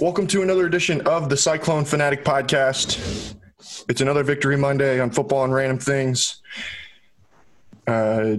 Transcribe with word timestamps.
Welcome 0.00 0.26
to 0.28 0.40
another 0.40 0.64
edition 0.64 1.02
of 1.02 1.28
the 1.28 1.36
Cyclone 1.36 1.84
Fanatic 1.84 2.24
Podcast. 2.24 3.34
It's 3.86 4.00
another 4.00 4.22
Victory 4.22 4.56
Monday 4.56 4.98
on 4.98 5.10
football 5.10 5.44
and 5.44 5.52
random 5.52 5.78
things. 5.78 6.40
Uh, 7.86 8.36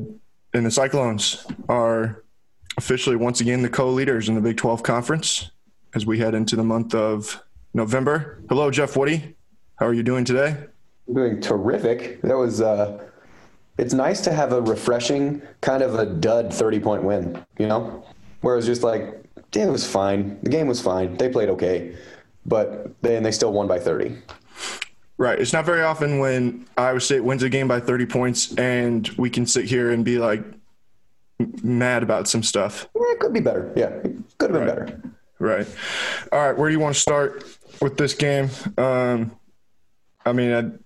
and 0.55 0.65
the 0.65 0.71
Cyclones 0.71 1.45
are 1.69 2.23
officially 2.79 3.15
once 3.15 3.41
again 3.41 3.61
the 3.61 3.69
co-leaders 3.69 4.27
in 4.27 4.33
the 4.33 4.41
Big 4.41 4.57
12 4.57 4.81
Conference 4.81 5.51
as 5.93 6.03
we 6.03 6.17
head 6.17 6.33
into 6.33 6.55
the 6.55 6.63
month 6.63 6.95
of 6.95 7.43
November. 7.75 8.41
Hello, 8.49 8.71
Jeff 8.71 8.97
Woody. 8.97 9.35
How 9.75 9.85
are 9.85 9.93
you 9.93 10.01
doing 10.01 10.25
today? 10.25 10.57
I'm 11.07 11.13
doing 11.13 11.41
terrific. 11.41 12.23
That 12.23 12.37
was. 12.37 12.61
Uh, 12.61 13.07
it's 13.77 13.93
nice 13.93 14.21
to 14.21 14.33
have 14.33 14.51
a 14.51 14.61
refreshing 14.61 15.43
kind 15.61 15.83
of 15.83 15.93
a 15.93 16.07
dud 16.07 16.51
30 16.51 16.79
point 16.79 17.03
win. 17.03 17.45
You 17.59 17.67
know, 17.67 18.03
where 18.41 18.55
it 18.55 18.57
was 18.57 18.65
just 18.65 18.81
like, 18.81 19.23
yeah, 19.53 19.67
it 19.67 19.71
was 19.71 19.85
fine. 19.89 20.39
The 20.43 20.49
game 20.49 20.67
was 20.67 20.81
fine. 20.81 21.17
They 21.17 21.29
played 21.29 21.49
okay, 21.49 21.95
but 22.45 22.91
then 23.01 23.23
they 23.23 23.31
still 23.31 23.51
won 23.53 23.67
by 23.67 23.79
30. 23.79 24.15
Right. 25.17 25.39
It's 25.39 25.53
not 25.53 25.65
very 25.65 25.83
often 25.83 26.17
when 26.19 26.65
Iowa 26.77 26.99
State 26.99 27.19
wins 27.23 27.43
a 27.43 27.49
game 27.49 27.67
by 27.67 27.79
30 27.79 28.05
points 28.07 28.55
and 28.57 29.07
we 29.17 29.29
can 29.29 29.45
sit 29.45 29.65
here 29.65 29.91
and 29.91 30.03
be 30.03 30.17
like 30.17 30.43
mad 31.61 32.01
about 32.01 32.27
some 32.27 32.41
stuff. 32.41 32.87
Yeah, 32.95 33.11
it 33.11 33.19
could 33.19 33.33
be 33.33 33.39
better. 33.39 33.71
Yeah, 33.75 33.87
it 33.89 34.15
could 34.39 34.51
have 34.51 34.65
been 34.65 34.67
Right. 34.67 34.87
better. 34.87 35.01
Right. 35.37 35.67
All 36.31 36.39
right. 36.39 36.57
Where 36.57 36.69
do 36.69 36.73
you 36.73 36.79
want 36.79 36.95
to 36.95 37.01
start 37.01 37.43
with 37.81 37.97
this 37.97 38.13
game? 38.15 38.49
Um, 38.77 39.31
I 40.25 40.33
mean, 40.33 40.79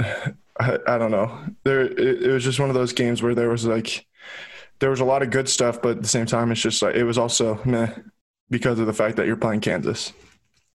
I, 0.00 0.02
I, 0.60 0.78
I 0.86 0.98
don't 0.98 1.10
know. 1.10 1.38
There, 1.64 1.82
it, 1.82 2.22
it 2.22 2.30
was 2.30 2.44
just 2.44 2.60
one 2.60 2.70
of 2.70 2.74
those 2.74 2.92
games 2.94 3.22
where 3.22 3.34
there 3.34 3.48
was 3.50 3.66
like, 3.66 4.06
there 4.78 4.90
was 4.90 5.00
a 5.00 5.04
lot 5.04 5.22
of 5.22 5.30
good 5.30 5.48
stuff, 5.48 5.82
but 5.82 5.96
at 5.98 6.02
the 6.02 6.08
same 6.08 6.26
time, 6.26 6.50
it's 6.52 6.60
just 6.60 6.80
like 6.82 6.94
it 6.94 7.04
was 7.04 7.18
also 7.18 7.60
meh 7.64 7.90
because 8.54 8.78
of 8.78 8.86
the 8.86 8.92
fact 8.92 9.16
that 9.16 9.26
you're 9.26 9.34
playing 9.34 9.60
Kansas. 9.60 10.12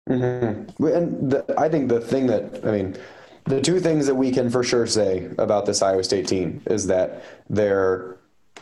Mm-hmm. 0.09 0.85
And 0.85 1.31
the, 1.31 1.55
I 1.57 1.69
think 1.69 1.87
the 1.87 2.01
thing 2.01 2.27
that 2.27 2.59
I 2.65 2.71
mean, 2.71 2.97
the 3.45 3.61
two 3.61 3.79
things 3.79 4.05
that 4.05 4.15
we 4.15 4.31
can 4.31 4.49
for 4.49 4.63
sure 4.65 4.85
say 4.85 5.29
about 5.37 5.65
this 5.65 5.81
Iowa 5.81 6.03
State 6.03 6.27
team 6.27 6.61
is 6.65 6.87
that 6.87 7.23
their 7.49 8.17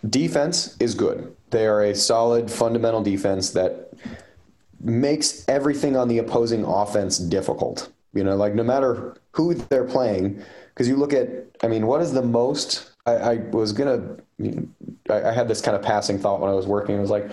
defense 0.07 0.77
is 0.79 0.93
good. 0.93 1.35
They 1.49 1.65
are 1.65 1.81
a 1.81 1.95
solid 1.95 2.51
fundamental 2.51 3.01
defense 3.01 3.49
that 3.51 3.91
makes 4.79 5.43
everything 5.47 5.97
on 5.97 6.07
the 6.09 6.19
opposing 6.19 6.63
offense 6.63 7.17
difficult. 7.17 7.91
You 8.13 8.23
know, 8.23 8.35
like 8.35 8.53
no 8.53 8.63
matter 8.63 9.15
who 9.31 9.55
they're 9.55 9.83
playing, 9.83 10.43
because 10.69 10.87
you 10.87 10.95
look 10.95 11.11
at, 11.11 11.27
I 11.63 11.67
mean, 11.67 11.87
what 11.87 12.03
is 12.03 12.13
the 12.13 12.21
most? 12.21 12.91
I, 13.07 13.13
I 13.13 13.35
was 13.49 13.73
gonna, 13.73 14.17
I, 15.09 15.23
I 15.29 15.31
had 15.31 15.47
this 15.47 15.59
kind 15.59 15.75
of 15.75 15.81
passing 15.81 16.19
thought 16.19 16.39
when 16.39 16.51
I 16.51 16.53
was 16.53 16.67
working. 16.67 16.95
It 16.95 17.01
was 17.01 17.09
like, 17.09 17.31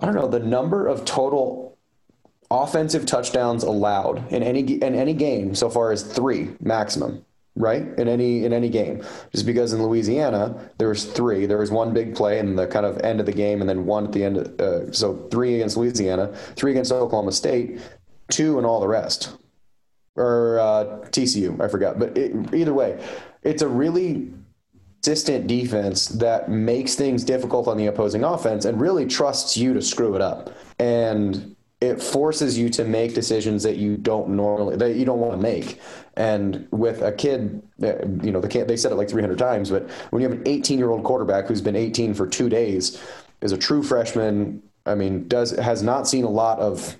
I 0.00 0.06
don't 0.06 0.14
know, 0.14 0.28
the 0.28 0.40
number 0.40 0.86
of 0.86 1.04
total 1.04 1.78
offensive 2.50 3.06
touchdowns 3.06 3.62
allowed 3.62 4.32
in 4.32 4.42
any 4.42 4.60
in 4.60 4.94
any 4.94 5.14
game 5.14 5.54
so 5.54 5.70
far 5.70 5.92
is 5.92 6.02
three 6.02 6.50
maximum 6.60 7.24
right? 7.56 7.82
In 7.98 8.08
any 8.08 8.44
in 8.44 8.52
any 8.52 8.68
game. 8.68 9.04
Just 9.32 9.46
because 9.46 9.72
in 9.72 9.82
louisiana 9.82 10.70
there 10.78 10.88
was 10.88 11.04
three. 11.04 11.46
There 11.46 11.58
was 11.58 11.70
one 11.70 11.92
big 11.92 12.14
play 12.14 12.38
in 12.38 12.56
the 12.56 12.66
kind 12.66 12.86
of 12.86 12.98
end 12.98 13.20
of 13.20 13.26
the 13.26 13.32
game 13.32 13.60
and 13.60 13.68
then 13.68 13.86
one 13.86 14.06
at 14.06 14.12
the 14.12 14.24
end 14.24 14.36
of, 14.38 14.60
uh, 14.60 14.92
so 14.92 15.16
three 15.30 15.56
against 15.56 15.76
louisiana 15.76 16.32
three 16.56 16.70
against 16.72 16.92
oklahoma 16.92 17.32
state 17.32 17.80
two 18.28 18.56
and 18.56 18.66
all 18.66 18.80
the 18.80 18.88
rest. 18.88 19.36
Or 20.16 20.58
uh, 20.58 20.84
tcu 21.10 21.60
i 21.60 21.68
forgot. 21.68 21.98
But 21.98 22.16
it, 22.16 22.54
either 22.54 22.74
way 22.74 23.02
it's 23.42 23.62
a 23.62 23.68
really 23.68 24.32
consistent 25.02 25.46
defense 25.46 26.08
that 26.08 26.50
makes 26.50 26.94
things 26.94 27.24
difficult 27.24 27.66
on 27.66 27.78
the 27.78 27.86
opposing 27.86 28.22
offense 28.22 28.66
and 28.66 28.78
really 28.78 29.06
trusts 29.06 29.56
you 29.56 29.72
to 29.72 29.80
screw 29.80 30.14
it 30.14 30.20
up. 30.20 30.50
And 30.78 31.56
it 31.80 32.02
forces 32.02 32.58
you 32.58 32.68
to 32.68 32.84
make 32.84 33.14
decisions 33.14 33.62
that 33.62 33.76
you 33.76 33.96
don't 33.96 34.28
normally 34.28 34.76
that 34.76 34.96
you 34.96 35.06
don't 35.06 35.18
want 35.18 35.32
to 35.32 35.38
make. 35.38 35.80
And 36.16 36.68
with 36.70 37.00
a 37.00 37.12
kid 37.12 37.62
uh, 37.82 38.06
you 38.22 38.30
know 38.30 38.42
the 38.42 38.48
kid 38.48 38.68
they 38.68 38.76
said 38.76 38.92
it 38.92 38.96
like 38.96 39.08
300 39.08 39.38
times 39.38 39.70
but 39.70 39.88
when 40.10 40.20
you 40.20 40.28
have 40.28 40.38
an 40.38 40.46
18 40.46 40.78
year 40.78 40.90
old 40.90 41.02
quarterback 41.02 41.46
who's 41.46 41.62
been 41.62 41.76
18 41.76 42.12
for 42.12 42.26
two 42.26 42.50
days 42.50 43.02
is 43.40 43.52
a 43.52 43.56
true 43.56 43.82
freshman 43.82 44.62
i 44.84 44.94
mean 44.94 45.26
does 45.28 45.52
has 45.52 45.82
not 45.82 46.06
seen 46.06 46.24
a 46.24 46.28
lot 46.28 46.58
of 46.58 46.96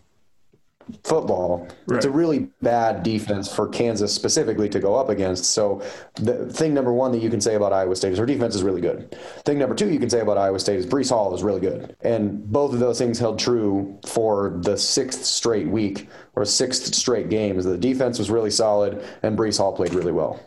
football 1.05 1.67
it's 1.91 2.05
a 2.05 2.11
really 2.11 2.49
bad 2.63 3.03
defense 3.03 3.53
for 3.53 3.69
kansas 3.69 4.15
specifically 4.15 4.69
to 4.69 4.79
go 4.79 4.95
up 4.95 5.09
against 5.09 5.45
so 5.45 5.83
the 6.15 6.51
thing 6.53 6.73
number 6.75 6.93
one 6.93 7.13
that 7.13 7.23
you 7.23 7.31
can 7.31 7.41
say 7.41 7.55
about 7.55 7.73
iowa 7.73 7.95
state 7.97 8.13
is 8.13 8.19
her 8.19 8.27
defense 8.27 8.55
is 8.55 8.63
really 8.63 8.81
good 8.81 9.17
thing 9.45 9.59
number 9.59 9.75
two 9.75 9.91
you 9.91 9.99
can 9.99 10.11
say 10.11 10.21
about 10.21 10.39
iowa 10.39 10.59
state 10.59 10.77
is 10.77 10.87
breece 10.87 11.11
hall 11.11 11.35
is 11.35 11.43
really 11.43 11.61
good 11.61 11.97
and 12.03 12.51
both 12.51 12.73
of 12.73 12.81
those 12.81 12.99
things 12.99 13.19
held 13.19 13.39
true 13.39 13.99
for 14.07 14.59
the 14.63 14.77
sixth 14.77 15.25
straight 15.25 15.69
week 15.69 16.09
or 16.37 16.45
sixth 16.45 16.95
straight 16.95 17.29
game 17.29 17.59
is 17.59 17.65
the 17.65 17.77
defense 17.77 18.19
was 18.19 18.31
really 18.31 18.51
solid 18.51 19.05
and 19.23 19.37
breece 19.39 19.59
hall 19.59 19.73
played 19.73 19.95
really 19.95 20.13
well 20.13 20.41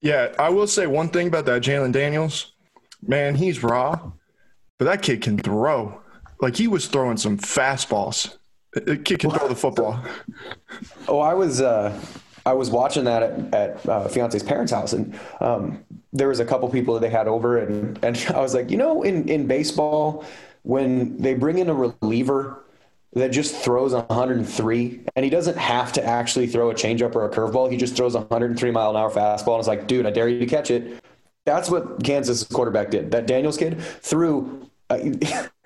Yeah, 0.00 0.34
I 0.38 0.48
will 0.50 0.66
say 0.66 0.86
one 0.88 1.10
thing 1.10 1.28
about 1.28 1.44
that 1.46 1.62
Jalon 1.62 1.92
Daniels. 1.92 2.52
Man, 3.06 3.36
he's 3.36 3.62
raw, 3.62 4.12
but 4.78 4.84
that 4.86 5.02
kid 5.02 5.22
can 5.22 5.38
throw. 5.38 6.00
Like 6.40 6.56
he 6.56 6.66
was 6.66 6.88
throwing 6.88 7.16
some 7.16 7.38
fastballs. 7.38 8.36
Can 8.72 9.18
throw 9.18 9.48
the 9.48 9.54
football. 9.54 10.02
Oh, 11.06 11.18
I 11.18 11.34
was 11.34 11.60
uh, 11.60 11.98
I 12.46 12.54
was 12.54 12.70
watching 12.70 13.04
that 13.04 13.22
at, 13.22 13.54
at 13.54 13.88
uh, 13.88 14.08
fiance's 14.08 14.42
parents' 14.42 14.72
house, 14.72 14.94
and 14.94 15.18
um, 15.40 15.84
there 16.12 16.28
was 16.28 16.40
a 16.40 16.44
couple 16.44 16.68
people 16.70 16.94
that 16.94 17.00
they 17.00 17.10
had 17.10 17.28
over, 17.28 17.58
and 17.58 18.02
and 18.02 18.16
I 18.34 18.40
was 18.40 18.54
like, 18.54 18.70
you 18.70 18.78
know, 18.78 19.02
in 19.02 19.28
in 19.28 19.46
baseball, 19.46 20.24
when 20.62 21.16
they 21.18 21.34
bring 21.34 21.58
in 21.58 21.68
a 21.68 21.74
reliever 21.74 22.64
that 23.14 23.28
just 23.28 23.54
throws 23.54 23.92
103, 23.92 25.00
and 25.14 25.24
he 25.24 25.30
doesn't 25.30 25.58
have 25.58 25.92
to 25.92 26.04
actually 26.04 26.46
throw 26.46 26.70
a 26.70 26.74
changeup 26.74 27.14
or 27.14 27.26
a 27.26 27.30
curveball, 27.30 27.70
he 27.70 27.76
just 27.76 27.94
throws 27.94 28.14
a 28.14 28.20
103 28.20 28.70
mile 28.70 28.90
an 28.90 28.96
hour 28.96 29.10
fastball, 29.10 29.54
and 29.54 29.58
it's 29.58 29.68
like, 29.68 29.86
dude, 29.86 30.06
I 30.06 30.10
dare 30.10 30.28
you 30.28 30.38
to 30.38 30.46
catch 30.46 30.70
it. 30.70 31.04
That's 31.44 31.68
what 31.68 32.02
Kansas 32.02 32.44
quarterback 32.44 32.90
did. 32.90 33.10
That 33.10 33.26
Daniels 33.26 33.58
kid 33.58 33.80
threw. 33.80 34.70
Uh, 34.90 34.98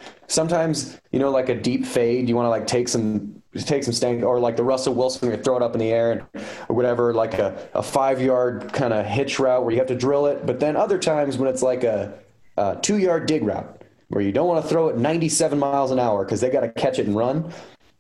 sometimes 0.27 1.01
you 1.13 1.19
know, 1.19 1.31
like 1.31 1.49
a 1.49 1.55
deep 1.55 1.87
fade, 1.87 2.29
you 2.29 2.37
want 2.37 2.47
to 2.47 2.51
like 2.51 2.67
take 2.67 2.89
some 2.89 3.43
take 3.59 3.85
some 3.85 3.93
stank, 3.93 4.23
or 4.23 4.39
like 4.39 4.57
the 4.57 4.65
Russell 4.65 4.95
Wilson, 4.95 5.31
you 5.31 5.37
throw 5.37 5.57
it 5.57 5.63
up 5.63 5.75
in 5.75 5.81
the 5.81 5.91
air 5.91 6.13
and 6.13 6.45
or 6.69 6.77
whatever, 6.77 7.15
like 7.15 7.35
a, 7.35 7.69
a 7.75 7.83
five 7.83 8.21
yard 8.21 8.73
kind 8.73 8.93
of 8.93 9.07
hitch 9.07 9.39
route 9.39 9.65
where 9.65 9.73
you 9.73 9.79
have 9.79 9.89
to 9.89 9.95
drill 9.95 10.27
it. 10.27 10.47
But 10.47 10.61
then 10.61 10.77
other 10.77 10.99
times 10.99 11.39
when 11.39 11.49
it's 11.49 11.63
like 11.63 11.85
a, 11.85 12.19
a 12.57 12.77
two 12.83 12.99
yard 12.99 13.27
dig 13.27 13.45
route 13.45 13.83
where 14.09 14.23
you 14.23 14.33
don't 14.33 14.47
want 14.47 14.63
to 14.63 14.69
throw 14.69 14.89
it 14.89 14.97
97 14.97 15.59
miles 15.59 15.91
an 15.91 15.99
hour 15.99 16.25
because 16.25 16.41
they 16.41 16.51
got 16.51 16.61
to 16.61 16.71
catch 16.71 16.99
it 16.99 17.07
and 17.07 17.17
run. 17.17 17.53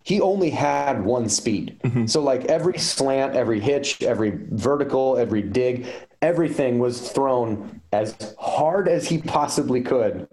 He 0.02 0.20
only 0.20 0.50
had 0.50 1.04
one 1.04 1.28
speed. 1.28 1.80
So 2.06 2.22
like 2.22 2.44
every 2.44 2.78
slant, 2.78 3.34
every 3.34 3.58
hitch, 3.58 4.02
every 4.02 4.38
vertical, 4.52 5.16
every 5.16 5.42
dig, 5.42 5.86
everything 6.22 6.78
was 6.78 7.10
thrown 7.10 7.80
as 7.92 8.34
hard 8.38 8.86
as 8.86 9.08
he 9.08 9.18
possibly 9.18 9.80
could. 9.80 10.28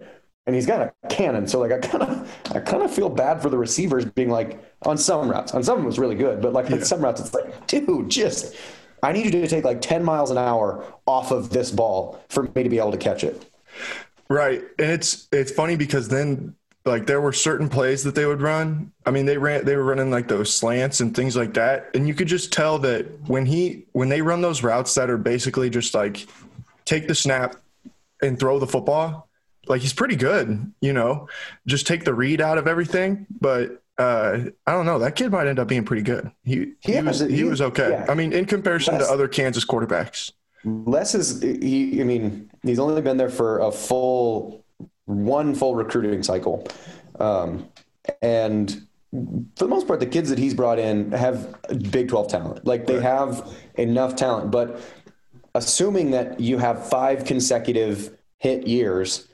And 0.46 0.54
he's 0.54 0.66
got 0.66 0.80
a 0.80 1.08
cannon. 1.08 1.46
So 1.48 1.58
like 1.58 1.72
I 1.72 1.78
kind 1.78 2.02
of 2.02 2.38
I 2.54 2.60
kind 2.60 2.82
of 2.82 2.92
feel 2.92 3.08
bad 3.08 3.40
for 3.40 3.48
the 3.48 3.56
receivers 3.56 4.04
being 4.04 4.28
like 4.28 4.62
on 4.82 4.98
some 4.98 5.30
routes. 5.30 5.54
On 5.54 5.62
some 5.62 5.82
it 5.82 5.84
was 5.84 5.98
really 5.98 6.16
good, 6.16 6.42
but 6.42 6.52
like 6.52 6.70
on 6.70 6.84
some 6.84 7.00
routes 7.00 7.20
it's 7.20 7.32
like, 7.32 7.66
dude, 7.66 8.10
just 8.10 8.54
I 9.02 9.12
need 9.12 9.26
you 9.26 9.30
to 9.30 9.48
take 9.48 9.64
like 9.64 9.80
10 9.80 10.04
miles 10.04 10.30
an 10.30 10.38
hour 10.38 10.84
off 11.06 11.30
of 11.30 11.50
this 11.50 11.70
ball 11.70 12.22
for 12.28 12.44
me 12.54 12.62
to 12.62 12.68
be 12.68 12.78
able 12.78 12.92
to 12.92 12.98
catch 12.98 13.24
it. 13.24 13.50
Right. 14.28 14.62
And 14.78 14.90
it's 14.90 15.28
it's 15.32 15.52
funny 15.52 15.76
because 15.76 16.08
then 16.08 16.54
like 16.86 17.06
there 17.06 17.20
were 17.20 17.32
certain 17.32 17.68
plays 17.68 18.04
that 18.04 18.14
they 18.14 18.26
would 18.26 18.42
run. 18.42 18.92
I 19.06 19.10
mean, 19.10 19.26
they 19.26 19.38
ran 19.38 19.64
they 19.64 19.76
were 19.76 19.84
running 19.84 20.10
like 20.10 20.28
those 20.28 20.54
slants 20.54 21.00
and 21.00 21.14
things 21.14 21.36
like 21.36 21.54
that. 21.54 21.90
And 21.94 22.06
you 22.06 22.14
could 22.14 22.28
just 22.28 22.52
tell 22.52 22.78
that 22.80 23.06
when 23.28 23.46
he 23.46 23.86
when 23.92 24.08
they 24.08 24.22
run 24.22 24.40
those 24.40 24.62
routes 24.62 24.94
that 24.94 25.08
are 25.08 25.18
basically 25.18 25.70
just 25.70 25.94
like 25.94 26.26
take 26.84 27.08
the 27.08 27.14
snap 27.14 27.56
and 28.22 28.38
throw 28.38 28.58
the 28.58 28.66
football, 28.66 29.23
like 29.66 29.80
he's 29.80 29.92
pretty 29.92 30.16
good, 30.16 30.72
you 30.80 30.92
know. 30.92 31.28
Just 31.66 31.86
take 31.86 32.04
the 32.04 32.14
read 32.14 32.40
out 32.40 32.58
of 32.58 32.66
everything, 32.66 33.26
but 33.40 33.82
uh, 33.98 34.38
I 34.66 34.72
don't 34.72 34.86
know. 34.86 34.98
That 34.98 35.14
kid 35.16 35.30
might 35.30 35.46
end 35.46 35.58
up 35.58 35.68
being 35.68 35.84
pretty 35.84 36.02
good. 36.02 36.30
He 36.44 36.72
he, 36.80 36.94
Yeah, 36.94 37.02
was 37.02 37.20
he- 37.20 37.34
he 37.36 37.44
was 37.44 37.60
okay. 37.60 37.90
yeah. 37.90 38.06
I 38.08 38.14
mean, 38.14 38.32
in 38.32 38.44
comparison 38.44 38.94
Less- 38.98 39.06
to 39.06 39.12
other 39.12 39.28
Kansas 39.28 39.64
quarterbacks. 39.64 40.32
Les 40.64 41.14
is 41.14 41.42
he. 41.42 42.00
I 42.00 42.04
mean, 42.04 42.50
he's 42.62 42.78
only 42.78 43.00
been 43.02 43.16
there 43.18 43.28
for 43.28 43.58
a 43.60 43.70
full 43.70 44.64
one 45.04 45.54
full 45.54 45.74
recruiting 45.74 46.22
cycle, 46.22 46.66
um, 47.20 47.68
and 48.22 48.86
for 49.12 49.64
the 49.64 49.68
most 49.68 49.86
part, 49.86 50.00
the 50.00 50.06
kids 50.06 50.28
that 50.30 50.38
he's 50.38 50.54
brought 50.54 50.78
in 50.78 51.12
have 51.12 51.54
Big 51.92 52.08
12 52.08 52.28
talent. 52.28 52.66
Like 52.66 52.86
they 52.86 53.00
have 53.00 53.48
enough 53.76 54.16
talent. 54.16 54.50
But 54.50 54.80
assuming 55.54 56.10
that 56.12 56.40
you 56.40 56.58
have 56.58 56.88
five 56.88 57.24
consecutive 57.24 58.16
hit 58.38 58.66
years, 58.66 59.28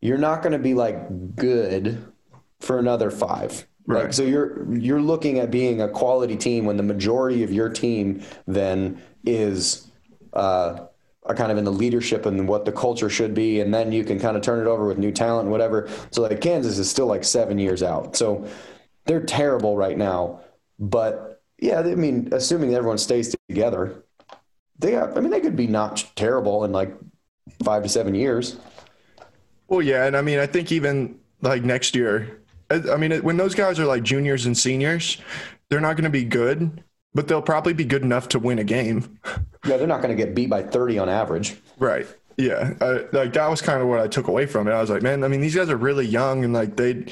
you're 0.00 0.18
not 0.18 0.42
going 0.42 0.52
to 0.52 0.58
be 0.58 0.74
like 0.74 1.34
good 1.36 2.12
for 2.60 2.78
another 2.78 3.10
five. 3.10 3.66
Right. 3.86 4.04
Like, 4.04 4.12
so 4.12 4.22
you're 4.22 4.72
you're 4.74 5.00
looking 5.00 5.38
at 5.38 5.50
being 5.50 5.80
a 5.80 5.88
quality 5.88 6.36
team 6.36 6.66
when 6.66 6.76
the 6.76 6.82
majority 6.82 7.42
of 7.42 7.52
your 7.52 7.70
team 7.70 8.22
then 8.46 9.02
is 9.24 9.90
uh, 10.34 10.86
are 11.24 11.34
kind 11.34 11.50
of 11.50 11.58
in 11.58 11.64
the 11.64 11.72
leadership 11.72 12.26
and 12.26 12.46
what 12.46 12.64
the 12.64 12.72
culture 12.72 13.08
should 13.08 13.34
be, 13.34 13.60
and 13.60 13.72
then 13.72 13.90
you 13.92 14.04
can 14.04 14.18
kind 14.18 14.36
of 14.36 14.42
turn 14.42 14.60
it 14.60 14.66
over 14.66 14.86
with 14.86 14.98
new 14.98 15.10
talent 15.10 15.44
and 15.44 15.50
whatever. 15.50 15.88
So 16.10 16.22
like 16.22 16.40
Kansas 16.40 16.78
is 16.78 16.90
still 16.90 17.06
like 17.06 17.24
seven 17.24 17.58
years 17.58 17.82
out. 17.82 18.14
So 18.14 18.46
they're 19.06 19.24
terrible 19.24 19.76
right 19.76 19.96
now. 19.96 20.40
But 20.78 21.42
yeah, 21.58 21.80
I 21.80 21.94
mean, 21.94 22.28
assuming 22.32 22.74
everyone 22.74 22.98
stays 22.98 23.34
together, 23.48 24.04
they 24.78 24.92
have, 24.92 25.16
I 25.16 25.20
mean, 25.20 25.30
they 25.30 25.40
could 25.40 25.56
be 25.56 25.66
not 25.66 26.04
terrible 26.14 26.64
in 26.64 26.72
like 26.72 26.94
five 27.64 27.82
to 27.82 27.88
seven 27.88 28.14
years. 28.14 28.58
Well, 29.68 29.82
yeah, 29.82 30.06
and 30.06 30.16
I 30.16 30.22
mean, 30.22 30.38
I 30.38 30.46
think 30.46 30.72
even 30.72 31.18
like 31.42 31.62
next 31.62 31.94
year, 31.94 32.40
I 32.70 32.82
I 32.92 32.96
mean, 32.96 33.12
when 33.22 33.36
those 33.36 33.54
guys 33.54 33.78
are 33.78 33.86
like 33.86 34.02
juniors 34.02 34.46
and 34.46 34.56
seniors, 34.56 35.18
they're 35.68 35.80
not 35.80 35.94
going 35.96 36.04
to 36.04 36.10
be 36.10 36.24
good, 36.24 36.82
but 37.14 37.28
they'll 37.28 37.42
probably 37.42 37.72
be 37.74 37.84
good 37.84 38.02
enough 38.02 38.28
to 38.28 38.38
win 38.38 38.58
a 38.58 38.64
game. 38.64 39.18
Yeah, 39.64 39.76
they're 39.76 39.86
not 39.86 40.02
going 40.02 40.16
to 40.16 40.22
get 40.24 40.34
beat 40.34 40.48
by 40.50 40.62
30 40.62 40.98
on 40.98 41.08
average. 41.08 41.56
Right. 41.78 42.06
Yeah. 42.36 42.74
I, 42.80 43.06
like 43.12 43.32
that 43.32 43.48
was 43.50 43.60
kind 43.60 43.82
of 43.82 43.88
what 43.88 44.00
I 44.00 44.06
took 44.08 44.28
away 44.28 44.46
from 44.46 44.68
it. 44.68 44.72
I 44.72 44.80
was 44.80 44.90
like, 44.90 45.02
man, 45.02 45.24
I 45.24 45.28
mean, 45.28 45.40
these 45.40 45.54
guys 45.56 45.68
are 45.70 45.76
really 45.76 46.06
young 46.06 46.44
and 46.44 46.52
like 46.54 46.76
they, 46.76 47.04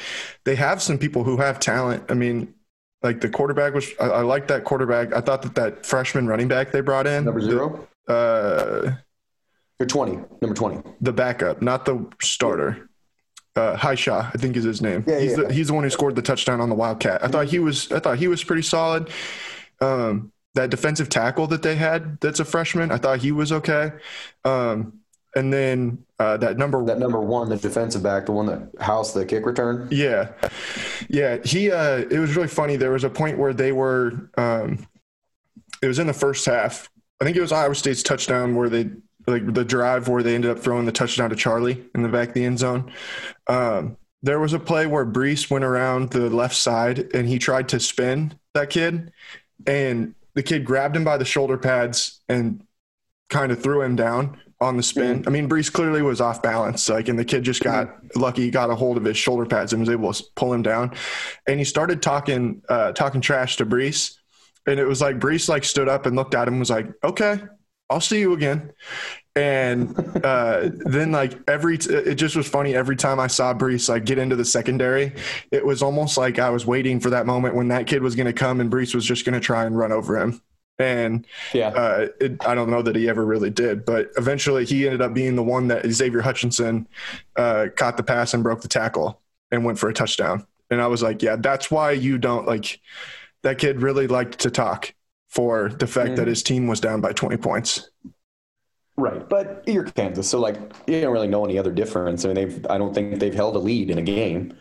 they 0.45 0.55
have 0.55 0.81
some 0.81 0.99
people 0.99 1.25
who 1.25 1.37
have 1.39 1.59
talent. 1.59 2.05
I 2.09 2.15
mean, 2.15 2.55
like 3.03 3.21
the 3.21 3.29
quarterback 3.29 3.75
was, 3.75 3.89
I, 4.01 4.07
I 4.07 4.21
like 4.23 4.47
that 4.49 4.65
quarterback. 4.65 5.13
I 5.13 5.21
thought 5.21 5.43
that 5.43 5.55
that 5.57 5.85
freshman 5.85 6.27
running 6.29 6.49
back 6.49 6.71
they 6.71 6.81
brought 6.81 7.07
in, 7.09 7.25
Number 7.25 7.41
zero? 7.41 7.89
uh, 8.09 8.93
Or 9.79 9.87
20, 9.87 10.19
number 10.41 10.55
20. 10.55 10.83
the 11.01 11.13
backup, 11.13 11.61
not 11.61 11.85
the 11.85 12.07
starter. 12.23 12.89
Uh, 13.55 13.75
Hishaw, 13.75 14.31
I 14.35 14.39
think 14.39 14.55
is 14.57 14.65
his 14.65 14.83
name. 14.83 15.03
Yeah, 15.07 15.19
he's, 15.19 15.31
yeah. 15.31 15.45
The, 15.45 15.53
he's 15.53 15.69
the 15.69 15.75
one 15.75 15.85
who 15.85 15.89
scored 15.89 16.15
the 16.15 16.23
touchdown 16.23 16.61
on 16.61 16.69
the 16.69 16.75
Wildcat. 16.75 17.25
I 17.25 17.29
thought 17.29 17.47
he 17.47 17.59
was. 17.59 17.91
I 17.91 18.01
thought 18.01 18.19
he 18.19 18.29
was 18.29 18.45
pretty 18.45 18.61
solid. 18.61 19.09
Um, 19.81 20.31
that 20.57 20.71
defensive 20.71 21.09
tackle 21.09 21.47
that 21.49 21.63
they 21.63 21.77
had, 21.77 22.21
that's 22.21 22.41
a 22.41 22.45
freshman. 22.45 22.91
I 22.91 22.99
thought 22.99 23.21
he 23.21 23.33
was 23.33 23.53
okay. 23.53 23.93
Um, 24.45 25.01
and 25.35 25.53
then 25.53 26.05
uh, 26.19 26.39
that 26.39 26.57
number 26.57 26.83
That 26.85 26.99
number 26.99 27.21
one, 27.21 27.51
the 27.51 27.57
defensive 27.57 28.03
back, 28.03 28.27
the 28.27 28.33
one 28.33 28.47
that 28.47 28.71
housed 28.81 29.15
the 29.15 29.25
kick 29.25 29.45
return. 29.47 29.87
Yeah. 29.91 30.33
Yeah. 31.09 31.39
He, 31.45 31.71
uh, 31.71 31.99
it 32.11 32.19
was 32.19 32.35
really 32.35 32.49
funny. 32.49 32.77
There 32.77 32.91
was 32.91 33.05
a 33.05 33.11
point 33.11 33.39
where 33.39 33.53
they 33.53 33.71
were, 33.71 34.31
um, 34.39 34.87
it 35.83 35.87
was 35.87 35.99
in 35.99 36.07
the 36.07 36.15
first 36.15 36.47
half. 36.47 36.91
I 37.21 37.25
think 37.25 37.37
it 37.37 37.43
was 37.43 37.53
Iowa 37.53 37.75
State's 37.75 38.03
touchdown 38.03 38.55
where 38.57 38.71
they, 38.71 38.91
like 39.27 39.53
the 39.53 39.65
drive 39.65 40.09
where 40.09 40.23
they 40.23 40.35
ended 40.35 40.51
up 40.51 40.59
throwing 40.59 40.87
the 40.87 40.93
touchdown 40.93 41.31
to 41.31 41.37
Charlie 41.37 41.85
in 41.95 42.03
the 42.03 42.09
back 42.09 42.29
of 42.29 42.35
the 42.35 42.45
end 42.45 42.59
zone. 42.59 42.93
Um, 43.47 43.97
there 44.23 44.41
was 44.41 44.53
a 44.53 44.59
play 44.59 44.87
where 44.87 45.07
Breece 45.07 45.51
went 45.51 45.65
around 45.65 46.11
the 46.11 46.31
left 46.31 46.57
side 46.57 47.15
and 47.15 47.29
he 47.29 47.39
tried 47.39 47.69
to 47.71 47.81
spin 47.81 48.39
that 48.55 48.71
kid, 48.71 49.13
and 49.67 50.15
the 50.35 50.43
kid 50.43 50.65
grabbed 50.65 50.97
him 50.97 51.05
by 51.05 51.17
the 51.17 51.25
shoulder 51.25 51.59
pads 51.59 52.21
and 52.29 52.63
kind 53.29 53.53
of 53.53 53.63
threw 53.63 53.83
him 53.83 53.97
down 53.97 54.41
on 54.61 54.77
the 54.77 54.83
spin. 54.83 55.25
I 55.27 55.31
mean, 55.31 55.49
Breece 55.49 55.73
clearly 55.73 56.03
was 56.03 56.21
off 56.21 56.43
balance, 56.43 56.89
like, 56.89 57.09
and 57.09 57.19
the 57.19 57.25
kid 57.25 57.43
just 57.43 57.63
got 57.63 57.95
lucky, 58.17 58.43
he 58.43 58.51
got 58.51 58.71
a 58.71 58.75
hold 58.75 58.97
of 58.97 59.05
his 59.05 59.17
shoulder 59.17 59.45
pads 59.45 59.73
and 59.73 59.81
was 59.81 59.91
able 59.91 60.13
to 60.13 60.25
pull 60.35 60.53
him 60.53 60.63
down. 60.63 60.93
And 61.47 61.59
he 61.59 61.65
started 61.65 62.03
talking, 62.03 62.63
uh, 62.69 62.93
talking 62.93 63.21
trash 63.21 63.57
to 63.57 63.67
Breece, 63.67 64.17
and 64.67 64.81
it 64.81 64.87
was 64.87 65.01
like 65.01 65.19
Breece 65.19 65.49
like 65.49 65.65
stood 65.65 65.89
up 65.89 66.07
and 66.07 66.17
looked 66.17 66.35
at 66.35 66.49
him, 66.49 66.55
and 66.55 66.61
was 66.61 66.71
like, 66.71 66.89
"Okay, 67.05 67.39
I'll 67.91 68.01
see 68.01 68.21
you 68.21 68.33
again." 68.33 68.73
And 69.37 69.95
uh, 70.25 70.71
then 70.73 71.13
like 71.13 71.39
every, 71.47 71.77
it 71.77 72.15
just 72.15 72.37
was 72.37 72.49
funny. 72.49 72.75
Every 72.75 72.97
time 72.97 73.21
I 73.21 73.27
saw 73.27 73.53
Breece 73.53 73.87
like 73.89 74.07
get 74.07 74.17
into 74.19 74.35
the 74.35 74.47
secondary, 74.47 75.13
it 75.53 75.65
was 75.65 75.83
almost 75.83 76.17
like 76.17 76.39
I 76.39 76.49
was 76.49 76.65
waiting 76.65 77.01
for 77.01 77.11
that 77.11 77.27
moment 77.27 77.55
when 77.55 77.69
that 77.69 77.87
kid 77.87 78.03
was 78.03 78.15
going 78.17 78.27
to 78.27 78.33
come 78.33 78.61
and 78.63 78.73
Breece 78.73 78.95
was 78.95 79.05
just 79.05 79.27
going 79.27 79.35
to 79.35 79.41
try 79.41 79.67
and 79.67 79.77
run 79.77 79.93
over 79.93 80.19
him. 80.19 80.41
And 80.79 81.27
Yeah. 81.53 81.69
uh, 81.69 82.09
it, 82.19 82.47
I 82.47 82.55
don't 82.55 82.71
know 82.71 82.81
that 82.81 82.97
he 82.97 83.11
ever 83.11 83.25
really 83.27 83.51
did, 83.51 83.85
but 83.85 84.11
eventually 84.17 84.65
he 84.65 84.87
ended 84.87 85.03
up 85.03 85.13
being 85.13 85.37
the 85.37 85.43
one 85.43 85.69
that 85.69 85.87
Xavier 85.87 86.23
Hutchinson 86.23 86.89
uh, 87.37 87.67
caught 87.77 87.99
the 87.99 88.03
pass 88.03 88.33
and 88.33 88.43
broke 88.43 88.63
the 88.63 88.69
tackle 88.69 89.21
and 89.51 89.67
went 89.67 89.79
for 89.79 89.91
a 89.91 89.95
touchdown. 89.95 90.47
And 90.71 90.81
I 90.81 90.87
was 90.87 91.03
like, 91.03 91.23
yeah, 91.23 91.37
that's 91.37 91.71
why 91.71 91.93
you 91.93 92.17
don't 92.17 92.47
like 92.47 92.81
that 93.43 93.59
kid 93.59 93.83
really 93.83 94.07
liked 94.07 94.41
to 94.41 94.51
talk 94.51 94.95
for 95.37 95.69
the 95.69 95.87
fact 95.87 96.17
that 96.17 96.27
his 96.27 96.43
team 96.43 96.67
was 96.67 96.81
down 96.81 97.03
by 97.03 97.13
20 97.13 97.37
points. 97.37 97.91
Right, 98.97 99.29
but 99.29 99.63
you're 99.67 99.85
Kansas, 99.85 100.27
so 100.27 100.41
like 100.41 100.57
you 100.87 101.03
don't 101.03 101.13
really 101.13 101.29
know 101.29 101.45
any 101.45 101.59
other 101.59 101.71
difference. 101.71 102.25
I 102.25 102.29
mean, 102.29 102.35
they've 102.35 102.67
I 102.71 102.79
don't 102.79 102.95
think 102.95 103.21
they've 103.21 103.35
held 103.35 103.55
a 103.55 103.59
lead 103.59 103.91
in 103.91 103.99
a 103.99 104.03
game. 104.03 104.57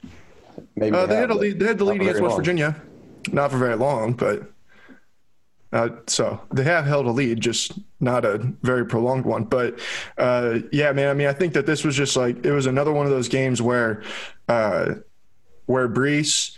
Maybe 0.76 0.94
Uh, 0.94 1.06
they 1.06 1.16
have, 1.16 1.30
had 1.30 1.38
a 1.38 1.40
lead. 1.40 1.60
They 1.60 1.68
had 1.68 1.78
the 1.78 1.86
lead 1.86 2.02
against 2.02 2.22
West 2.22 2.32
long. 2.32 2.40
Virginia, 2.40 2.76
not 3.32 3.52
for 3.52 3.58
very 3.58 3.78
long, 3.78 4.12
but 4.12 4.52
uh, 5.72 5.90
so 6.08 6.42
they 6.54 6.64
have 6.64 6.86
held 6.86 7.06
a 7.06 7.12
lead, 7.12 7.40
just 7.40 7.80
not 8.02 8.26
a 8.26 8.40
very 8.62 8.86
prolonged 8.86 9.24
one. 9.24 9.46
But 9.46 9.80
uh, 10.18 10.60
yeah, 10.74 10.92
man. 10.92 11.08
I 11.08 11.14
mean, 11.14 11.28
I 11.28 11.34
think 11.34 11.54
that 11.54 11.66
this 11.66 11.86
was 11.86 11.96
just 11.96 12.18
like 12.18 12.46
it 12.46 12.52
was 12.52 12.66
another 12.66 12.92
one 12.92 13.06
of 13.06 13.14
those 13.14 13.30
games 13.30 13.62
where 13.62 14.04
uh, 14.50 14.96
where 15.68 15.88
Breece 15.88 16.58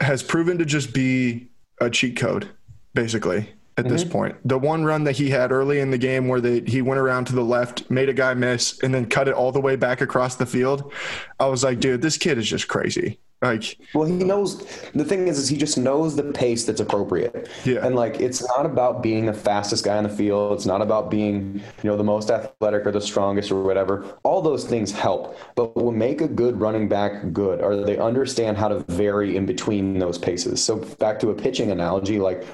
has 0.00 0.24
proven 0.24 0.58
to 0.58 0.64
just 0.64 0.92
be 0.92 1.50
a 1.80 1.88
cheat 1.88 2.16
code, 2.16 2.48
basically. 2.94 3.54
At 3.76 3.88
this 3.88 4.02
Mm-hmm. 4.02 4.12
point, 4.12 4.36
the 4.44 4.58
one 4.58 4.84
run 4.84 5.04
that 5.04 5.16
he 5.16 5.30
had 5.30 5.52
early 5.52 5.78
in 5.80 5.90
the 5.90 5.96
game 5.96 6.28
where 6.28 6.40
they, 6.40 6.60
he 6.60 6.82
went 6.82 7.00
around 7.00 7.26
to 7.28 7.34
the 7.34 7.44
left, 7.44 7.88
made 7.90 8.10
a 8.10 8.12
guy 8.12 8.34
miss, 8.34 8.78
and 8.82 8.92
then 8.92 9.06
cut 9.06 9.26
it 9.26 9.32
all 9.32 9.52
the 9.52 9.60
way 9.60 9.74
back 9.76 10.02
across 10.02 10.36
the 10.36 10.44
field, 10.44 10.92
I 11.38 11.46
was 11.46 11.64
like, 11.64 11.80
dude, 11.80 12.02
this 12.02 12.18
kid 12.18 12.36
is 12.36 12.46
just 12.46 12.68
crazy. 12.68 13.20
Like, 13.40 13.78
Well, 13.94 14.06
he 14.06 14.12
knows 14.16 14.58
the 14.92 15.04
thing 15.04 15.28
is, 15.28 15.38
is 15.38 15.48
he 15.48 15.56
just 15.56 15.78
knows 15.78 16.14
the 16.14 16.24
pace 16.24 16.66
that's 16.66 16.80
appropriate. 16.80 17.48
Yeah. 17.64 17.86
And 17.86 17.96
like, 17.96 18.20
it's 18.20 18.46
not 18.48 18.66
about 18.66 19.02
being 19.02 19.24
the 19.24 19.32
fastest 19.32 19.82
guy 19.82 19.96
on 19.96 20.02
the 20.02 20.10
field. 20.10 20.52
It's 20.52 20.66
not 20.66 20.82
about 20.82 21.10
being, 21.10 21.54
you 21.82 21.90
know, 21.90 21.96
the 21.96 22.04
most 22.04 22.30
athletic 22.30 22.84
or 22.84 22.92
the 22.92 23.00
strongest 23.00 23.50
or 23.50 23.62
whatever. 23.62 24.04
All 24.24 24.42
those 24.42 24.66
things 24.66 24.92
help, 24.92 25.38
but 25.54 25.74
what 25.74 25.82
will 25.86 25.92
make 25.92 26.20
a 26.20 26.28
good 26.28 26.60
running 26.60 26.86
back 26.86 27.32
good 27.32 27.62
are 27.62 27.76
they 27.76 27.96
understand 27.96 28.58
how 28.58 28.68
to 28.68 28.80
vary 28.88 29.36
in 29.38 29.46
between 29.46 29.98
those 29.98 30.18
paces. 30.18 30.62
So 30.62 30.76
back 30.76 31.18
to 31.20 31.30
a 31.30 31.34
pitching 31.34 31.70
analogy, 31.70 32.18
like, 32.18 32.44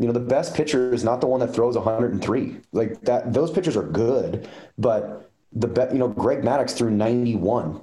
you 0.00 0.06
know, 0.06 0.12
the 0.12 0.18
best 0.18 0.54
pitcher 0.54 0.94
is 0.94 1.04
not 1.04 1.20
the 1.20 1.26
one 1.26 1.40
that 1.40 1.54
throws 1.54 1.76
103. 1.76 2.56
Like 2.72 3.02
that, 3.02 3.34
those 3.34 3.50
pitchers 3.50 3.76
are 3.76 3.82
good, 3.82 4.48
but 4.78 5.30
the 5.52 5.68
be, 5.68 5.82
you 5.92 5.98
know, 5.98 6.08
Greg 6.08 6.40
Maddux 6.40 6.74
threw 6.74 6.90
91 6.90 7.82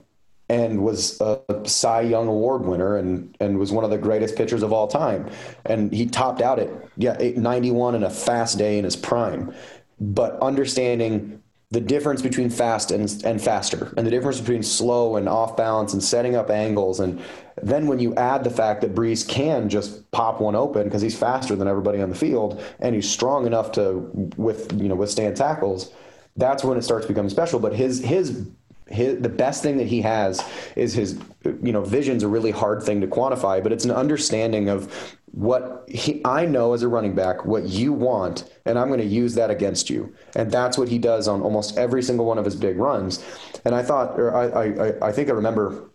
and 0.50 0.84
was 0.84 1.22
a 1.22 1.40
Cy 1.66 2.02
Young 2.02 2.28
Award 2.28 2.64
winner 2.64 2.98
and 2.98 3.38
and 3.40 3.60
was 3.60 3.72
one 3.72 3.84
of 3.84 3.92
the 3.92 4.00
greatest 4.00 4.36
pitchers 4.36 4.64
of 4.64 4.74
all 4.74 4.88
time. 4.88 5.30
And 5.66 5.94
he 5.94 6.08
topped 6.08 6.42
out 6.42 6.58
at 6.58 6.70
yeah, 6.98 7.16
91 7.36 7.94
in 7.94 8.04
a 8.04 8.10
fast 8.10 8.58
day 8.58 8.80
in 8.80 8.84
his 8.84 8.96
prime. 8.96 9.54
But 10.00 10.40
understanding 10.42 11.44
the 11.70 11.82
difference 11.82 12.24
between 12.24 12.50
fast 12.50 12.90
and, 12.90 13.22
and 13.26 13.40
faster 13.40 13.94
and 13.96 14.08
the 14.08 14.12
difference 14.12 14.40
between 14.40 14.64
slow 14.64 15.18
and 15.18 15.30
off 15.30 15.56
balance 15.56 15.94
and 15.94 16.04
setting 16.04 16.36
up 16.36 16.50
angles 16.50 17.00
and 17.00 17.22
then 17.62 17.88
when 17.88 18.00
you 18.00 18.14
add 18.16 18.44
the 18.44 18.50
fact 18.50 18.82
that 18.82 18.94
Breece 18.94 19.28
can 19.28 19.70
just 19.70 20.10
pop 20.12 20.40
one 20.40 20.56
open 20.56 20.84
because 20.84 21.02
he's 21.02 21.18
faster 21.18 21.56
than 21.56 21.68
everybody 21.68 22.02
on 22.02 22.10
the 22.10 22.16
field 22.16 22.62
and 22.80 22.94
he's 22.94 23.10
strong 23.10 23.46
enough 23.46 23.72
to 23.74 24.10
with 24.38 24.72
you 24.80 24.88
know 24.88 24.96
withstand 24.96 25.36
tackles 25.36 25.92
that's 26.38 26.64
when 26.64 26.78
it 26.78 26.84
starts 26.84 27.06
becoming 27.06 27.30
special. 27.30 27.60
But 27.60 27.74
his 27.74 28.00
his 28.00 28.48
his, 28.88 29.20
the 29.20 29.30
best 29.30 29.64
thing 29.64 29.78
that 29.78 29.88
he 29.88 30.02
has 30.02 30.42
is 30.78 30.94
his 30.94 31.20
you 31.44 31.74
know 31.74 31.84
vision's 31.84 32.24
a 32.24 32.28
really 32.28 32.52
hard 32.52 32.82
thing 32.82 33.02
to 33.02 33.08
quantify 33.08 33.62
but 33.62 33.74
it's 33.74 33.84
an 33.84 33.92
understanding 33.92 34.70
of 34.70 35.18
what 35.32 35.84
he, 35.90 36.22
I 36.24 36.46
know 36.46 36.74
as 36.74 36.84
a 36.84 36.88
running 36.88 37.14
back 37.14 37.46
what 37.46 37.64
you 37.64 37.92
want 37.92 38.50
and 38.66 38.80
I'm 38.80 38.88
going 38.88 39.02
to 39.02 39.06
use 39.06 39.36
that 39.36 39.50
against 39.50 39.90
you. 39.90 40.16
And 40.36 40.50
that's 40.50 40.78
what 40.78 40.88
he 40.88 40.98
does 41.00 41.28
on 41.28 41.42
almost 41.42 41.78
every 41.78 42.02
single 42.02 42.26
one 42.26 42.38
of 42.38 42.46
his 42.46 42.56
big 42.56 42.78
runs. 42.78 43.24
And 43.66 43.76
I 43.76 43.84
thought 43.84 44.18
or 44.18 44.34
I 44.34 44.46
I, 44.46 45.10
I 45.10 45.12
think 45.12 45.30
I 45.30 45.34
remember 45.34 45.90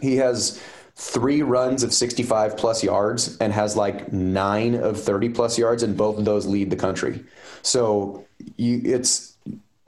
he 0.00 0.16
has 0.16 0.62
three 0.94 1.42
runs 1.42 1.82
of 1.82 1.92
65 1.92 2.56
plus 2.56 2.84
yards 2.84 3.36
and 3.38 3.52
has 3.52 3.76
like 3.76 4.12
nine 4.12 4.74
of 4.74 5.00
30 5.00 5.30
plus 5.30 5.58
yards 5.58 5.82
and 5.82 5.96
both 5.96 6.18
of 6.18 6.24
those 6.24 6.46
lead 6.46 6.70
the 6.70 6.76
country 6.76 7.24
so 7.62 8.24
you, 8.56 8.80
it's 8.84 9.36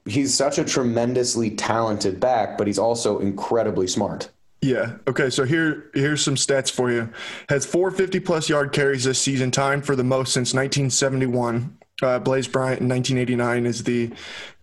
he's 0.07 0.35
such 0.35 0.59
a 0.59 0.65
tremendously 0.65 1.51
talented 1.51 2.19
back 2.21 2.57
but 2.57 2.67
he's 2.67 2.79
also 2.79 3.19
incredibly 3.19 3.87
smart 3.87 4.31
Yeah. 4.65 4.97
Okay. 5.07 5.29
So 5.29 5.45
here, 5.45 5.91
here's 5.93 6.25
some 6.25 6.37
stats 6.37 6.71
for 6.71 6.91
you. 6.91 7.11
Has 7.51 7.67
450 7.67 8.21
plus 8.21 8.49
yard 8.49 8.73
carries 8.73 9.05
this 9.05 9.21
season, 9.21 9.51
time 9.51 9.83
for 9.83 9.95
the 9.95 10.05
most 10.05 10.33
since 10.33 10.55
1971. 10.55 11.77
Uh, 12.05 12.19
Blaise 12.19 12.47
Bryant 12.47 12.81
in 12.83 12.89
1989 12.89 13.67
is 13.67 13.83
the 13.83 14.13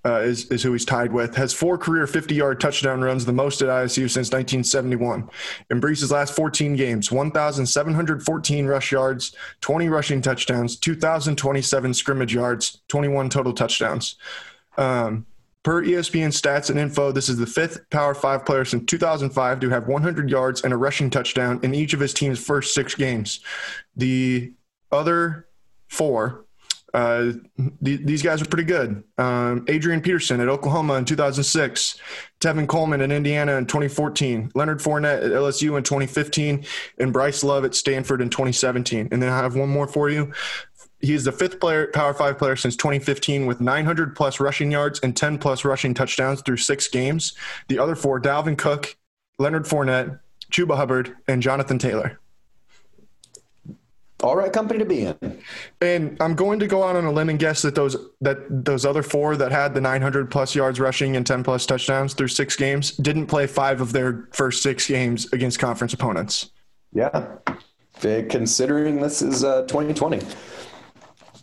uh, 0.05 0.19
is, 0.19 0.45
is 0.51 0.63
who 0.63 0.71
he's 0.71 0.86
tied 0.86 1.12
with. 1.12 1.36
Has 1.36 1.53
four 1.53 1.77
career 1.77 2.07
50 2.07 2.33
yard 2.36 2.60
touchdown 2.60 3.01
runs, 3.01 3.25
the 3.25 3.33
most 3.33 3.62
at 3.62 3.69
ISU 3.69 4.10
since 4.10 4.31
1971. 4.31 5.29
In 5.69 5.79
Breece's 5.79 6.12
last 6.12 6.36
14 6.36 6.75
games, 6.75 7.12
1,714 7.12 8.65
rush 8.65 8.91
yards, 8.91 9.36
20 9.62 9.89
rushing 9.89 10.21
touchdowns, 10.21 10.77
2,027 10.77 11.93
scrimmage 11.93 12.33
yards, 12.33 12.81
21 12.88 13.29
total 13.29 13.53
touchdowns. 13.53 14.15
Um, 14.77 15.25
per 15.63 15.83
ESPN 15.83 16.29
stats 16.29 16.71
and 16.71 16.79
info, 16.79 17.12
this 17.12 17.29
is 17.29 17.38
the 17.38 17.45
fifth 17.45 17.88
Power 17.91 18.15
Five 18.15 18.45
player 18.45 18.65
since 18.65 18.86
2005 18.86 19.60
to 19.60 19.69
have 19.69 19.88
100 19.88 20.29
yards 20.29 20.62
and 20.62 20.74
a 20.74 20.77
rushing 20.77 21.10
touchdown 21.10 21.60
in 21.62 21.75
each 21.75 21.93
of 21.93 22.00
his 22.00 22.13
team's 22.13 22.43
first 22.43 22.74
six 22.74 22.95
games. 22.95 23.41
The 23.95 24.53
other 24.91 25.48
four 25.88 26.45
uh, 26.93 27.31
th- 27.83 28.01
these 28.03 28.21
guys 28.21 28.41
are 28.41 28.45
pretty 28.45 28.65
good. 28.65 29.03
Um, 29.17 29.65
Adrian 29.67 30.01
Peterson 30.01 30.39
at 30.41 30.50
Oklahoma 30.50 30.95
in 30.95 31.05
2006, 31.05 31.98
Tevin 32.39 32.67
Coleman 32.67 33.01
at 33.01 33.12
Indiana 33.12 33.53
in 33.53 33.65
2014, 33.65 34.51
Leonard 34.55 34.79
Fournette 34.79 35.24
at 35.24 35.31
LSU 35.31 35.77
in 35.77 35.83
2015, 35.83 36.65
and 37.00 37.13
Bryce 37.13 37.43
Love 37.43 37.65
at 37.65 37.75
Stanford 37.75 38.21
in 38.21 38.29
2017. 38.29 39.10
And 39.12 39.21
then 39.21 39.29
I 39.29 39.38
have 39.38 39.55
one 39.55 39.69
more 39.69 39.88
for 39.88 40.10
you. 40.10 40.31
He 41.00 41.13
is 41.13 41.24
the 41.24 41.31
fifth 41.31 41.60
player, 41.60 41.88
Power 41.88 42.13
Five 42.13 42.38
player 42.38 42.55
since 42.55 42.75
2015 42.75 43.48
with 43.48 43.60
900 43.60 44.15
plus 44.15 44.39
rushing 44.39 44.71
yards 44.71 45.00
and 45.00 45.17
10 45.17 45.39
plus 45.39 45.65
rushing 45.65 45.93
touchdowns 45.93 46.41
through 46.41 46.57
six 46.57 46.88
games. 46.88 47.33
The 47.69 47.79
other 47.79 47.95
four, 47.95 48.21
Dalvin 48.21 48.57
Cook, 48.57 48.95
Leonard 49.39 49.65
Fournette, 49.65 50.19
Chuba 50.51 50.75
Hubbard, 50.75 51.15
and 51.27 51.41
Jonathan 51.41 51.79
Taylor 51.79 52.19
all 54.21 54.35
right 54.35 54.51
company 54.51 54.79
to 54.79 54.85
be 54.85 55.01
in. 55.01 55.41
And 55.81 56.17
I'm 56.19 56.35
going 56.35 56.59
to 56.59 56.67
go 56.67 56.83
out 56.83 56.95
on 56.95 57.05
a 57.05 57.11
limb 57.11 57.29
and 57.29 57.39
guess 57.39 57.61
that 57.61 57.75
those 57.75 57.97
that 58.21 58.65
those 58.65 58.85
other 58.85 59.03
four 59.03 59.35
that 59.37 59.51
had 59.51 59.73
the 59.73 59.81
900 59.81 60.29
plus 60.29 60.55
yards 60.55 60.79
rushing 60.79 61.15
and 61.15 61.25
10 61.25 61.43
plus 61.43 61.65
touchdowns 61.65 62.13
through 62.13 62.29
six 62.29 62.55
games 62.55 62.91
didn't 62.91 63.27
play 63.27 63.47
five 63.47 63.81
of 63.81 63.91
their 63.91 64.27
first 64.31 64.63
six 64.63 64.87
games 64.87 65.31
against 65.33 65.59
conference 65.59 65.93
opponents. 65.93 66.51
Yeah, 66.93 67.27
considering 68.01 68.99
this 68.99 69.21
is 69.21 69.43
uh, 69.43 69.63
2020. 69.63 70.19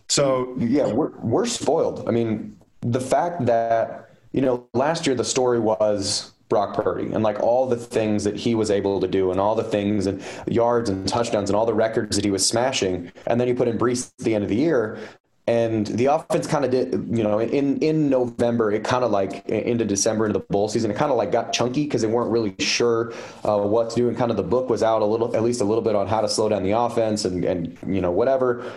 So 0.08 0.54
yeah, 0.58 0.86
we're 0.86 1.16
we're 1.18 1.46
spoiled. 1.46 2.08
I 2.08 2.12
mean, 2.12 2.56
the 2.80 3.00
fact 3.00 3.46
that 3.46 4.10
you 4.32 4.40
know 4.40 4.68
last 4.74 5.06
year 5.06 5.14
the 5.14 5.24
story 5.24 5.58
was 5.58 6.32
Brock 6.48 6.74
Purdy 6.74 7.12
and 7.12 7.22
like 7.22 7.40
all 7.40 7.66
the 7.66 7.76
things 7.76 8.24
that 8.24 8.36
he 8.36 8.54
was 8.54 8.70
able 8.70 9.00
to 9.00 9.08
do 9.08 9.30
and 9.30 9.40
all 9.40 9.54
the 9.54 9.64
things 9.64 10.06
and 10.06 10.22
yards 10.46 10.88
and 10.88 11.06
touchdowns 11.06 11.50
and 11.50 11.56
all 11.56 11.66
the 11.66 11.74
records 11.74 12.16
that 12.16 12.24
he 12.24 12.30
was 12.30 12.46
smashing. 12.46 13.12
And 13.26 13.40
then 13.40 13.48
you 13.48 13.54
put 13.54 13.68
in 13.68 13.78
Breece 13.78 14.12
at 14.18 14.24
the 14.24 14.34
end 14.34 14.44
of 14.44 14.50
the 14.50 14.56
year. 14.56 14.98
And 15.46 15.86
the 15.86 16.06
offense 16.06 16.46
kind 16.46 16.66
of 16.66 16.70
did, 16.70 16.92
you 17.08 17.22
know, 17.22 17.38
in, 17.38 17.78
in 17.78 18.10
November, 18.10 18.70
it 18.70 18.84
kind 18.84 19.02
of 19.02 19.10
like 19.10 19.48
into 19.48 19.86
December 19.86 20.26
into 20.26 20.38
the 20.38 20.44
bowl 20.44 20.68
season, 20.68 20.90
it 20.90 20.96
kind 20.98 21.10
of 21.10 21.16
like 21.16 21.32
got 21.32 21.54
chunky 21.54 21.84
because 21.84 22.02
they 22.02 22.08
weren't 22.08 22.30
really 22.30 22.54
sure 22.58 23.14
uh, 23.44 23.58
what 23.58 23.88
to 23.90 23.96
do. 23.96 24.08
And 24.08 24.16
kind 24.16 24.30
of 24.30 24.36
the 24.36 24.42
book 24.42 24.68
was 24.68 24.82
out 24.82 25.00
a 25.00 25.06
little, 25.06 25.34
at 25.34 25.42
least 25.42 25.62
a 25.62 25.64
little 25.64 25.80
bit 25.80 25.94
on 25.94 26.06
how 26.06 26.20
to 26.20 26.28
slow 26.28 26.50
down 26.50 26.64
the 26.64 26.72
offense 26.72 27.24
and, 27.24 27.46
and 27.46 27.78
you 27.86 28.02
know, 28.02 28.10
whatever. 28.10 28.70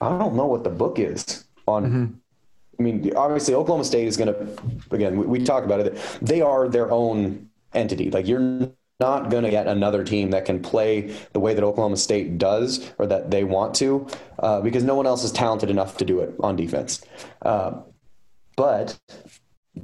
I 0.00 0.18
don't 0.18 0.34
know 0.34 0.46
what 0.46 0.64
the 0.64 0.70
book 0.70 0.98
is 0.98 1.44
on 1.68 1.84
mm-hmm. 1.84 2.14
I 2.82 2.84
mean, 2.84 3.12
obviously, 3.16 3.54
Oklahoma 3.54 3.84
State 3.84 4.08
is 4.08 4.16
going 4.16 4.34
to, 4.34 4.58
again, 4.90 5.16
we, 5.16 5.24
we 5.26 5.44
talked 5.44 5.64
about 5.64 5.78
it. 5.80 5.96
They 6.20 6.40
are 6.40 6.68
their 6.68 6.90
own 6.90 7.48
entity. 7.72 8.10
Like, 8.10 8.26
you're 8.26 8.72
not 8.98 9.30
going 9.30 9.44
to 9.44 9.50
get 9.50 9.68
another 9.68 10.02
team 10.02 10.30
that 10.30 10.44
can 10.44 10.60
play 10.60 11.14
the 11.32 11.38
way 11.38 11.54
that 11.54 11.62
Oklahoma 11.62 11.96
State 11.96 12.38
does 12.38 12.92
or 12.98 13.06
that 13.06 13.30
they 13.30 13.44
want 13.44 13.76
to 13.76 14.08
uh, 14.40 14.60
because 14.62 14.82
no 14.82 14.96
one 14.96 15.06
else 15.06 15.22
is 15.22 15.30
talented 15.30 15.70
enough 15.70 15.96
to 15.98 16.04
do 16.04 16.18
it 16.18 16.34
on 16.40 16.56
defense. 16.56 17.04
Uh, 17.42 17.82
but, 18.56 18.98
I 19.76 19.80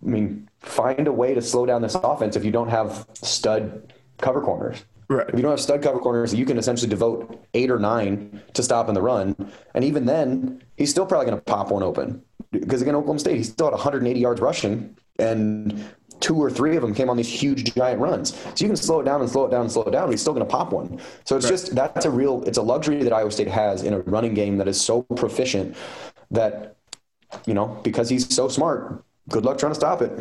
mean, 0.00 0.48
find 0.60 1.08
a 1.08 1.12
way 1.12 1.34
to 1.34 1.42
slow 1.42 1.66
down 1.66 1.82
this 1.82 1.96
offense 1.96 2.36
if 2.36 2.44
you 2.44 2.52
don't 2.52 2.68
have 2.68 3.04
stud 3.14 3.92
cover 4.18 4.42
corners. 4.42 4.84
Right. 5.08 5.28
If 5.28 5.34
you 5.36 5.42
don't 5.42 5.52
have 5.52 5.60
stud 5.60 5.82
cover 5.82 5.98
corners, 5.98 6.34
you 6.34 6.44
can 6.44 6.58
essentially 6.58 6.88
devote 6.88 7.42
eight 7.54 7.70
or 7.70 7.78
nine 7.78 8.42
to 8.52 8.62
stopping 8.62 8.94
the 8.94 9.00
run. 9.00 9.34
And 9.74 9.82
even 9.84 10.04
then, 10.04 10.62
he's 10.76 10.90
still 10.90 11.06
probably 11.06 11.26
going 11.26 11.38
to 11.38 11.44
pop 11.44 11.70
one 11.70 11.82
open. 11.82 12.22
Because 12.50 12.82
again, 12.82 12.94
Oklahoma 12.94 13.18
State, 13.18 13.36
he's 13.36 13.50
still 13.50 13.68
at 13.68 13.72
180 13.72 14.20
yards 14.20 14.40
rushing, 14.40 14.96
and 15.18 15.84
two 16.20 16.36
or 16.36 16.50
three 16.50 16.76
of 16.76 16.82
them 16.82 16.94
came 16.94 17.08
on 17.08 17.16
these 17.16 17.28
huge 17.28 17.74
giant 17.74 18.00
runs. 18.00 18.34
So 18.34 18.52
you 18.58 18.66
can 18.66 18.76
slow 18.76 19.00
it 19.00 19.04
down 19.04 19.20
and 19.20 19.30
slow 19.30 19.46
it 19.46 19.50
down 19.50 19.62
and 19.62 19.72
slow 19.72 19.84
it 19.84 19.92
down, 19.92 20.04
and 20.04 20.12
he's 20.12 20.20
still 20.20 20.34
going 20.34 20.46
to 20.46 20.50
pop 20.50 20.72
one. 20.72 21.00
So 21.24 21.36
it's 21.36 21.46
right. 21.46 21.50
just 21.50 21.74
that's 21.74 22.04
a 22.04 22.10
real 22.10 22.42
it's 22.44 22.58
a 22.58 22.62
luxury 22.62 23.02
that 23.02 23.12
Iowa 23.12 23.30
State 23.30 23.48
has 23.48 23.82
in 23.82 23.94
a 23.94 24.00
running 24.00 24.34
game 24.34 24.58
that 24.58 24.68
is 24.68 24.80
so 24.80 25.02
proficient 25.02 25.76
that 26.30 26.76
you 27.46 27.54
know 27.54 27.78
because 27.82 28.08
he's 28.08 28.34
so 28.34 28.48
smart. 28.48 29.04
Good 29.28 29.44
luck 29.44 29.58
trying 29.58 29.72
to 29.72 29.76
stop 29.76 30.02
it. 30.02 30.12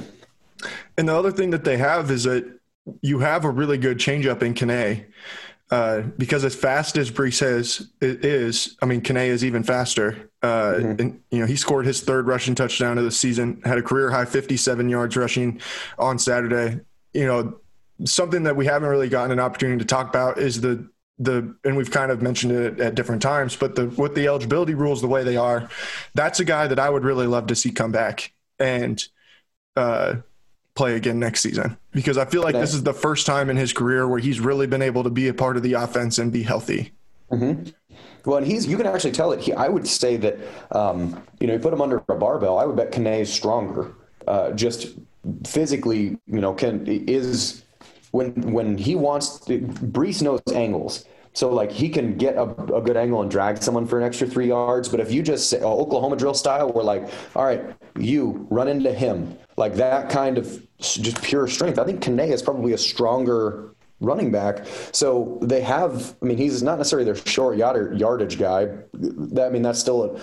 And 0.98 1.08
the 1.08 1.16
other 1.16 1.32
thing 1.32 1.52
that 1.52 1.64
they 1.64 1.78
have 1.78 2.12
is 2.12 2.24
that 2.24 2.57
you 3.02 3.20
have 3.20 3.46
a 3.46 3.50
really 3.50 3.78
good 3.78 3.98
changeup 3.98 4.42
in 4.42 4.54
Kene. 4.54 5.06
Uh, 5.70 6.02
because 6.18 6.46
as 6.46 6.56
fast 6.56 6.98
as 6.98 7.12
Breece 7.12 7.42
has, 7.42 7.90
is, 8.00 8.78
I 8.82 8.86
mean, 8.86 9.02
Kene 9.02 9.28
is 9.28 9.44
even 9.44 9.64
faster. 9.64 10.30
Uh, 10.42 10.76
mm-hmm. 10.76 11.02
And 11.02 11.22
you 11.30 11.40
know, 11.40 11.46
he 11.46 11.58
scored 11.58 11.86
his 11.86 12.02
third 12.02 12.26
rushing 12.26 12.56
touchdown 12.56 12.98
of 12.98 13.04
the 13.04 13.12
season. 13.12 13.62
Had 13.66 13.78
a 13.78 13.82
career 13.82 14.10
high 14.10 14.26
57 14.26 14.88
yards 14.88 15.18
rushing 15.18 15.60
on 16.00 16.20
Saturday. 16.20 16.80
You 17.14 17.26
know, 17.26 17.60
something 18.06 18.44
that 18.44 18.56
we 18.56 18.66
haven't 18.66 18.88
really 18.88 19.10
gotten 19.10 19.32
an 19.32 19.40
opportunity 19.40 19.80
to 19.80 19.86
talk 19.86 20.08
about 20.08 20.38
is 20.38 20.62
the 20.62 20.90
the 21.20 21.56
and 21.64 21.76
we've 21.76 21.90
kind 21.90 22.12
of 22.12 22.22
mentioned 22.22 22.54
it 22.54 22.80
at 22.80 22.96
different 22.96 23.22
times, 23.22 23.56
but 23.56 23.76
the 23.76 23.88
with 23.88 24.16
the 24.16 24.28
eligibility 24.28 24.76
rules 24.76 25.02
the 25.02 25.08
way 25.08 25.24
they 25.24 25.36
are, 25.36 25.68
that's 26.14 26.40
a 26.40 26.46
guy 26.46 26.68
that 26.68 26.80
I 26.80 26.90
would 26.90 27.04
really 27.04 27.28
love 27.28 27.48
to 27.48 27.56
see 27.56 27.72
come 27.72 27.92
back 27.92 28.32
and 28.60 29.04
uh, 29.76 30.16
play 30.78 30.96
again 30.96 31.20
next 31.20 31.42
season 31.42 31.76
because 31.92 32.18
I 32.18 32.26
feel 32.26 32.44
like 32.44 32.54
this 32.54 32.74
is 32.74 32.84
the 32.84 32.94
first 32.94 33.26
time 33.26 33.50
in 33.50 33.58
his 33.58 33.74
career 33.74 34.08
where 34.08 34.20
he's 34.20 34.40
really 34.40 34.68
been 34.68 34.82
able 34.82 35.04
to 35.04 35.10
be 35.10 35.28
a 35.28 35.34
part 35.34 35.58
of 35.58 35.64
the 35.64 35.74
offense 35.74 36.20
and 36.20 36.32
be 36.32 36.44
healthy. 36.44 36.94
Mm-hmm. 37.32 37.70
Well, 38.26 38.38
and 38.38 38.48
he's 38.48 38.68
you 38.68 38.78
can 38.78 38.86
actually 38.86 39.12
tell 39.12 39.32
it. 39.32 39.40
He, 39.40 39.54
I 39.54 39.68
would 39.68 39.88
say 39.88 40.18
that 40.18 40.38
um, 40.72 41.22
you 41.40 41.48
know 41.48 41.54
you 41.54 41.60
put 41.60 41.74
him 41.74 41.82
under 41.82 42.04
a 42.10 42.16
barbell. 42.16 42.60
I 42.60 42.66
would 42.66 42.76
bet 42.76 42.92
Kene 42.92 43.22
is 43.22 43.34
stronger, 43.34 43.94
uh, 44.28 44.52
just 44.52 44.96
physically. 45.46 46.18
You 46.28 46.42
know, 46.42 46.54
can 46.54 46.86
is 46.88 47.64
when 48.12 48.34
when 48.52 48.78
he 48.78 48.96
wants. 48.96 49.40
To, 49.46 49.60
Breece 49.60 50.22
knows 50.22 50.42
angles. 50.54 51.06
So 51.34 51.54
like 51.54 51.72
he 51.72 51.88
can 51.88 52.18
get 52.18 52.36
a, 52.36 52.44
a, 52.74 52.82
good 52.82 52.98
angle 52.98 53.22
and 53.22 53.30
drag 53.30 53.62
someone 53.62 53.86
for 53.86 54.00
an 54.00 54.04
extra 54.04 54.26
three 54.26 54.48
yards. 54.48 54.90
But 54.90 55.00
if 55.00 55.12
you 55.12 55.22
just 55.22 55.52
say 55.52 55.60
oh, 55.62 55.80
Oklahoma 55.82 56.16
drill 56.16 56.34
style, 56.34 56.72
we're 56.74 56.82
like, 56.82 57.08
all 57.36 57.46
right, 57.46 57.64
you 57.96 58.48
run 58.50 58.68
into 58.68 58.92
him, 58.92 59.38
like 59.58 59.76
that 59.76 60.10
kind 60.10 60.38
of 60.38 60.66
just 60.78 61.22
pure 61.22 61.48
strength. 61.48 61.80
I 61.80 61.84
think 61.84 62.02
Kene 62.02 62.28
is 62.28 62.42
probably 62.42 62.74
a 62.74 62.78
stronger 62.78 63.76
running 64.00 64.32
back. 64.32 64.66
So 64.92 65.40
they 65.42 65.62
have. 65.62 66.16
I 66.22 66.26
mean, 66.26 66.38
he's 66.38 66.64
not 66.64 66.78
necessarily 66.78 67.06
their 67.06 67.16
short 67.16 67.58
yardage 67.58 68.38
guy. 68.38 68.70
I 68.94 69.50
mean, 69.50 69.62
that's 69.62 69.80
still 69.80 70.04
a 70.04 70.22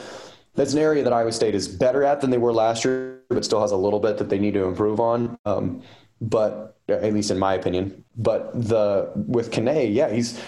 that's 0.54 0.72
an 0.72 0.78
area 0.78 1.02
that 1.02 1.12
Iowa 1.12 1.32
State 1.32 1.54
is 1.54 1.66
better 1.66 2.04
at 2.04 2.20
than 2.20 2.30
they 2.30 2.38
were 2.38 2.52
last 2.52 2.84
year, 2.84 3.20
but 3.28 3.44
still 3.44 3.60
has 3.60 3.72
a 3.72 3.76
little 3.76 4.00
bit 4.00 4.18
that 4.18 4.28
they 4.28 4.38
need 4.38 4.54
to 4.54 4.64
improve 4.64 5.00
on. 5.00 5.36
Um, 5.44 5.82
but 6.20 6.76
at 6.88 7.12
least 7.12 7.30
in 7.30 7.38
my 7.38 7.54
opinion. 7.54 8.04
But 8.16 8.52
the 8.54 9.10
with 9.16 9.50
Kene, 9.50 9.92
yeah, 9.92 10.10
he's 10.10 10.40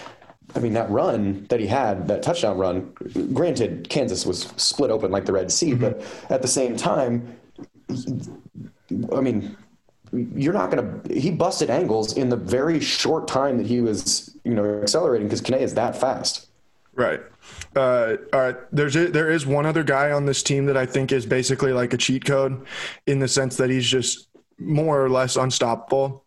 I 0.55 0.59
mean, 0.59 0.73
that 0.73 0.89
run 0.89 1.45
that 1.49 1.59
he 1.59 1.67
had, 1.67 2.07
that 2.07 2.23
touchdown 2.23 2.57
run, 2.57 2.93
granted, 3.33 3.89
Kansas 3.89 4.25
was 4.25 4.43
split 4.55 4.91
open 4.91 5.11
like 5.11 5.25
the 5.25 5.33
Red 5.33 5.51
Sea, 5.51 5.71
mm-hmm. 5.71 5.81
but 5.81 6.01
at 6.29 6.41
the 6.41 6.47
same 6.47 6.77
time, 6.77 7.37
I 9.15 9.21
mean, 9.21 9.57
you're 10.11 10.53
not 10.53 10.71
going 10.71 11.01
to, 11.03 11.19
he 11.19 11.31
busted 11.31 11.69
angles 11.69 12.15
in 12.15 12.29
the 12.29 12.37
very 12.37 12.79
short 12.79 13.27
time 13.27 13.57
that 13.57 13.67
he 13.67 13.81
was, 13.81 14.35
you 14.43 14.53
know, 14.53 14.81
accelerating 14.81 15.27
because 15.27 15.41
Kene 15.41 15.59
is 15.59 15.73
that 15.73 15.99
fast. 15.99 16.47
Right. 16.93 17.21
Uh, 17.75 18.15
all 18.33 18.39
right. 18.39 18.55
There's 18.71 18.95
a, 18.95 19.07
there 19.07 19.29
is 19.29 19.45
one 19.45 19.65
other 19.65 19.83
guy 19.83 20.11
on 20.11 20.25
this 20.25 20.41
team 20.41 20.65
that 20.65 20.77
I 20.77 20.85
think 20.85 21.11
is 21.11 21.25
basically 21.25 21.71
like 21.71 21.93
a 21.93 21.97
cheat 21.97 22.25
code 22.25 22.65
in 23.05 23.19
the 23.19 23.27
sense 23.27 23.57
that 23.57 23.69
he's 23.69 23.87
just 23.87 24.29
more 24.57 25.03
or 25.03 25.09
less 25.09 25.35
unstoppable. 25.35 26.25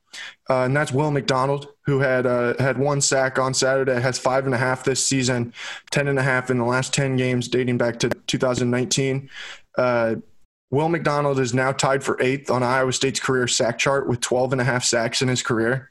Uh, 0.49 0.65
and 0.65 0.77
that's 0.77 0.93
Will 0.93 1.11
McDonald, 1.11 1.69
who 1.87 2.01
had 2.01 2.27
uh, 2.27 2.55
had 2.59 2.79
one 2.79 3.01
sack 3.01 3.39
on 3.39 3.55
Saturday, 3.55 4.01
has 4.01 4.19
five 4.19 4.45
and 4.45 4.55
a 4.55 4.59
half 4.59 4.83
this 4.85 5.05
season, 5.05 5.53
ten 5.93 6.09
and 6.09 6.19
a 6.19 6.23
half 6.23 6.51
in 6.51 6.59
the 6.59 6.65
last 6.65 6.93
ten 6.93 7.17
games 7.17 7.47
dating 7.47 7.79
back 7.79 7.99
to 8.01 8.09
2019. 8.09 9.31
Will 10.71 10.89
McDonald 10.89 11.41
is 11.41 11.53
now 11.53 11.73
tied 11.73 12.05
for 12.05 12.21
eighth 12.21 12.51
on 12.51 12.63
Iowa 12.63 12.93
State's 12.93 13.19
career 13.19 13.49
sack 13.49 13.79
chart 13.79 14.09
with 14.09 14.21
12 14.21 14.53
and 14.53 14.61
a 14.61 14.65
half 14.65 14.85
sacks 14.85 15.21
in 15.21 15.29
his 15.29 15.43
career. 15.43 15.91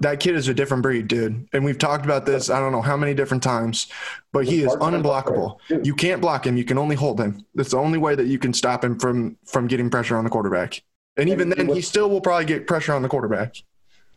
That 0.00 0.20
kid 0.20 0.34
is 0.34 0.48
a 0.48 0.54
different 0.54 0.82
breed, 0.82 1.08
dude. 1.08 1.48
And 1.52 1.64
we've 1.64 1.78
talked 1.78 2.04
about 2.04 2.26
this, 2.26 2.50
I 2.50 2.58
don't 2.58 2.72
know 2.72 2.82
how 2.82 2.96
many 2.96 3.14
different 3.14 3.42
times, 3.42 3.86
but 4.32 4.44
he 4.44 4.62
is 4.62 4.72
unblockable. 4.74 5.58
You 5.84 5.94
can't 5.94 6.20
block 6.20 6.46
him. 6.46 6.56
You 6.56 6.64
can 6.64 6.78
only 6.78 6.96
hold 6.96 7.20
him. 7.20 7.44
That's 7.54 7.70
the 7.70 7.78
only 7.78 7.98
way 7.98 8.14
that 8.14 8.26
you 8.26 8.38
can 8.38 8.52
stop 8.52 8.84
him 8.84 8.98
from, 8.98 9.36
from 9.46 9.68
getting 9.68 9.88
pressure 9.88 10.16
on 10.16 10.24
the 10.24 10.30
quarterback. 10.30 10.82
And 11.16 11.28
even 11.28 11.48
then, 11.48 11.68
he 11.68 11.80
still 11.80 12.10
will 12.10 12.20
probably 12.20 12.44
get 12.44 12.66
pressure 12.66 12.92
on 12.92 13.02
the 13.02 13.08
quarterback. 13.08 13.54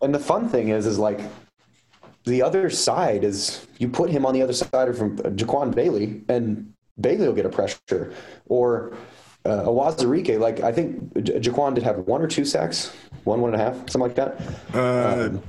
And 0.01 0.13
the 0.13 0.19
fun 0.19 0.49
thing 0.49 0.69
is, 0.69 0.85
is 0.85 0.99
like, 0.99 1.21
the 2.25 2.41
other 2.41 2.69
side 2.69 3.23
is 3.23 3.65
you 3.77 3.87
put 3.87 4.09
him 4.09 4.25
on 4.25 4.33
the 4.33 4.41
other 4.41 4.53
side 4.53 4.89
of 4.89 4.97
from 4.97 5.17
Jaquan 5.17 5.73
Bailey, 5.73 6.21
and 6.27 6.73
Bailey 6.99 7.27
will 7.27 7.33
get 7.33 7.45
a 7.45 7.49
pressure. 7.49 8.13
Or 8.47 8.93
uh, 9.45 9.63
Uwazurike, 9.63 10.39
like 10.39 10.61
I 10.61 10.71
think 10.71 11.13
Jaquan 11.13 11.75
did 11.75 11.83
have 11.83 11.99
one 11.99 12.21
or 12.21 12.27
two 12.27 12.45
sacks, 12.45 12.93
one, 13.23 13.41
one 13.41 13.53
and 13.53 13.61
a 13.61 13.65
half, 13.65 13.75
something 13.89 14.01
like 14.01 14.15
that. 14.15 14.41
Uh, 14.73 15.27
um, 15.27 15.41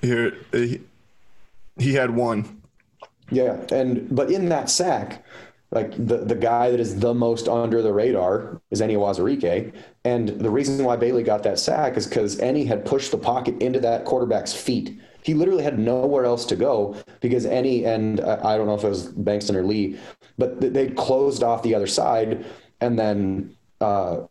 here, 0.00 0.36
he, 0.52 0.80
he 1.78 1.94
had 1.94 2.10
one. 2.10 2.62
Yeah, 3.30 3.64
and 3.72 4.14
but 4.14 4.30
in 4.30 4.48
that 4.50 4.68
sack, 4.70 5.24
like 5.74 5.90
the, 5.92 6.18
the 6.18 6.34
guy 6.34 6.70
that 6.70 6.78
is 6.78 7.00
the 7.00 7.12
most 7.12 7.48
under 7.48 7.82
the 7.82 7.92
radar 7.92 8.60
is 8.70 8.80
Enyi 8.80 8.96
Uwazurike. 8.96 9.72
And 10.04 10.28
the 10.28 10.50
reason 10.50 10.84
why 10.84 10.96
Bailey 10.96 11.22
got 11.22 11.42
that 11.42 11.58
sack 11.58 11.96
is 11.96 12.06
because 12.06 12.36
Enyi 12.36 12.66
had 12.66 12.84
pushed 12.84 13.10
the 13.10 13.18
pocket 13.18 13.60
into 13.60 13.80
that 13.80 14.04
quarterback's 14.04 14.52
feet. 14.52 14.98
He 15.22 15.34
literally 15.34 15.64
had 15.64 15.78
nowhere 15.78 16.26
else 16.26 16.44
to 16.46 16.56
go 16.56 16.96
because 17.20 17.46
Enyi 17.46 17.86
and 17.86 18.20
uh, 18.20 18.40
I 18.44 18.56
don't 18.56 18.66
know 18.66 18.74
if 18.74 18.84
it 18.84 18.88
was 18.88 19.12
Bankston 19.12 19.56
or 19.56 19.64
Lee, 19.64 19.98
but 20.38 20.60
they 20.60 20.88
closed 20.90 21.42
off 21.42 21.62
the 21.62 21.74
other 21.74 21.86
side. 21.86 22.44
And 22.80 22.98
then 22.98 23.56
uh, 23.80 24.22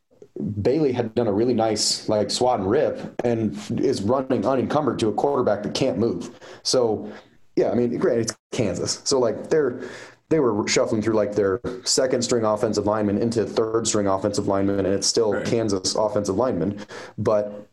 Bailey 0.61 0.91
had 0.91 1.13
done 1.15 1.27
a 1.27 1.33
really 1.33 1.53
nice 1.53 2.09
like 2.09 2.31
swat 2.31 2.59
and 2.59 2.69
rip 2.69 3.13
and 3.23 3.57
is 3.79 4.01
running 4.01 4.45
unencumbered 4.45 4.99
to 4.99 5.09
a 5.09 5.13
quarterback 5.13 5.63
that 5.63 5.73
can't 5.73 5.97
move. 5.97 6.39
So, 6.63 7.11
yeah, 7.55 7.71
I 7.71 7.75
mean, 7.75 7.97
granted, 7.97 8.21
it's 8.21 8.37
Kansas. 8.51 9.01
So, 9.03 9.19
like, 9.19 9.49
they're 9.49 9.81
they 10.29 10.39
were 10.39 10.67
shuffling 10.67 11.01
through 11.01 11.13
like 11.13 11.35
their 11.35 11.61
second 11.83 12.23
string 12.23 12.43
offensive 12.43 12.87
lineman 12.87 13.19
into 13.19 13.45
third 13.45 13.87
string 13.87 14.07
offensive 14.07 14.47
lineman, 14.47 14.79
and 14.79 14.87
it's 14.87 15.05
still 15.05 15.33
right. 15.33 15.45
Kansas 15.45 15.93
offensive 15.93 16.35
lineman. 16.35 16.83
But 17.19 17.67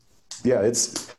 yeah, 0.45 0.61
it's 0.61 1.15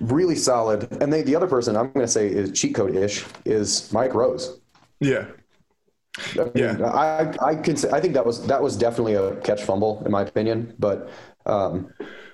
really 0.00 0.36
solid. 0.36 0.90
And 1.02 1.12
they, 1.12 1.22
the 1.22 1.36
other 1.36 1.46
person 1.46 1.76
I'm 1.76 1.92
going 1.92 2.06
to 2.06 2.10
say 2.10 2.28
is 2.28 2.58
cheat 2.58 2.74
code 2.74 2.96
ish 2.96 3.26
is 3.44 3.92
Mike 3.92 4.14
Rose. 4.14 4.58
Yeah. 5.00 5.26
I 6.32 6.44
mean, 6.44 6.50
yeah. 6.54 6.86
I, 6.86 7.34
I 7.44 7.54
can 7.56 7.76
say, 7.76 7.90
I 7.90 8.00
think 8.00 8.14
that 8.14 8.24
was, 8.24 8.46
that 8.46 8.62
was 8.62 8.76
definitely 8.76 9.14
a 9.14 9.36
catch 9.36 9.62
fumble 9.62 10.02
in 10.04 10.12
my 10.12 10.22
opinion, 10.22 10.74
but 10.78 11.10
um, 11.46 11.92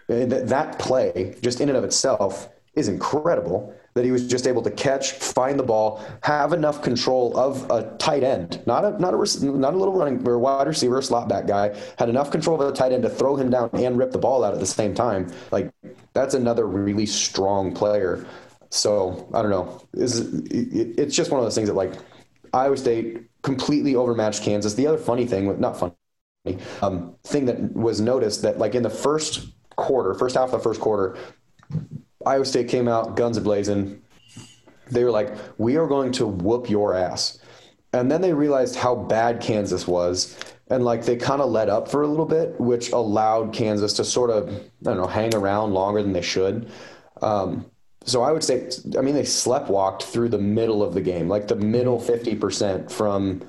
that 0.09 0.79
play 0.79 1.37
just 1.43 1.61
in 1.61 1.69
and 1.69 1.79
of 1.79 1.85
itself 1.85 2.49
is 2.75 2.89
incredible 2.89 3.75
that 3.95 4.05
he 4.05 4.11
was 4.11 4.27
just 4.27 4.47
able 4.47 4.63
to 4.63 4.71
catch, 4.71 5.13
find 5.13 5.59
the 5.59 5.63
ball, 5.63 6.03
have 6.23 6.53
enough 6.53 6.83
control 6.83 7.37
of 7.37 7.71
a 7.71 7.95
tight 7.99 8.23
end, 8.23 8.63
not 8.67 8.85
a 8.85 8.99
not 8.99 9.13
a 9.13 9.47
not 9.47 9.75
a 9.75 9.77
little 9.77 9.95
running 9.95 10.27
or 10.27 10.39
wide 10.39 10.67
receiver, 10.67 11.03
slot 11.03 11.29
back 11.29 11.47
guy, 11.47 11.77
had 11.99 12.09
enough 12.09 12.31
control 12.31 12.61
of 12.61 12.73
a 12.73 12.75
tight 12.75 12.93
end 12.93 13.03
to 13.03 13.11
throw 13.11 13.37
him 13.37 13.51
down 13.51 13.69
and 13.75 13.99
rip 13.99 14.11
the 14.11 14.19
ball 14.19 14.45
out 14.45 14.55
at 14.55 14.61
the 14.61 14.67
same 14.67 14.95
time. 14.95 15.31
Like 15.51 15.71
that's 16.15 16.35
another 16.35 16.67
really 16.67 17.07
strong 17.07 17.75
player. 17.75 18.25
So 18.71 19.29
I 19.35 19.43
don't 19.43 19.51
know. 19.51 19.83
Is 19.93 20.21
It's 20.51 21.15
just 21.15 21.31
one 21.31 21.41
of 21.41 21.45
those 21.45 21.55
things 21.55 21.69
that 21.69 21.75
like 21.75 21.93
Iowa 22.55 22.77
State 22.79 23.25
completely 23.43 23.95
overmatched 23.95 24.43
Kansas. 24.43 24.75
The 24.75 24.87
other 24.87 24.99
funny 24.99 25.27
thing, 25.27 25.61
not 25.61 25.79
funny, 25.79 25.95
um, 26.81 27.15
thing 27.25 27.47
that 27.47 27.73
was 27.75 28.01
noticed 28.01 28.43
that 28.43 28.59
like 28.59 28.75
in 28.75 28.83
the 28.83 28.91
first 28.91 29.49
quarter, 29.77 30.15
first 30.15 30.37
half 30.37 30.47
of 30.47 30.53
the 30.53 30.59
first 30.59 30.81
quarter, 30.81 31.17
Iowa 32.25 32.45
State 32.45 32.69
came 32.69 32.89
out 32.89 33.17
guns 33.17 33.39
blazing. 33.39 34.03
They 34.91 35.05
were 35.05 35.11
like, 35.11 35.35
"We 35.59 35.77
are 35.77 35.87
going 35.87 36.13
to 36.13 36.27
whoop 36.27 36.69
your 36.69 36.95
ass," 36.95 37.39
and 37.93 38.11
then 38.11 38.21
they 38.21 38.33
realized 38.33 38.77
how 38.77 38.95
bad 38.95 39.41
Kansas 39.41 39.87
was, 39.87 40.37
and 40.69 40.85
like 40.85 41.05
they 41.05 41.17
kind 41.17 41.41
of 41.41 41.51
let 41.51 41.69
up 41.69 41.89
for 41.89 42.03
a 42.03 42.09
little 42.09 42.27
bit, 42.27 42.61
which 42.61 42.93
allowed 42.93 43.53
Kansas 43.53 43.93
to 43.95 44.05
sort 44.05 44.31
of 44.31 44.49
I 44.49 44.61
don't 44.83 44.99
know 44.99 45.07
hang 45.07 45.35
around 45.35 45.73
longer 45.73 46.03
than 46.03 46.13
they 46.13 46.23
should. 46.23 46.71
Um, 47.23 47.67
so 48.05 48.23
I 48.23 48.33
would 48.33 48.45
say, 48.45 48.69
I 48.99 49.01
mean, 49.01 49.15
they 49.15 49.23
sleptwalked 49.23 50.03
through 50.03 50.31
the 50.31 50.39
middle 50.39 50.83
of 50.83 50.95
the 50.95 51.01
game, 51.01 51.29
like 51.29 51.49
the 51.49 51.57
middle 51.57 52.01
fifty 52.01 52.35
percent 52.35 52.91
from 52.91 53.43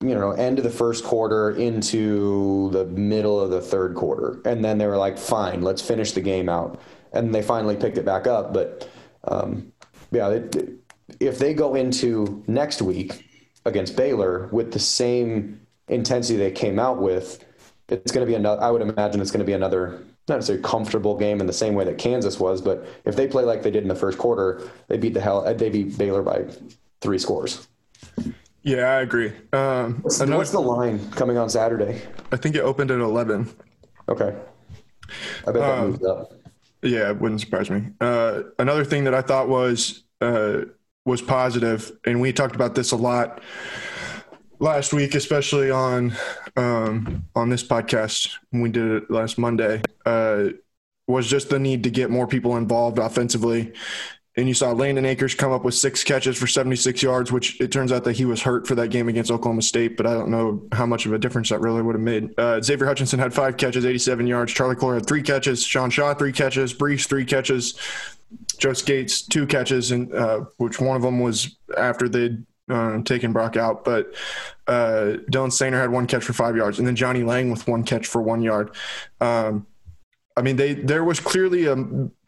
you 0.00 0.14
know 0.14 0.30
end 0.30 0.58
of 0.58 0.64
the 0.64 0.70
first 0.70 1.04
quarter 1.04 1.50
into 1.50 2.70
the 2.70 2.84
middle 2.86 3.40
of 3.40 3.50
the 3.50 3.60
third 3.60 3.94
quarter, 3.94 4.40
and 4.44 4.64
then 4.64 4.78
they 4.78 4.86
were 4.86 4.96
like, 4.96 5.18
"Fine, 5.18 5.62
let's 5.62 5.82
finish 5.82 6.12
the 6.12 6.20
game 6.20 6.48
out." 6.48 6.80
and 7.12 7.34
they 7.34 7.42
finally 7.42 7.76
picked 7.76 7.98
it 7.98 8.04
back 8.04 8.26
up. 8.26 8.52
But 8.52 8.88
um, 9.24 9.72
yeah, 10.10 10.28
it, 10.30 10.74
if 11.20 11.38
they 11.38 11.54
go 11.54 11.74
into 11.74 12.42
next 12.46 12.82
week 12.82 13.24
against 13.64 13.96
Baylor 13.96 14.48
with 14.48 14.72
the 14.72 14.78
same 14.78 15.60
intensity 15.88 16.38
they 16.38 16.50
came 16.50 16.78
out 16.78 17.00
with, 17.00 17.44
it's 17.88 18.12
going 18.12 18.26
to 18.26 18.30
be 18.30 18.34
another. 18.34 18.62
I 18.62 18.70
would 18.70 18.82
imagine 18.82 19.20
it's 19.20 19.30
going 19.30 19.40
to 19.40 19.46
be 19.46 19.52
another 19.52 20.04
not 20.28 20.36
necessarily 20.36 20.62
comfortable 20.62 21.16
game 21.16 21.40
in 21.40 21.46
the 21.46 21.52
same 21.52 21.74
way 21.74 21.84
that 21.84 21.96
Kansas 21.96 22.38
was, 22.38 22.60
but 22.60 22.86
if 23.04 23.16
they 23.16 23.26
play 23.26 23.44
like 23.44 23.62
they 23.62 23.70
did 23.70 23.82
in 23.82 23.88
the 23.88 23.94
first 23.94 24.18
quarter, 24.18 24.70
they 24.88 24.98
beat 24.98 25.14
the 25.14 25.20
hell. 25.20 25.42
They 25.54 25.70
beat 25.70 25.96
Baylor 25.96 26.22
by 26.22 26.46
three 27.00 27.18
scores. 27.18 27.66
Yeah, 28.62 28.88
I 28.88 29.00
agree. 29.00 29.32
Um, 29.52 30.00
what's, 30.02 30.20
another, 30.20 30.36
what's 30.36 30.50
the 30.50 30.60
line 30.60 31.10
coming 31.12 31.38
on 31.38 31.48
Saturday? 31.48 32.02
I 32.30 32.36
think 32.36 32.56
it 32.56 32.60
opened 32.60 32.90
at 32.90 33.00
eleven. 33.00 33.48
Okay, 34.08 34.36
I 35.46 35.52
bet 35.52 35.54
that 35.54 35.78
um, 35.78 35.90
moves 35.90 36.04
up. 36.04 36.32
Yeah, 36.82 37.10
it 37.10 37.18
wouldn't 37.20 37.40
surprise 37.40 37.70
me. 37.70 37.84
Uh, 38.00 38.42
another 38.58 38.84
thing 38.84 39.04
that 39.04 39.14
I 39.14 39.22
thought 39.22 39.48
was 39.48 40.04
uh, 40.20 40.62
was 41.06 41.22
positive, 41.22 41.90
and 42.04 42.20
we 42.20 42.32
talked 42.32 42.54
about 42.54 42.74
this 42.74 42.92
a 42.92 42.96
lot 42.96 43.40
last 44.58 44.92
week, 44.92 45.14
especially 45.14 45.70
on 45.70 46.14
um, 46.56 47.24
on 47.34 47.48
this 47.48 47.62
podcast 47.62 48.36
when 48.50 48.62
we 48.62 48.70
did 48.70 48.90
it 48.90 49.10
last 49.10 49.38
Monday, 49.38 49.82
uh, 50.06 50.48
was 51.06 51.28
just 51.28 51.50
the 51.50 51.58
need 51.58 51.84
to 51.84 51.90
get 51.90 52.10
more 52.10 52.26
people 52.26 52.56
involved 52.56 52.98
offensively 52.98 53.72
and 54.38 54.46
you 54.46 54.54
saw 54.54 54.70
Landen 54.70 55.04
Akers 55.04 55.34
come 55.34 55.50
up 55.50 55.64
with 55.64 55.74
six 55.74 56.04
catches 56.04 56.38
for 56.38 56.46
76 56.46 57.02
yards, 57.02 57.32
which 57.32 57.60
it 57.60 57.72
turns 57.72 57.90
out 57.90 58.04
that 58.04 58.12
he 58.12 58.24
was 58.24 58.40
hurt 58.40 58.68
for 58.68 58.76
that 58.76 58.88
game 58.88 59.08
against 59.08 59.32
Oklahoma 59.32 59.62
State, 59.62 59.96
but 59.96 60.06
I 60.06 60.14
don't 60.14 60.30
know 60.30 60.62
how 60.70 60.86
much 60.86 61.06
of 61.06 61.12
a 61.12 61.18
difference 61.18 61.48
that 61.48 61.60
really 61.60 61.82
would 61.82 61.96
have 61.96 62.02
made. 62.02 62.38
Uh, 62.38 62.62
Xavier 62.62 62.86
Hutchinson 62.86 63.18
had 63.18 63.34
five 63.34 63.56
catches, 63.56 63.84
87 63.84 64.28
yards. 64.28 64.52
Charlie 64.52 64.76
Kolar 64.76 64.94
had 64.94 65.06
three 65.06 65.22
catches. 65.22 65.64
Sean 65.64 65.90
Shaw, 65.90 66.14
three 66.14 66.30
catches. 66.30 66.72
Breece, 66.72 67.08
three 67.08 67.24
catches. 67.24 67.80
Joe 68.58 68.74
Scates, 68.74 69.22
two 69.22 69.44
catches, 69.44 69.90
and 69.90 70.14
uh, 70.14 70.44
which 70.58 70.80
one 70.80 70.94
of 70.94 71.02
them 71.02 71.18
was 71.18 71.56
after 71.76 72.08
they'd 72.08 72.44
uh, 72.68 73.02
taken 73.02 73.32
Brock 73.32 73.56
out. 73.56 73.84
But 73.84 74.14
uh, 74.66 75.18
Dylan 75.30 75.50
Soehner 75.50 75.80
had 75.80 75.90
one 75.90 76.06
catch 76.06 76.24
for 76.24 76.32
five 76.32 76.56
yards, 76.56 76.78
and 76.78 76.86
then 76.86 76.96
Johnny 76.96 77.22
Lang 77.22 77.50
with 77.50 77.66
one 77.66 77.84
catch 77.84 78.06
for 78.06 78.22
one 78.22 78.42
yard. 78.42 78.74
Um, 79.20 79.66
I 80.36 80.42
mean, 80.42 80.56
they 80.56 80.74
there 80.74 81.04
was 81.04 81.18
clearly 81.18 81.66
a 81.66 81.76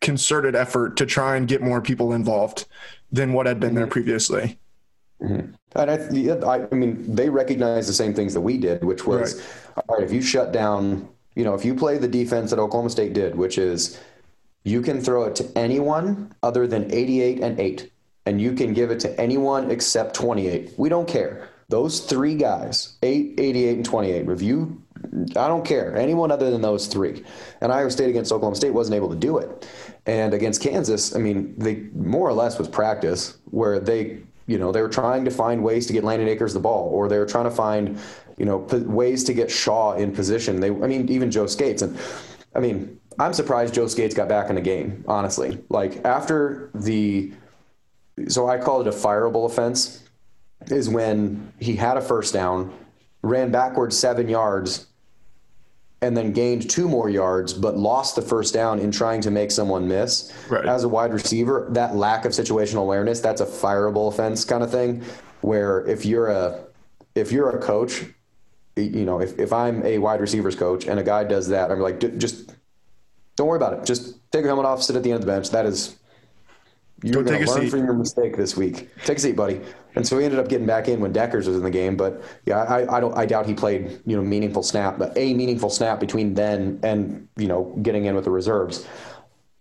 concerted 0.01 0.57
effort 0.57 0.97
to 0.97 1.07
try 1.07 1.37
and 1.37 1.47
get 1.47 1.63
more 1.63 1.81
people 1.81 2.13
involved 2.13 2.67
than 3.13 3.33
what 3.33 3.47
had 3.47 3.61
been 3.61 3.75
there 3.75 3.85
mm-hmm. 3.85 3.93
previously. 3.93 4.59
Mm-hmm. 5.23 5.53
And 5.77 6.45
I, 6.45 6.67
I, 6.71 6.75
mean, 6.75 7.15
they 7.15 7.29
recognized 7.29 7.89
the 7.89 7.93
same 7.93 8.15
things 8.15 8.35
that 8.35 8.41
we 8.41 8.57
did, 8.57 8.83
which 8.83 9.07
was, 9.07 9.37
right. 9.37 9.85
all 9.89 9.97
right, 9.97 10.05
if 10.05 10.13
you 10.13 10.23
shut 10.23 10.51
down, 10.51 11.09
you 11.35 11.45
know, 11.45 11.55
if 11.55 11.65
you 11.65 11.75
play 11.75 11.99
the 11.99 12.09
defense 12.09 12.51
that 12.51 12.59
Oklahoma 12.59 12.91
State 12.91 13.13
did, 13.13 13.37
which 13.37 13.59
is 13.59 14.01
you 14.65 14.83
can 14.83 15.01
throw 15.01 15.25
it 15.25 15.37
to 15.37 15.51
anyone 15.57 16.33
other 16.43 16.67
than 16.67 16.91
88 16.91 17.41
and 17.41 17.61
8, 17.61 17.93
and 18.27 18.41
you 18.41 18.53
can 18.53 18.73
give 18.73 18.91
it 18.91 19.01
to 19.01 19.21
anyone 19.21 19.71
except 19.71 20.15
28. 20.15 20.75
We 20.77 20.89
don't 20.89 21.09
care. 21.09 21.49
Those 21.69 22.01
three 22.01 22.35
guys, 22.35 22.97
8, 23.03 23.35
88, 23.39 23.77
and 23.77 23.85
28, 23.85 24.27
review, 24.27 24.83
I 25.37 25.49
don't 25.49 25.65
care. 25.65 25.97
Anyone 25.97 26.31
other 26.31 26.51
than 26.51 26.61
those 26.61 26.87
three. 26.87 27.25
And 27.61 27.73
Iowa 27.73 27.91
State 27.91 28.11
against 28.11 28.33
Oklahoma 28.33 28.57
State 28.57 28.75
wasn't 28.75 28.97
able 28.97 29.09
to 29.09 29.17
do 29.17 29.39
it. 29.39 29.69
And 30.07 30.35
against 30.35 30.61
Kansas, 30.61 31.15
I 31.15 31.19
mean, 31.19 31.55
they 31.59 31.77
more 31.95 32.29
or 32.29 32.33
less 32.33 32.59
was 32.59 32.69
practice 32.69 33.39
where 33.47 33.79
they, 33.79 34.19
you 34.47 34.59
know, 34.59 34.73
they 34.73 34.83
were 34.83 34.89
trying 34.89 35.25
to 35.25 35.31
find 35.31 35.63
ways 35.63 35.87
to 35.87 35.93
get 35.93 36.05
Landen 36.05 36.29
Akers 36.29 36.55
the 36.55 36.61
ball, 36.61 36.89
or 36.89 37.09
they 37.09 37.19
were 37.19 37.27
trying 37.27 37.45
to 37.45 37.51
find, 37.51 37.99
you 38.37 38.45
know, 38.45 38.59
ways 38.59 39.25
to 39.25 39.33
get 39.33 39.51
Shaw 39.51 39.95
in 39.95 40.13
position. 40.13 40.61
They, 40.61 40.71
I 40.71 40.89
mean, 40.89 41.09
even 41.09 41.31
Joe 41.31 41.47
Scates. 41.47 41.83
And 41.83 41.97
I 42.55 42.61
mean, 42.61 42.99
I'm 43.19 43.33
surprised 43.33 43.75
Joe 43.75 43.87
Scates 43.87 44.15
got 44.15 44.29
back 44.29 44.49
in 44.49 44.57
the 44.57 44.61
game, 44.61 45.05
honestly. 45.07 45.63
Like 45.69 46.05
after 46.05 46.71
the, 46.75 47.33
so 48.29 48.49
I 48.49 48.59
call 48.59 48.81
it 48.81 48.87
a 48.87 48.91
fireable 48.91 49.47
offense, 49.47 50.03
is 50.67 50.89
when 50.89 51.53
he 51.59 51.77
had 51.77 51.97
a 51.97 52.01
first 52.01 52.35
down, 52.35 52.73
ran 53.23 53.51
backwards 53.51 53.99
seven 53.99 54.29
yards, 54.29 54.87
and 56.03 56.17
then 56.17 56.33
gained 56.33 56.71
two 56.71 56.89
more 56.89 57.11
yards, 57.11 57.53
but 57.53 57.77
lost 57.77 58.17
the 58.17 58.23
first 58.23 58.55
down 58.55 58.79
in 58.79 58.91
trying 58.91 59.21
to 59.21 59.31
make 59.31 59.51
someone 59.51 59.87
miss. 59.87 60.33
Right. 60.49 60.65
As 60.65 60.85
a 60.85 60.89
wide 60.89 61.13
receiver, 61.13 61.67
that 61.73 61.95
lack 61.95 62.25
of 62.25 62.33
situational 62.33 62.83
awareness, 62.83 63.21
that's 63.21 63.43
a 63.43 63.47
fireable 63.47 64.09
offense 64.09 64.45
kind 64.45 64.63
of 64.63 64.71
thing. 64.71 65.05
Where 65.43 65.87
if 65.87 66.05
you're 66.07 66.29
a 66.29 66.65
if 67.15 67.33
you're 67.33 67.51
a 67.51 67.59
coach, 67.59 68.05
you 68.77 69.05
know, 69.05 69.21
if, 69.21 69.39
if 69.39 69.53
I'm 69.53 69.85
a 69.85 69.99
wide 69.99 70.21
receivers 70.21 70.55
coach 70.55 70.87
and 70.87 70.99
a 70.99 71.03
guy 71.03 71.25
does 71.25 71.49
that, 71.49 71.71
I'm 71.71 71.81
like, 71.81 71.99
just 72.19 72.55
don't 73.37 73.47
worry 73.47 73.57
about 73.57 73.75
it. 73.75 73.85
Just 73.85 74.15
take 74.33 74.41
your 74.41 74.49
helmet 74.49 74.67
off, 74.67 74.83
sit 74.83 74.97
at 74.97 75.03
the 75.03 75.11
end 75.11 75.17
of 75.17 75.27
the 75.27 75.33
bench. 75.33 75.51
That 75.51 75.67
is 75.67 75.97
you're 77.03 77.23
going 77.23 77.45
to 77.45 77.51
learn 77.51 77.63
seat. 77.63 77.71
from 77.71 77.85
your 77.85 77.95
mistake 77.95 78.37
this 78.37 78.57
week. 78.57 78.89
Take 79.05 79.19
a 79.19 79.21
seat, 79.21 79.37
buddy. 79.37 79.61
And 79.95 80.07
so 80.07 80.19
he 80.19 80.25
ended 80.25 80.39
up 80.39 80.49
getting 80.49 80.67
back 80.67 80.89
in 80.89 81.01
when 81.01 81.13
Dekkers 81.13 81.47
was 81.47 81.57
in 81.57 81.63
the 81.63 81.71
game. 81.71 81.97
But 81.97 82.23
yeah, 82.47 82.59
I, 82.59 82.97
I 82.97 83.01
don't 83.01 83.17
I 83.17 83.27
doubt 83.27 83.47
he 83.47 83.55
played 83.55 84.01
you 84.07 84.17
know 84.17 84.23
meaningful 84.23 84.63
snap, 84.63 84.99
but 84.99 85.17
a 85.17 85.35
meaningful 85.35 85.71
snap 85.71 85.99
between 85.99 86.35
then 86.35 86.79
and 86.83 87.29
you 87.37 87.49
know 87.49 87.77
getting 87.83 88.05
in 88.05 88.15
with 88.15 88.25
the 88.25 88.31
reserves. 88.31 88.87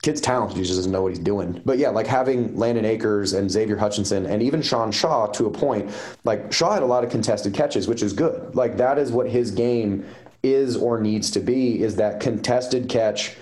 kid's 0.01 0.21
talented. 0.21 0.57
He 0.57 0.63
just 0.63 0.77
doesn't 0.77 0.91
know 0.91 1.01
what 1.01 1.09
he's 1.09 1.19
doing. 1.19 1.61
But 1.65 1.77
yeah, 1.77 1.89
like 1.89 2.07
having 2.07 2.55
Landen 2.55 2.85
Akers 2.85 3.33
and 3.33 3.49
Xavier 3.49 3.77
Hutchinson 3.77 4.25
and 4.25 4.43
even 4.43 4.61
Sean 4.61 4.91
Shaw 4.91 5.27
to 5.27 5.45
a 5.45 5.51
point, 5.51 5.91
like 6.25 6.51
Shaw 6.53 6.73
had 6.73 6.83
a 6.83 6.87
lot 6.87 7.03
of 7.03 7.09
contested 7.09 7.53
catches, 7.53 7.87
which 7.87 8.03
is 8.03 8.13
good. 8.13 8.55
Like 8.55 8.77
that 8.77 8.97
is 8.97 9.11
what 9.11 9.29
his 9.29 9.51
game 9.51 10.05
is 10.43 10.77
or 10.77 11.01
needs 11.01 11.29
to 11.31 11.39
be 11.39 11.81
is 11.81 11.95
that 11.97 12.19
contested 12.19 12.87
catch 12.87 13.35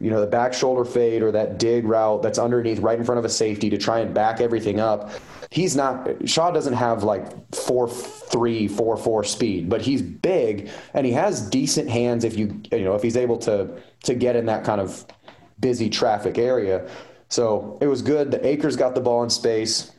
you 0.00 0.10
know, 0.10 0.20
the 0.20 0.26
back 0.26 0.54
shoulder 0.54 0.84
fade 0.84 1.22
or 1.22 1.30
that 1.32 1.58
dig 1.58 1.84
route 1.84 2.22
that's 2.22 2.38
underneath 2.38 2.78
right 2.78 2.98
in 2.98 3.04
front 3.04 3.18
of 3.18 3.24
a 3.24 3.28
safety 3.28 3.68
to 3.70 3.78
try 3.78 4.00
and 4.00 4.14
back 4.14 4.40
everything 4.40 4.80
up. 4.80 5.10
He's 5.50 5.76
not 5.76 6.08
Shaw 6.28 6.50
doesn't 6.50 6.72
have 6.72 7.04
like 7.04 7.54
four 7.54 7.88
three, 7.88 8.66
four 8.66 8.96
four 8.96 9.24
speed, 9.24 9.68
but 9.68 9.82
he's 9.82 10.00
big 10.00 10.70
and 10.94 11.04
he 11.04 11.12
has 11.12 11.42
decent 11.42 11.90
hands 11.90 12.24
if 12.24 12.36
you 12.36 12.60
you 12.72 12.84
know, 12.84 12.94
if 12.94 13.02
he's 13.02 13.16
able 13.16 13.36
to 13.38 13.70
to 14.04 14.14
get 14.14 14.36
in 14.36 14.46
that 14.46 14.64
kind 14.64 14.80
of 14.80 15.04
busy 15.60 15.90
traffic 15.90 16.38
area. 16.38 16.88
So 17.28 17.78
it 17.80 17.86
was 17.86 18.02
good. 18.02 18.30
The 18.30 18.44
Akers 18.44 18.76
got 18.76 18.94
the 18.94 19.00
ball 19.00 19.22
in 19.22 19.30
space. 19.30 19.92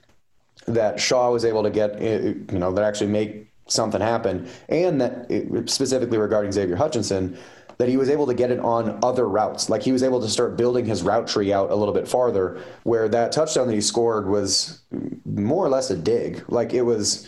That 0.67 0.99
Shaw 0.99 1.31
was 1.31 1.43
able 1.43 1.63
to 1.63 1.69
get, 1.71 2.01
eh, 2.01 2.33
you 2.51 2.59
know, 2.59 2.71
that 2.73 2.83
actually 2.83 3.11
make 3.11 3.51
something 3.67 4.01
happen, 4.01 4.47
and 4.69 5.01
that 5.01 5.63
specifically 5.65 6.17
regarding 6.17 6.51
Xavier 6.51 6.75
Hutchinson, 6.75 7.37
that 7.81 7.89
he 7.89 7.97
was 7.97 8.11
able 8.11 8.27
to 8.27 8.35
get 8.35 8.51
it 8.51 8.59
on 8.59 8.99
other 9.01 9.27
routes. 9.27 9.67
Like 9.67 9.81
he 9.81 9.91
was 9.91 10.03
able 10.03 10.21
to 10.21 10.29
start 10.29 10.55
building 10.55 10.85
his 10.85 11.01
route 11.01 11.27
tree 11.27 11.51
out 11.51 11.71
a 11.71 11.75
little 11.75 11.95
bit 11.95 12.07
farther, 12.07 12.61
where 12.83 13.09
that 13.09 13.31
touchdown 13.31 13.65
that 13.65 13.73
he 13.73 13.81
scored 13.81 14.27
was 14.27 14.83
more 15.25 15.65
or 15.65 15.69
less 15.69 15.89
a 15.89 15.97
dig. 15.97 16.45
Like 16.47 16.75
it 16.75 16.83
was, 16.83 17.27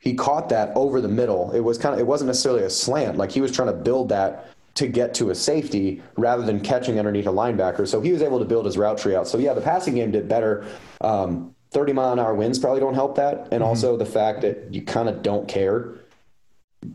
he 0.00 0.14
caught 0.14 0.48
that 0.48 0.74
over 0.74 1.02
the 1.02 1.08
middle. 1.08 1.52
It 1.52 1.60
was 1.60 1.76
kind 1.76 1.92
of, 1.92 2.00
it 2.00 2.06
wasn't 2.06 2.28
necessarily 2.28 2.62
a 2.62 2.70
slant. 2.70 3.18
Like 3.18 3.30
he 3.30 3.42
was 3.42 3.52
trying 3.52 3.68
to 3.68 3.74
build 3.74 4.08
that 4.08 4.48
to 4.76 4.86
get 4.86 5.12
to 5.16 5.28
a 5.28 5.34
safety 5.34 6.02
rather 6.16 6.46
than 6.46 6.60
catching 6.60 6.98
underneath 6.98 7.26
a 7.26 7.30
linebacker. 7.30 7.86
So 7.86 8.00
he 8.00 8.10
was 8.10 8.22
able 8.22 8.38
to 8.38 8.46
build 8.46 8.64
his 8.64 8.78
route 8.78 8.96
tree 8.96 9.14
out. 9.14 9.28
So 9.28 9.36
yeah, 9.36 9.52
the 9.52 9.60
passing 9.60 9.96
game 9.96 10.12
did 10.12 10.30
better. 10.30 10.66
Um, 11.02 11.54
30 11.72 11.92
mile 11.92 12.14
an 12.14 12.18
hour 12.18 12.34
winds 12.34 12.58
probably 12.58 12.80
don't 12.80 12.94
help 12.94 13.16
that. 13.16 13.48
And 13.50 13.60
mm-hmm. 13.60 13.64
also 13.64 13.98
the 13.98 14.06
fact 14.06 14.40
that 14.40 14.72
you 14.72 14.80
kind 14.80 15.10
of 15.10 15.22
don't 15.22 15.46
care 15.46 15.92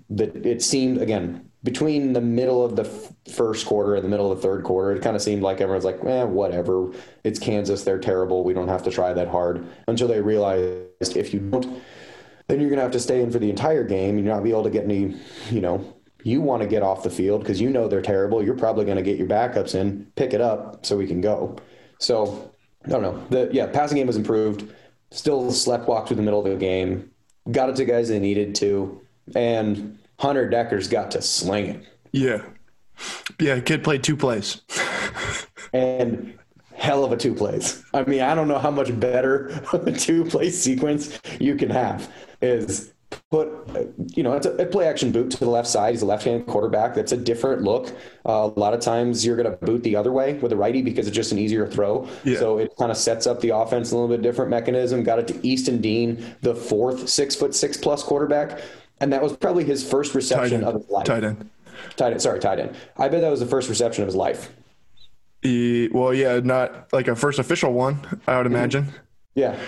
that 0.09 0.35
it 0.43 0.63
seemed 0.63 0.99
again 0.99 1.48
between 1.63 2.13
the 2.13 2.21
middle 2.21 2.63
of 2.63 2.75
the 2.75 2.85
f- 2.85 3.33
first 3.33 3.65
quarter 3.65 3.95
and 3.95 4.03
the 4.03 4.09
middle 4.09 4.31
of 4.31 4.37
the 4.37 4.41
third 4.41 4.63
quarter, 4.63 4.93
it 4.93 5.01
kind 5.01 5.15
of 5.15 5.21
seemed 5.21 5.41
like 5.41 5.59
everyone's 5.59 5.85
like, 5.85 6.03
eh, 6.05 6.23
whatever. 6.23 6.91
It's 7.23 7.39
Kansas. 7.39 7.83
They're 7.83 7.99
terrible. 7.99 8.43
We 8.43 8.53
don't 8.53 8.69
have 8.69 8.83
to 8.83 8.91
try 8.91 9.13
that 9.13 9.27
hard 9.27 9.65
until 9.87 10.07
they 10.07 10.21
realized 10.21 11.17
if 11.17 11.33
you 11.33 11.41
don't, 11.41 11.81
then 12.47 12.59
you're 12.59 12.69
going 12.69 12.77
to 12.77 12.83
have 12.83 12.91
to 12.91 12.99
stay 12.99 13.21
in 13.21 13.29
for 13.29 13.39
the 13.39 13.49
entire 13.49 13.83
game. 13.83 14.17
You're 14.17 14.33
not 14.33 14.43
be 14.43 14.51
able 14.51 14.63
to 14.63 14.69
get 14.69 14.85
any, 14.85 15.15
you 15.51 15.59
know, 15.59 15.95
you 16.23 16.41
want 16.41 16.61
to 16.61 16.67
get 16.67 16.81
off 16.81 17.03
the 17.03 17.09
field 17.09 17.41
because 17.41 17.59
you 17.59 17.69
know 17.69 17.87
they're 17.87 18.01
terrible. 18.01 18.43
You're 18.43 18.55
probably 18.55 18.85
going 18.85 18.97
to 18.97 19.03
get 19.03 19.17
your 19.17 19.27
backups 19.27 19.75
in, 19.75 20.11
pick 20.15 20.33
it 20.33 20.41
up 20.41 20.85
so 20.85 20.97
we 20.97 21.07
can 21.07 21.21
go. 21.21 21.57
So 21.99 22.53
I 22.85 22.89
don't 22.89 23.01
know. 23.01 23.25
The 23.29 23.49
yeah, 23.51 23.67
passing 23.67 23.97
game 23.97 24.07
was 24.07 24.17
improved. 24.17 24.71
Still 25.11 25.51
slept 25.51 25.87
walk 25.87 26.07
through 26.07 26.17
the 26.17 26.23
middle 26.23 26.39
of 26.39 26.49
the 26.51 26.55
game. 26.55 27.11
Got 27.51 27.69
it 27.69 27.75
to 27.77 27.85
guys 27.85 28.09
they 28.09 28.19
needed 28.19 28.55
to, 28.55 29.01
and 29.35 29.98
Hunter 30.19 30.49
Dekkers 30.49 30.89
got 30.89 31.11
to 31.11 31.21
sling 31.21 31.65
it. 31.65 31.83
Yeah, 32.11 32.43
yeah. 33.39 33.59
Kid 33.61 33.83
played 33.83 34.03
two 34.03 34.17
plays, 34.17 34.61
and 35.73 36.37
hell 36.75 37.05
of 37.05 37.11
a 37.11 37.17
two 37.17 37.33
plays. 37.33 37.83
I 37.93 38.03
mean, 38.03 38.21
I 38.21 38.35
don't 38.35 38.47
know 38.47 38.59
how 38.59 38.71
much 38.71 38.97
better 38.99 39.47
of 39.71 39.87
a 39.87 39.91
two 39.91 40.25
play 40.25 40.49
sequence 40.49 41.19
you 41.39 41.55
can 41.55 41.69
have. 41.69 42.11
Is 42.41 42.93
put, 43.31 43.49
you 44.15 44.23
know, 44.23 44.33
it's 44.33 44.45
a, 44.45 44.51
a, 44.55 44.65
play 44.65 44.87
action 44.87 45.11
boot 45.11 45.31
to 45.31 45.37
the 45.37 45.49
left 45.49 45.67
side. 45.67 45.91
He's 45.91 46.01
a 46.01 46.05
left 46.05 46.23
hand 46.23 46.47
quarterback. 46.47 46.95
That's 46.95 47.11
a 47.11 47.17
different 47.17 47.63
look. 47.63 47.89
Uh, 48.25 48.49
a 48.55 48.59
lot 48.59 48.73
of 48.73 48.81
times 48.81 49.25
you're 49.25 49.35
going 49.35 49.49
to 49.49 49.65
boot 49.65 49.83
the 49.83 49.95
other 49.95 50.11
way 50.11 50.33
with 50.35 50.51
a 50.51 50.55
righty 50.55 50.81
because 50.81 51.07
it's 51.07 51.15
just 51.15 51.31
an 51.31 51.39
easier 51.39 51.67
throw. 51.67 52.07
Yeah. 52.23 52.39
So 52.39 52.57
it 52.57 52.73
kind 52.77 52.91
of 52.91 52.97
sets 52.97 53.27
up 53.27 53.41
the 53.41 53.49
offense 53.49 53.91
a 53.91 53.95
little 53.95 54.09
bit 54.09 54.21
different 54.21 54.51
mechanism. 54.51 55.03
Got 55.03 55.19
it 55.19 55.27
to 55.29 55.47
Easton 55.47 55.79
Dean, 55.79 56.35
the 56.41 56.55
fourth 56.55 57.09
six 57.09 57.35
foot 57.35 57.55
six 57.55 57.77
plus 57.77 58.03
quarterback. 58.03 58.59
And 59.01 59.13
that 59.13 59.21
was 59.21 59.35
probably 59.37 59.63
his 59.63 59.87
first 59.89 60.13
reception 60.13 60.63
of 60.63 60.75
his 60.75 60.89
life. 60.89 61.05
Tight 61.05 61.23
end. 61.23 61.49
Tight 61.95 62.11
end. 62.11 62.21
Sorry, 62.21 62.39
tight 62.39 62.59
end. 62.59 62.75
I 62.97 63.07
bet 63.07 63.21
that 63.21 63.29
was 63.29 63.39
the 63.39 63.45
first 63.45 63.69
reception 63.69 64.03
of 64.03 64.07
his 64.07 64.15
life. 64.15 64.53
He, 65.41 65.87
well, 65.93 66.13
yeah, 66.13 66.39
not 66.43 66.91
like 66.91 67.07
a 67.07 67.15
first 67.15 67.39
official 67.39 67.71
one, 67.71 67.99
I 68.27 68.37
would 68.37 68.45
mm-hmm. 68.45 68.55
imagine. 68.55 68.83
Mm-hmm. 68.85 68.95
Yeah, 69.35 69.59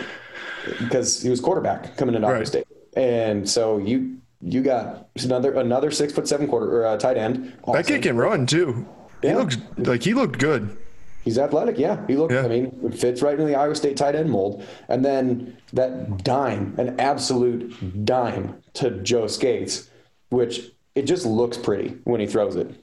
because 0.80 1.22
he 1.22 1.30
was 1.30 1.40
quarterback 1.40 1.96
coming 1.96 2.16
into 2.16 2.28
Ohio 2.28 2.40
right. 2.40 2.48
State 2.48 2.68
and 2.96 3.50
so 3.50 3.78
you 3.78 4.18
you 4.42 4.62
got 4.62 5.08
another 5.24 5.54
another 5.54 5.92
six 5.92 6.12
foot 6.14 6.28
seven 6.28 6.48
quarter 6.48 6.82
or 6.82 6.86
uh, 6.86 6.98
tight 6.98 7.18
end. 7.18 7.54
Awesome. 7.64 7.74
That 7.74 7.88
kid 7.88 8.02
can 8.04 8.18
run 8.18 8.46
too. 8.46 8.88
He 9.22 9.28
yeah. 9.28 9.38
looks 9.38 9.58
like 9.78 10.04
he 10.04 10.14
looked 10.14 10.40
good. 10.40 10.76
He's 11.24 11.38
athletic, 11.38 11.78
yeah. 11.78 12.06
He 12.08 12.16
looked. 12.16 12.34
Yeah. 12.34 12.46
I 12.46 12.48
mean, 12.48 12.92
fits 12.92 13.22
right 13.22 13.40
in 13.40 13.46
the 13.46 13.56
Iowa 13.56 13.76
State 13.76 13.98
tight 13.98 14.16
end 14.16 14.30
mold. 14.30 14.66
And 14.88 15.06
then 15.06 15.58
that 15.74 16.24
dime, 16.24 16.74
an 16.78 17.00
absolute 17.00 18.06
dime 18.06 18.62
to 18.74 18.92
Joe 19.04 19.28
Scates, 19.28 19.90
which 20.30 20.72
it 20.96 21.04
just 21.04 21.26
looks 21.26 21.58
pretty 21.58 22.00
when 22.06 22.20
he 22.20 22.28
throws 22.28 22.56
it. 22.56 22.74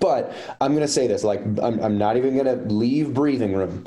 But 0.00 0.32
I'm 0.60 0.72
going 0.72 0.86
to 0.86 0.92
say 0.92 1.06
this: 1.08 1.24
like, 1.24 1.40
I'm, 1.60 1.80
I'm 1.80 1.98
not 1.98 2.16
even 2.16 2.34
going 2.34 2.46
to 2.46 2.72
leave 2.72 3.12
breathing 3.12 3.54
room. 3.54 3.86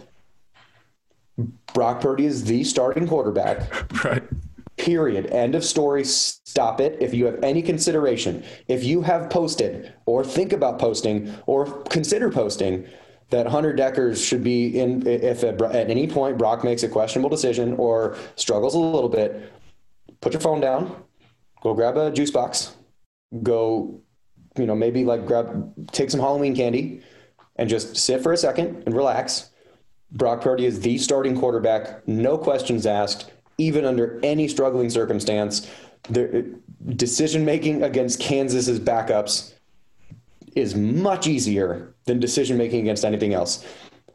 Brock 1.74 2.02
Purdy 2.02 2.26
is 2.26 2.44
the 2.44 2.64
starting 2.64 3.08
quarterback. 3.08 3.72
Right. 4.04 4.24
Period. 4.78 5.28
End 5.28 5.54
of 5.54 5.64
story. 5.64 6.04
Stop 6.04 6.82
it. 6.82 6.98
If 7.00 7.14
you 7.14 7.26
have 7.26 7.44
any 7.44 7.62
consideration, 7.62 8.44
if 8.68 8.84
you 8.84 9.04
have 9.04 9.30
posted 9.30 9.94
or 10.08 10.24
think 10.24 10.54
about 10.54 10.80
posting 10.80 11.32
or 11.46 11.84
consider 11.84 12.32
posting 12.32 12.88
that 13.32 13.48
Hunter 13.48 13.74
Dekkers 13.74 14.26
should 14.26 14.44
be 14.44 14.80
in, 14.80 15.06
if 15.08 15.44
at, 15.44 15.62
at 15.62 15.90
any 15.90 16.08
point 16.08 16.38
Brock 16.38 16.64
makes 16.64 16.84
a 16.84 16.90
questionable 16.90 17.30
decision 17.30 17.74
or 17.74 18.16
struggles 18.36 18.76
a 18.76 18.80
little 18.80 19.10
bit, 19.10 19.52
put 20.20 20.34
your 20.34 20.42
phone 20.42 20.62
down, 20.62 21.04
go 21.62 21.74
grab 21.74 21.98
a 21.98 22.12
juice 22.12 22.32
box, 22.32 22.76
go, 23.42 24.00
you 24.58 24.66
know, 24.66 24.76
maybe 24.76 25.04
like 25.04 25.26
grab, 25.26 25.74
take 25.92 26.12
some 26.12 26.20
Halloween 26.20 26.56
candy 26.56 27.02
and 27.56 27.70
just 27.70 27.98
sit 27.98 28.22
for 28.22 28.34
a 28.34 28.38
second 28.38 28.84
and 28.86 28.96
relax. 28.96 29.50
Brock 30.12 30.42
Purdy 30.42 30.66
is 30.66 30.82
the 30.82 30.98
starting 30.98 31.40
quarterback, 31.40 32.06
no 32.08 32.38
questions 32.38 32.86
asked 32.86 33.32
even 33.58 33.86
under 33.86 34.20
any 34.24 34.48
struggling 34.48 34.90
circumstance, 34.90 35.70
the 36.10 36.60
decision 36.96 37.46
making 37.46 37.84
against 37.84 38.20
Kansas's 38.20 38.80
backups 38.80 39.54
is 40.56 40.76
much 40.76 41.28
easier 41.28 41.96
than 42.06 42.20
decision 42.20 42.58
making 42.58 42.82
against 42.82 43.06
anything 43.06 43.34
else. 43.34 43.66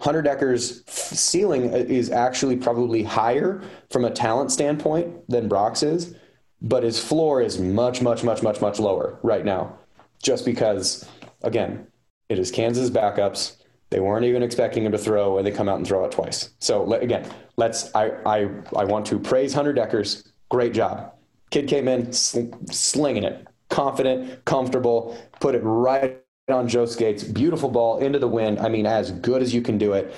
Hunter 0.00 0.22
Dekkers' 0.22 0.88
ceiling 0.88 1.72
is 1.72 2.10
actually 2.10 2.56
probably 2.56 3.02
higher 3.02 3.62
from 3.90 4.04
a 4.04 4.10
talent 4.10 4.52
standpoint 4.52 5.28
than 5.28 5.48
Brock's 5.48 5.82
is, 5.82 6.14
but 6.60 6.82
his 6.82 7.02
floor 7.02 7.40
is 7.40 7.58
much, 7.58 8.02
much, 8.02 8.22
much, 8.22 8.42
much, 8.42 8.60
much 8.60 8.78
lower 8.78 9.18
right 9.22 9.44
now. 9.44 9.78
Just 10.22 10.44
because, 10.44 11.08
again, 11.42 11.86
it 12.28 12.38
is 12.38 12.50
Kansas 12.50 12.90
backups. 12.90 13.56
They 13.90 14.00
weren't 14.00 14.24
even 14.24 14.42
expecting 14.42 14.84
him 14.84 14.92
to 14.92 14.98
throw, 14.98 15.38
and 15.38 15.46
they 15.46 15.50
come 15.50 15.68
out 15.68 15.78
and 15.78 15.86
throw 15.86 16.04
it 16.04 16.10
twice. 16.10 16.50
So 16.58 16.92
again, 16.94 17.30
let's. 17.56 17.94
I 17.94 18.10
I 18.26 18.48
I 18.74 18.84
want 18.84 19.06
to 19.06 19.18
praise 19.18 19.54
Hunter 19.54 19.72
Dekkers 19.72 20.26
Great 20.48 20.72
job. 20.72 21.12
Kid 21.50 21.68
came 21.68 21.88
in 21.88 22.12
sl- 22.12 22.52
slinging 22.70 23.24
it, 23.24 23.46
confident, 23.68 24.44
comfortable, 24.44 25.18
put 25.40 25.54
it 25.54 25.60
right 25.60 26.22
on 26.48 26.68
Joe 26.68 26.86
Scates. 26.86 27.24
Beautiful 27.24 27.68
ball 27.68 27.98
into 27.98 28.18
the 28.18 28.28
wind. 28.28 28.58
I 28.58 28.68
mean, 28.68 28.86
as 28.86 29.10
good 29.10 29.42
as 29.42 29.54
you 29.54 29.62
can 29.62 29.78
do 29.78 29.92
it. 29.92 30.14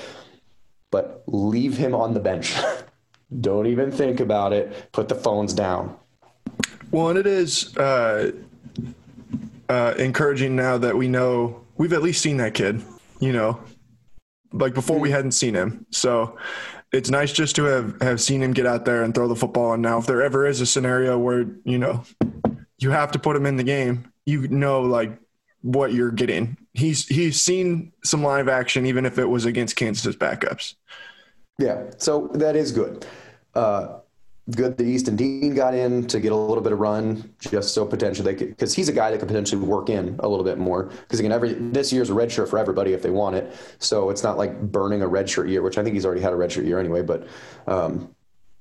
But 0.91 1.23
leave 1.27 1.77
him 1.77 1.95
on 1.95 2.15
the 2.15 2.21
bench. 2.21 2.57
Don't 3.41 3.67
even 3.67 3.91
think 3.91 4.21
about 4.21 4.53
it. 4.53 4.91
Put 4.93 5.09
the 5.09 5.15
phones 5.15 5.53
down. 5.53 5.97
Well, 6.91 7.11
and 7.11 7.19
it 7.19 7.27
is 7.27 7.77
uh, 7.77 8.33
uh, 9.69 9.95
encouraging 9.99 10.57
now 10.57 10.79
that 10.79 10.97
we 10.97 11.09
know 11.09 11.63
we've 11.77 11.93
at 11.93 12.03
least 12.03 12.23
seen 12.23 12.39
that 12.39 12.55
kid 12.55 12.83
you 13.21 13.33
know, 13.33 13.61
like 14.53 14.75
before 14.75 14.99
we 14.99 15.09
hmm. 15.09 15.15
hadn't 15.15 15.33
seen 15.33 15.55
him. 15.55 15.87
So 15.91 16.37
it's 16.93 17.11
nice 17.11 17.33
just 17.33 17.57
to 17.57 17.65
have, 17.65 18.01
have 18.01 18.21
seen 18.21 18.43
him 18.43 18.53
get 18.53 18.67
out 18.67 18.85
there 18.85 19.03
and 19.03 19.15
throw 19.15 19.29
the 19.29 19.37
football. 19.37 19.73
And 19.75 19.83
now 19.83 19.99
if 19.99 20.07
there 20.07 20.23
ever 20.23 20.47
is 20.47 20.61
a 20.61 20.67
scenario 20.67 21.19
where, 21.19 21.47
you 21.65 21.79
know, 21.79 22.05
you 22.79 22.91
have 22.91 23.13
to 23.13 23.19
put 23.19 23.37
him 23.37 23.47
in 23.47 23.57
the 23.57 23.65
game, 23.65 24.11
you 24.25 24.49
know, 24.49 24.83
like 24.83 25.19
what 25.63 25.93
you're 25.93 26.11
getting. 26.11 26.57
He's, 26.75 27.07
he's 27.07 27.41
seen 27.41 27.93
some 28.05 28.23
live 28.23 28.49
action, 28.49 28.87
even 28.87 29.05
if 29.07 29.19
it 29.19 29.27
was 29.27 29.45
against 29.45 29.77
Kansas's 29.77 30.17
backups. 30.17 30.75
Yeah. 31.59 31.91
So 31.99 32.31
that 32.35 32.57
is 32.57 32.73
good. 32.73 33.07
Uh, 33.55 33.99
good 34.51 34.79
that 34.79 34.87
Easton 34.87 35.17
Dean 35.17 35.55
got 35.55 35.75
in 35.75 36.07
to 36.07 36.21
get 36.21 36.33
a 36.33 36.37
little 36.37 36.63
bit 36.63 36.73
of 36.73 36.79
run, 36.79 37.35
just 37.39 37.75
so 37.75 37.85
potentially 37.85 38.33
they 38.33 38.39
could 38.39 38.49
because 38.51 38.75
he's 38.75 38.89
a 38.89 38.93
guy 38.93 39.11
that 39.11 39.19
could 39.19 39.29
potentially 39.29 39.63
work 39.63 39.91
in 39.91 40.17
a 40.21 40.29
little 40.29 40.45
bit 40.45 40.59
more. 40.59 40.85
Because 40.85 41.21
again, 41.21 41.33
every 41.33 41.55
this 41.55 41.93
year's 41.93 42.11
a 42.11 42.15
red 42.15 42.33
shirt 42.33 42.49
for 42.49 42.59
everybody 42.59 42.93
if 42.93 43.03
they 43.03 43.11
want 43.11 43.37
it, 43.37 43.55
so 43.79 44.11
it's 44.11 44.23
not 44.23 44.39
like 44.39 44.61
burning 44.61 45.03
a 45.03 45.09
red 45.09 45.29
shirt 45.29 45.49
year, 45.49 45.63
which 45.63 45.79
I 45.79 45.83
think 45.83 45.95
he's 45.95 46.07
already 46.07 46.23
had 46.23 46.33
a 46.33 46.37
red 46.37 46.53
shirt 46.53 46.65
year 46.65 46.79
anyway. 46.79 47.03
But 47.03 47.27
um, 47.67 48.15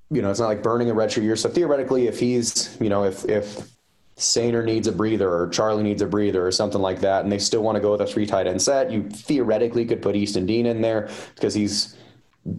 you 0.10 0.22
know, 0.22 0.30
it's 0.30 0.40
not 0.40 0.48
like 0.48 0.64
burning 0.64 0.90
a 0.90 0.94
red 0.94 1.12
shirt 1.12 1.24
year. 1.24 1.36
So 1.36 1.50
theoretically, 1.50 2.08
if 2.08 2.20
he's 2.20 2.78
you 2.82 2.90
know 2.90 3.06
if 3.06 3.26
if 3.26 3.77
Soehner 4.18 4.66
needs 4.66 4.88
a 4.88 4.92
breather 4.92 5.32
or 5.32 5.48
Charlie 5.50 5.84
needs 5.84 6.02
a 6.02 6.08
breather 6.08 6.46
or 6.46 6.52
something 6.52 6.82
like 6.82 7.02
that, 7.02 7.24
and 7.24 7.32
they 7.32 7.38
still 7.38 7.62
want 7.62 7.76
to 7.76 7.80
go 7.80 7.92
with 7.92 8.02
a 8.02 8.06
three 8.08 8.26
tight 8.26 8.48
end 8.48 8.62
set, 8.62 8.92
you 8.92 9.04
theoretically 9.10 9.86
could 9.86 10.02
put 10.02 10.16
Easton 10.16 10.46
Dean 10.46 10.66
in 10.66 10.82
there 10.82 11.10
because 11.36 11.54
he's, 11.54 11.96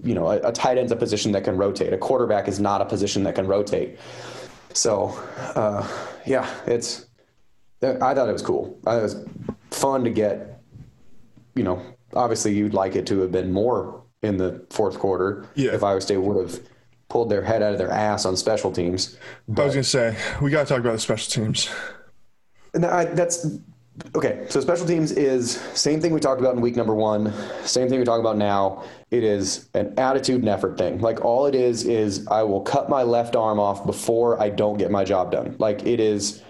you 0.05 0.15
know, 0.15 0.29
a, 0.29 0.39
a 0.49 0.53
tight 0.53 0.79
end's 0.79 0.93
a 0.93 0.97
position 0.97 1.33
that 1.33 1.43
can 1.43 1.57
rotate. 1.57 1.93
A 1.93 1.99
quarterback 1.99 2.47
is 2.47 2.61
not 2.61 2.81
a 2.81 2.85
position 2.85 3.25
that 3.25 3.35
can 3.35 3.47
rotate. 3.49 3.99
So, 4.73 5.09
uh, 5.57 5.87
yeah, 6.25 6.49
it's. 6.67 7.07
I 7.83 8.15
thought 8.15 8.29
it 8.29 8.33
was 8.33 8.43
cool. 8.43 8.79
It 8.87 9.03
was 9.03 9.25
fun 9.71 10.05
to 10.05 10.11
get. 10.11 10.61
You 11.57 11.65
know, 11.65 11.83
obviously 12.15 12.55
you'd 12.55 12.75
like 12.75 12.95
it 12.95 13.05
to 13.09 13.19
have 13.21 13.33
been 13.33 13.53
more 13.53 14.05
in 14.23 14.37
the 14.37 14.65
fourth 14.71 14.99
quarter. 15.01 15.49
Yeah. 15.57 15.73
If 15.73 15.83
Iowa 15.83 16.01
State 16.01 16.19
would 16.19 16.37
have 16.37 16.61
pulled 17.09 17.31
their 17.31 17.43
head 17.43 17.63
out 17.63 17.73
of 17.73 17.79
their 17.79 17.91
ass 17.91 18.25
on 18.25 18.37
special 18.37 18.71
teams. 18.71 19.17
I 19.57 19.65
was 19.65 19.75
gonna 19.75 19.85
say 19.85 20.17
we 20.41 20.51
got 20.51 20.67
to 20.67 20.75
talk 20.75 20.81
about 20.81 20.93
the 20.93 20.99
special 20.99 21.31
teams. 21.31 21.71
And 22.75 22.85
I, 22.85 23.07
that's 23.07 23.47
okay. 24.15 24.47
So 24.49 24.61
special 24.61 24.87
teams 24.87 25.13
is 25.13 25.53
same 25.75 26.01
thing 26.01 26.13
we 26.13 26.21
talked 26.21 26.41
about 26.41 26.55
in 26.55 26.61
week 26.61 26.77
number 26.77 26.95
one. 26.95 27.33
Same 27.65 27.89
thing 27.89 27.99
we 27.99 28.05
talk 28.05 28.21
about 28.21 28.37
now. 28.37 28.85
It 29.11 29.25
is 29.25 29.69
an 29.75 29.99
attitude 29.99 30.41
and 30.41 30.49
effort 30.49 30.77
thing. 30.77 31.01
Like 31.01 31.25
all 31.25 31.47
it 31.47 31.55
is 31.55 31.85
is 31.85 32.27
I 32.29 32.43
will 32.43 32.61
cut 32.61 32.89
my 32.89 33.03
left 33.03 33.37
arm 33.37 33.59
off 33.59 33.87
before 33.87 34.41
I 34.41 34.51
don't 34.51 34.77
get 34.77 34.91
my 34.91 35.05
job 35.05 35.33
done. 35.33 35.57
Like 35.59 35.87
it 35.87 36.01
is. 36.01 36.43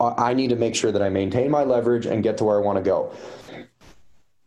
I 0.00 0.34
need 0.34 0.48
to 0.48 0.56
make 0.56 0.74
sure 0.74 0.90
that 0.90 1.00
I 1.00 1.10
maintain 1.10 1.48
my 1.48 1.62
leverage 1.62 2.06
and 2.06 2.24
get 2.24 2.36
to 2.38 2.44
where 2.44 2.58
I 2.58 2.60
want 2.60 2.76
to 2.76 2.82
go. 2.82 3.12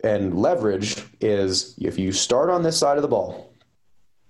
And 0.03 0.37
leverage 0.37 1.01
is 1.21 1.75
if 1.79 1.97
you 1.97 2.11
start 2.11 2.49
on 2.49 2.61
this 2.61 2.77
side 2.77 2.97
of 2.97 3.03
the 3.03 3.07
ball, 3.07 3.54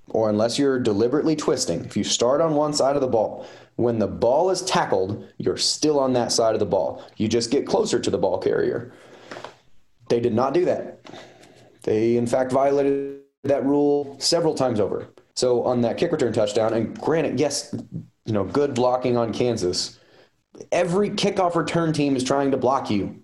or 0.09 0.29
unless 0.29 0.57
you're 0.59 0.79
deliberately 0.79 1.35
twisting, 1.35 1.83
if 1.85 1.97
you 1.97 2.03
start 2.03 2.41
on 2.41 2.55
one 2.55 2.73
side 2.73 2.95
of 2.95 3.01
the 3.01 3.07
ball, 3.07 3.47
when 3.75 3.99
the 3.99 4.07
ball 4.07 4.49
is 4.49 4.61
tackled, 4.61 5.27
you're 5.37 5.57
still 5.57 5.99
on 5.99 6.13
that 6.13 6.31
side 6.31 6.53
of 6.53 6.59
the 6.59 6.65
ball. 6.65 7.03
You 7.17 7.27
just 7.27 7.51
get 7.51 7.67
closer 7.67 7.99
to 7.99 8.09
the 8.09 8.17
ball 8.17 8.37
carrier. 8.37 8.93
They 10.07 10.19
did 10.19 10.33
not 10.33 10.53
do 10.53 10.65
that. 10.65 10.99
They, 11.83 12.17
in 12.17 12.27
fact, 12.27 12.51
violated 12.51 13.21
that 13.43 13.65
rule 13.65 14.15
several 14.19 14.55
times 14.55 14.79
over. 14.79 15.07
So 15.35 15.63
on 15.63 15.81
that 15.81 15.97
kick 15.97 16.11
return 16.11 16.33
touchdown, 16.33 16.73
and 16.73 16.99
granted, 16.99 17.39
yes, 17.39 17.75
you 18.25 18.33
know, 18.33 18.43
good 18.43 18.73
blocking 18.73 19.17
on 19.17 19.33
Kansas. 19.33 19.99
Every 20.71 21.09
kickoff 21.09 21.55
return 21.55 21.91
team 21.91 22.15
is 22.15 22.23
trying 22.23 22.51
to 22.51 22.57
block 22.57 22.89
you. 22.89 23.19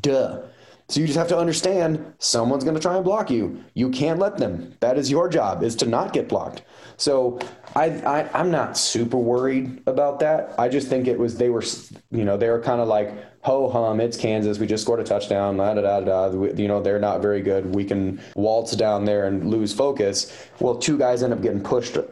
Duh. 0.00 0.42
So 0.88 1.00
you 1.00 1.06
just 1.06 1.18
have 1.18 1.28
to 1.28 1.38
understand 1.38 2.14
someone's 2.18 2.62
going 2.62 2.76
to 2.76 2.82
try 2.82 2.94
and 2.94 3.04
block 3.04 3.30
you. 3.30 3.64
You 3.72 3.88
can't 3.88 4.18
let 4.18 4.36
them. 4.36 4.74
That 4.80 4.98
is 4.98 5.10
your 5.10 5.28
job 5.28 5.62
is 5.62 5.74
to 5.76 5.86
not 5.86 6.12
get 6.12 6.28
blocked. 6.28 6.62
So 6.98 7.38
I, 7.74 7.86
I 8.02 8.40
am 8.40 8.50
not 8.50 8.76
super 8.76 9.16
worried 9.16 9.82
about 9.86 10.20
that. 10.20 10.54
I 10.58 10.68
just 10.68 10.88
think 10.88 11.08
it 11.08 11.18
was 11.18 11.36
they 11.36 11.48
were 11.48 11.64
you 12.10 12.24
know 12.24 12.36
they 12.36 12.50
were 12.50 12.60
kind 12.60 12.80
of 12.80 12.88
like 12.88 13.12
ho 13.42 13.68
hum 13.68 14.00
it's 14.00 14.16
Kansas 14.16 14.58
we 14.58 14.66
just 14.66 14.82
scored 14.84 15.00
a 15.00 15.04
touchdown 15.04 15.58
da 15.58 15.74
da 15.74 16.00
da 16.00 16.00
da 16.00 16.44
you 16.54 16.66
know 16.66 16.80
they're 16.80 16.98
not 16.98 17.20
very 17.20 17.42
good 17.42 17.74
we 17.74 17.84
can 17.84 18.18
waltz 18.36 18.74
down 18.76 19.04
there 19.04 19.26
and 19.26 19.50
lose 19.50 19.72
focus. 19.72 20.32
Well, 20.60 20.76
two 20.76 20.98
guys 20.98 21.22
end 21.22 21.32
up 21.32 21.42
getting 21.42 21.62
pushed 21.62 21.96
uh, 21.96 22.04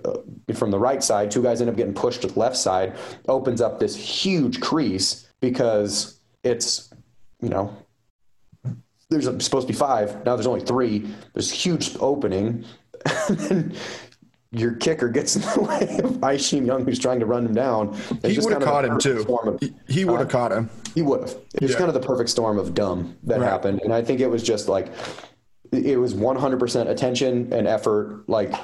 from 0.54 0.70
the 0.70 0.78
right 0.78 1.02
side. 1.02 1.30
Two 1.30 1.42
guys 1.42 1.60
end 1.60 1.70
up 1.70 1.76
getting 1.76 1.94
pushed 1.94 2.22
to 2.22 2.26
the 2.26 2.38
left 2.38 2.56
side. 2.56 2.96
Opens 3.28 3.60
up 3.60 3.78
this 3.78 3.94
huge 3.94 4.60
crease 4.60 5.28
because 5.40 6.18
it's 6.42 6.90
you 7.40 7.50
know 7.50 7.76
there's 9.12 9.44
supposed 9.44 9.66
to 9.66 9.72
be 9.72 9.78
five. 9.78 10.24
Now 10.24 10.36
there's 10.36 10.46
only 10.46 10.60
three. 10.60 11.06
There's 11.32 11.52
a 11.52 11.54
huge 11.54 11.96
opening. 12.00 12.64
and 13.28 13.38
then 13.38 13.74
your 14.52 14.74
kicker 14.74 15.08
gets 15.08 15.34
in 15.34 15.42
the 15.42 15.60
way 15.68 15.98
of 16.04 16.12
Isheem 16.20 16.66
Young, 16.66 16.84
who's 16.84 16.98
trying 16.98 17.20
to 17.20 17.26
run 17.26 17.46
him 17.46 17.54
down. 17.54 17.96
It's 18.22 18.34
he 18.34 18.40
would 18.40 18.52
have 18.52 18.62
caught 18.62 18.84
him 18.84 18.98
too. 18.98 19.24
Of, 19.26 19.60
he, 19.60 19.74
he 19.88 20.04
would 20.04 20.20
have 20.20 20.28
uh, 20.28 20.30
caught 20.30 20.52
him. 20.52 20.70
He 20.94 21.02
would 21.02 21.20
have. 21.20 21.30
It 21.54 21.62
was 21.62 21.72
yeah. 21.72 21.78
kind 21.78 21.88
of 21.88 21.94
the 21.94 22.06
perfect 22.06 22.28
storm 22.30 22.58
of 22.58 22.74
dumb 22.74 23.16
that 23.24 23.40
right. 23.40 23.48
happened, 23.48 23.80
and 23.82 23.92
I 23.92 24.02
think 24.02 24.20
it 24.20 24.28
was 24.28 24.42
just 24.42 24.68
like 24.68 24.88
it 25.72 25.98
was 25.98 26.14
100% 26.14 26.88
attention 26.88 27.52
and 27.52 27.66
effort. 27.66 28.28
Like 28.28 28.54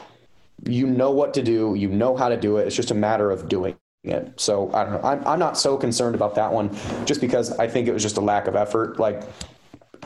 you 0.67 0.87
know 0.87 1.11
what 1.11 1.35
to 1.35 1.43
do, 1.43 1.75
you 1.75 1.89
know 1.89 2.17
how 2.17 2.29
to 2.29 2.37
do 2.37 2.59
it. 2.59 2.67
It's 2.67 2.77
just 2.77 2.91
a 2.91 2.95
matter 2.95 3.31
of 3.31 3.49
doing 3.49 3.77
it. 4.05 4.39
So 4.39 4.71
I 4.75 4.85
don't 4.85 4.93
know. 4.95 5.09
I'm 5.09 5.27
I'm 5.27 5.39
not 5.39 5.57
so 5.57 5.79
concerned 5.79 6.15
about 6.15 6.35
that 6.35 6.53
one, 6.53 6.77
just 7.07 7.23
because 7.23 7.59
I 7.59 7.67
think 7.67 7.89
it 7.89 7.93
was 7.93 8.03
just 8.03 8.19
a 8.19 8.23
lack 8.23 8.47
of 8.47 8.57
effort. 8.57 8.99
Like 8.99 9.23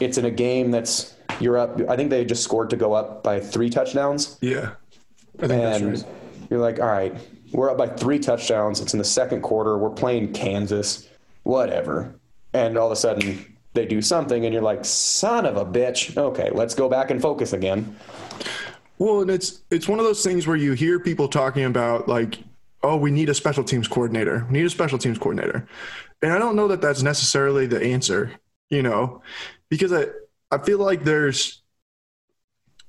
it's 0.01 0.19
in 0.19 0.25
a 0.25 0.31
game 0.31 0.71
that's 0.71 1.15
you're 1.41 1.59
up. 1.59 1.81
I 1.89 1.97
think 1.97 2.11
they 2.11 2.25
just 2.25 2.43
scored 2.43 2.71
to 2.71 2.77
go 2.77 2.93
up 2.93 3.23
by 3.23 3.41
three 3.41 3.71
touchdowns. 3.71 4.39
Yeah, 4.41 4.73
I 5.41 5.49
think 5.49 5.63
and 5.63 5.93
right. 5.93 6.05
you're 6.51 6.61
like, 6.61 6.81
all 6.81 6.87
right, 6.87 7.15
we're 7.53 7.71
up 7.71 7.79
by 7.79 7.89
three 7.89 8.19
touchdowns. 8.19 8.81
It's 8.81 8.95
in 8.95 8.99
the 8.99 9.05
second 9.05 9.43
quarter. 9.43 9.79
We're 9.79 9.91
playing 9.91 10.33
Kansas, 10.33 11.09
whatever. 11.43 12.15
And 12.55 12.77
all 12.77 12.87
of 12.87 12.93
a 12.93 12.97
sudden 12.97 13.57
they 13.75 13.87
do 13.87 14.03
something, 14.03 14.45
and 14.45 14.53
you're 14.53 14.63
like, 14.63 14.85
son 14.85 15.47
of 15.47 15.57
a 15.57 15.65
bitch. 15.65 16.17
Okay, 16.17 16.51
let's 16.53 16.75
go 16.75 16.89
back 16.89 17.11
and 17.11 17.21
focus 17.21 17.53
again. 17.53 17.97
Well, 18.99 19.23
and 19.23 19.31
it's 19.31 19.63
it's 19.71 19.89
one 19.89 19.99
of 19.99 20.05
those 20.05 20.23
things 20.23 20.47
where 20.47 20.57
you 20.57 20.73
hear 20.73 21.01
people 21.01 21.29
talking 21.29 21.65
about 21.65 22.09
like, 22.09 22.39
oh, 22.83 22.97
we 22.97 23.11
need 23.11 23.29
a 23.29 23.35
special 23.35 23.65
teams 23.65 23.89
coordinator. 23.89 24.47
We 24.49 24.59
need 24.59 24.67
a 24.67 24.71
special 24.71 24.99
teams 24.99 25.19
coordinator, 25.19 25.67
and 26.21 26.33
I 26.33 26.39
don't 26.39 26.57
know 26.57 26.69
that 26.69 26.81
that's 26.81 27.03
necessarily 27.03 27.67
the 27.67 27.83
answer. 27.83 28.33
You 28.69 28.83
know, 28.83 29.23
because 29.73 29.91
I 29.91 30.05
I 30.51 30.59
feel 30.59 30.77
like 30.77 31.03
there's 31.03 31.63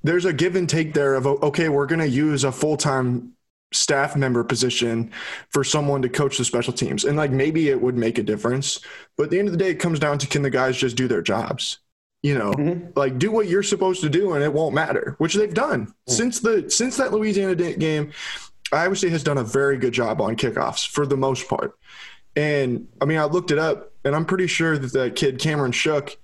there's 0.02 0.26
a 0.26 0.34
give 0.34 0.54
and 0.54 0.68
take 0.68 0.92
there 0.92 1.14
of 1.14 1.26
okay, 1.26 1.70
we're 1.70 1.86
going 1.86 2.00
to 2.00 2.08
use 2.08 2.44
a 2.44 2.52
full 2.52 2.76
time 2.76 3.32
staff 3.72 4.14
member 4.14 4.44
position 4.44 5.10
for 5.48 5.64
someone 5.64 6.02
to 6.02 6.10
coach 6.10 6.36
the 6.36 6.44
special 6.44 6.74
teams, 6.74 7.06
and 7.06 7.16
like 7.16 7.30
maybe 7.30 7.70
it 7.70 7.80
would 7.80 7.96
make 7.96 8.18
a 8.18 8.22
difference. 8.22 8.80
But 9.16 9.24
at 9.24 9.30
the 9.30 9.38
end 9.38 9.48
of 9.48 9.52
the 9.52 9.58
day, 9.58 9.70
it 9.70 9.76
comes 9.76 9.98
down 9.98 10.18
to 10.18 10.26
can 10.26 10.42
the 10.42 10.50
guys 10.50 10.76
just 10.76 10.94
do 10.94 11.08
their 11.08 11.22
jobs? 11.22 11.78
You 12.22 12.38
know, 12.38 12.52
mm-hmm. 12.52 12.90
like 12.96 13.18
do 13.18 13.30
what 13.32 13.48
you're 13.48 13.62
supposed 13.62 14.02
to 14.02 14.10
do, 14.10 14.34
and 14.34 14.44
it 14.44 14.52
won't 14.52 14.74
matter, 14.74 15.14
which 15.16 15.32
they've 15.32 15.54
done 15.54 15.86
mm-hmm. 15.86 16.12
since 16.12 16.40
the 16.40 16.68
since 16.68 16.98
that 16.98 17.12
Louisiana 17.14 17.54
game. 17.54 18.12
Iowa 18.72 18.96
State 18.96 19.12
has 19.12 19.22
done 19.22 19.38
a 19.38 19.44
very 19.44 19.78
good 19.78 19.94
job 19.94 20.20
on 20.20 20.36
kickoffs 20.36 20.86
for 20.86 21.06
the 21.06 21.16
most 21.16 21.48
part. 21.48 21.78
And 22.36 22.88
I 23.00 23.06
mean, 23.06 23.18
I 23.18 23.24
looked 23.24 23.52
it 23.52 23.58
up, 23.58 23.92
and 24.04 24.14
I'm 24.14 24.26
pretty 24.26 24.48
sure 24.48 24.76
that 24.76 24.92
that 24.92 25.16
kid 25.16 25.38
Cameron 25.38 25.72
Shook 25.72 26.18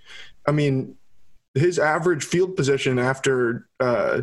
I 0.51 0.53
mean, 0.53 0.97
his 1.55 1.79
average 1.79 2.25
field 2.25 2.57
position 2.57 2.99
after 2.99 3.69
uh, 3.79 4.23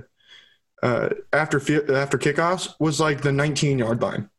uh, 0.83 1.09
after 1.31 1.57
after 1.95 2.17
kickoffs 2.17 2.73
was 2.81 2.99
like 2.99 3.21
the 3.21 3.31
19 3.31 3.79
yard 3.79 4.01
line 4.01 4.29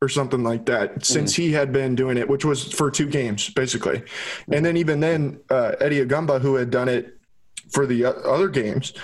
or 0.00 0.08
something 0.08 0.42
like 0.42 0.64
that 0.64 1.04
since 1.04 1.34
mm. 1.34 1.36
he 1.36 1.52
had 1.52 1.74
been 1.74 1.94
doing 1.94 2.16
it, 2.16 2.26
which 2.26 2.46
was 2.46 2.72
for 2.72 2.90
two 2.90 3.06
games 3.06 3.50
basically. 3.50 4.02
And 4.50 4.64
then 4.64 4.78
even 4.78 5.00
then, 5.00 5.38
uh, 5.50 5.72
Eddie 5.78 6.02
Agumba, 6.02 6.40
who 6.40 6.54
had 6.54 6.70
done 6.70 6.88
it 6.88 7.18
for 7.68 7.84
the 7.84 8.06
other 8.06 8.48
games, 8.48 8.94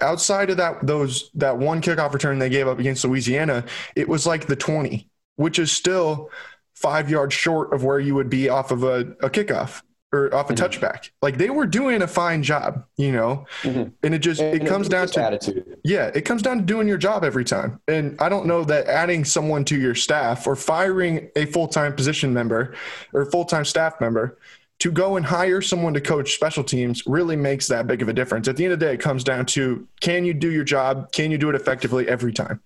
outside 0.00 0.50
of 0.50 0.56
that 0.58 0.86
those 0.86 1.32
that 1.34 1.58
one 1.58 1.82
kickoff 1.82 2.12
return 2.12 2.38
they 2.38 2.48
gave 2.48 2.68
up 2.68 2.78
against 2.78 3.04
Louisiana, 3.04 3.64
it 3.96 4.08
was 4.08 4.24
like 4.24 4.46
the 4.46 4.54
20, 4.54 5.10
which 5.34 5.58
is 5.58 5.72
still 5.72 6.30
five 6.76 7.10
yards 7.10 7.34
short 7.34 7.74
of 7.74 7.82
where 7.82 7.98
you 7.98 8.14
would 8.14 8.30
be 8.30 8.48
off 8.48 8.70
of 8.70 8.84
a, 8.84 9.00
a 9.20 9.30
kickoff 9.30 9.82
or 10.12 10.34
off 10.34 10.50
a 10.50 10.54
mm-hmm. 10.54 10.64
touchback. 10.64 11.10
Like 11.22 11.38
they 11.38 11.50
were 11.50 11.66
doing 11.66 12.02
a 12.02 12.06
fine 12.06 12.42
job, 12.42 12.84
you 12.96 13.12
know. 13.12 13.46
Mm-hmm. 13.62 13.90
And 14.02 14.14
it 14.14 14.18
just 14.20 14.40
and 14.40 14.62
it 14.62 14.66
comes 14.66 14.88
down 14.88 15.08
to 15.08 15.22
attitude. 15.22 15.78
Yeah, 15.84 16.10
it 16.14 16.22
comes 16.22 16.42
down 16.42 16.58
to 16.58 16.64
doing 16.64 16.88
your 16.88 16.98
job 16.98 17.24
every 17.24 17.44
time. 17.44 17.80
And 17.88 18.16
I 18.20 18.28
don't 18.28 18.46
know 18.46 18.64
that 18.64 18.86
adding 18.86 19.24
someone 19.24 19.64
to 19.66 19.78
your 19.78 19.94
staff 19.94 20.46
or 20.46 20.56
firing 20.56 21.28
a 21.36 21.46
full-time 21.46 21.94
position 21.94 22.32
member 22.32 22.74
or 23.12 23.26
full-time 23.26 23.64
staff 23.64 24.00
member 24.00 24.38
to 24.78 24.90
go 24.90 25.16
and 25.16 25.24
hire 25.24 25.62
someone 25.62 25.94
to 25.94 26.00
coach 26.00 26.34
special 26.34 26.62
teams 26.62 27.06
really 27.06 27.36
makes 27.36 27.66
that 27.68 27.86
big 27.86 28.02
of 28.02 28.08
a 28.08 28.12
difference. 28.12 28.46
At 28.46 28.56
the 28.56 28.64
end 28.64 28.74
of 28.74 28.78
the 28.78 28.86
day, 28.86 28.94
it 28.94 29.00
comes 29.00 29.24
down 29.24 29.46
to 29.46 29.86
can 30.00 30.24
you 30.24 30.34
do 30.34 30.50
your 30.50 30.64
job? 30.64 31.12
Can 31.12 31.30
you 31.30 31.38
do 31.38 31.48
it 31.48 31.54
effectively 31.54 32.06
every 32.08 32.32
time? 32.32 32.60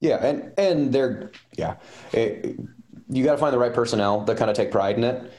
Yeah, 0.00 0.16
and 0.16 0.52
and 0.58 0.92
they're 0.92 1.30
yeah, 1.56 1.76
it, 2.12 2.58
you 3.08 3.24
got 3.24 3.32
to 3.32 3.38
find 3.38 3.52
the 3.52 3.58
right 3.58 3.72
personnel 3.72 4.24
that 4.24 4.36
kind 4.36 4.50
of 4.50 4.56
take 4.56 4.70
pride 4.70 4.96
in 4.96 5.04
it 5.04 5.32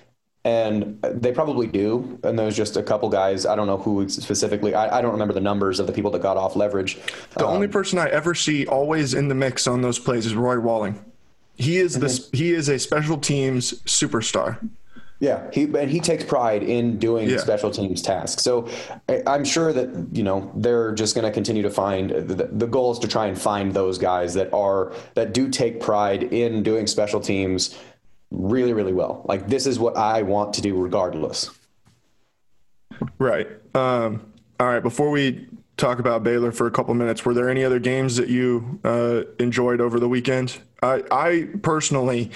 and 0.46 1.02
they 1.02 1.32
probably 1.32 1.68
do. 1.68 2.20
And 2.24 2.38
there's 2.38 2.56
just 2.56 2.76
a 2.76 2.84
couple 2.84 3.10
guys. 3.10 3.46
I 3.46 3.56
don't 3.56 3.68
know 3.68 3.78
who 3.78 4.10
specifically. 4.10 4.76
I, 4.76 5.00
I 5.00 5.02
don't 5.02 5.12
remember 5.12 5.34
the 5.34 5.42
numbers 5.42 5.80
of 5.80 5.88
the 5.88 5.94
people 5.94 6.12
that 6.12 6.22
got 6.22 6.38
off 6.38 6.56
leverage. 6.56 7.00
The 7.38 7.48
um, 7.48 7.56
only 7.56 7.68
person 7.68 7.98
I 7.98 8.10
ever 8.10 8.36
see 8.36 8.68
always 8.68 9.14
in 9.14 9.30
the 9.30 9.36
mix 9.36 9.68
on 9.68 9.82
those 9.82 10.00
plays 10.00 10.26
is 10.26 10.36
Roy 10.36 10.60
Walling. 10.60 11.04
He 11.56 11.78
is 11.78 11.94
mm-hmm. 11.94 12.02
this. 12.02 12.30
He 12.34 12.52
is 12.54 12.68
a 12.68 12.78
special 12.78 13.18
teams 13.18 13.74
superstar. 13.84 14.70
Yeah, 15.20 15.50
he 15.54 15.64
and 15.64 15.90
he 15.90 16.02
takes 16.02 16.26
pride 16.26 16.64
in 16.64 16.98
doing 16.98 17.30
yeah. 17.30 17.38
special 17.38 17.72
teams 17.72 18.02
tasks. 18.02 18.44
So 18.44 18.68
I'm 19.26 19.46
sure 19.46 19.72
that 19.72 20.10
you 20.12 20.24
know 20.24 20.52
they're 20.54 20.92
just 20.92 21.16
going 21.16 21.24
to 21.24 21.32
continue 21.32 21.62
to 21.62 21.70
find 21.70 22.10
the, 22.10 22.50
the 22.52 22.68
goal 22.68 22.92
is 22.92 23.00
to 23.00 23.08
try 23.08 23.28
and 23.28 23.40
find 23.40 23.74
those 23.74 23.98
guys 23.98 24.34
that 24.34 24.52
are 24.52 24.92
that 25.14 25.34
do 25.34 25.48
take 25.48 25.80
pride 25.80 26.24
in 26.24 26.62
doing 26.62 26.88
special 26.88 27.22
teams 27.22 27.80
really, 28.34 28.74
really 28.74 28.92
well. 28.92 29.24
Like 29.26 29.48
this 29.48 29.66
is 29.66 29.80
what 29.80 29.96
I 29.96 30.24
want 30.24 30.54
to 30.56 30.62
do 30.62 30.76
regardless. 30.76 31.50
Right. 33.18 33.48
Um, 33.74 34.34
all 34.60 34.68
right. 34.68 34.84
Before 34.84 35.10
we 35.10 35.48
talk 35.78 36.00
about 36.00 36.24
Baylor 36.24 36.52
for 36.52 36.68
a 36.68 36.72
couple 36.72 36.94
minutes, 36.94 37.24
were 37.24 37.34
there 37.34 37.50
any 37.50 37.64
other 37.64 37.80
games 37.80 38.18
that 38.18 38.28
you 38.28 38.80
uh, 38.84 39.22
enjoyed 39.40 39.80
over 39.80 40.00
the 40.00 40.10
weekend? 40.10 40.60
I, 40.82 41.04
I 41.10 41.48
personally, 41.62 42.32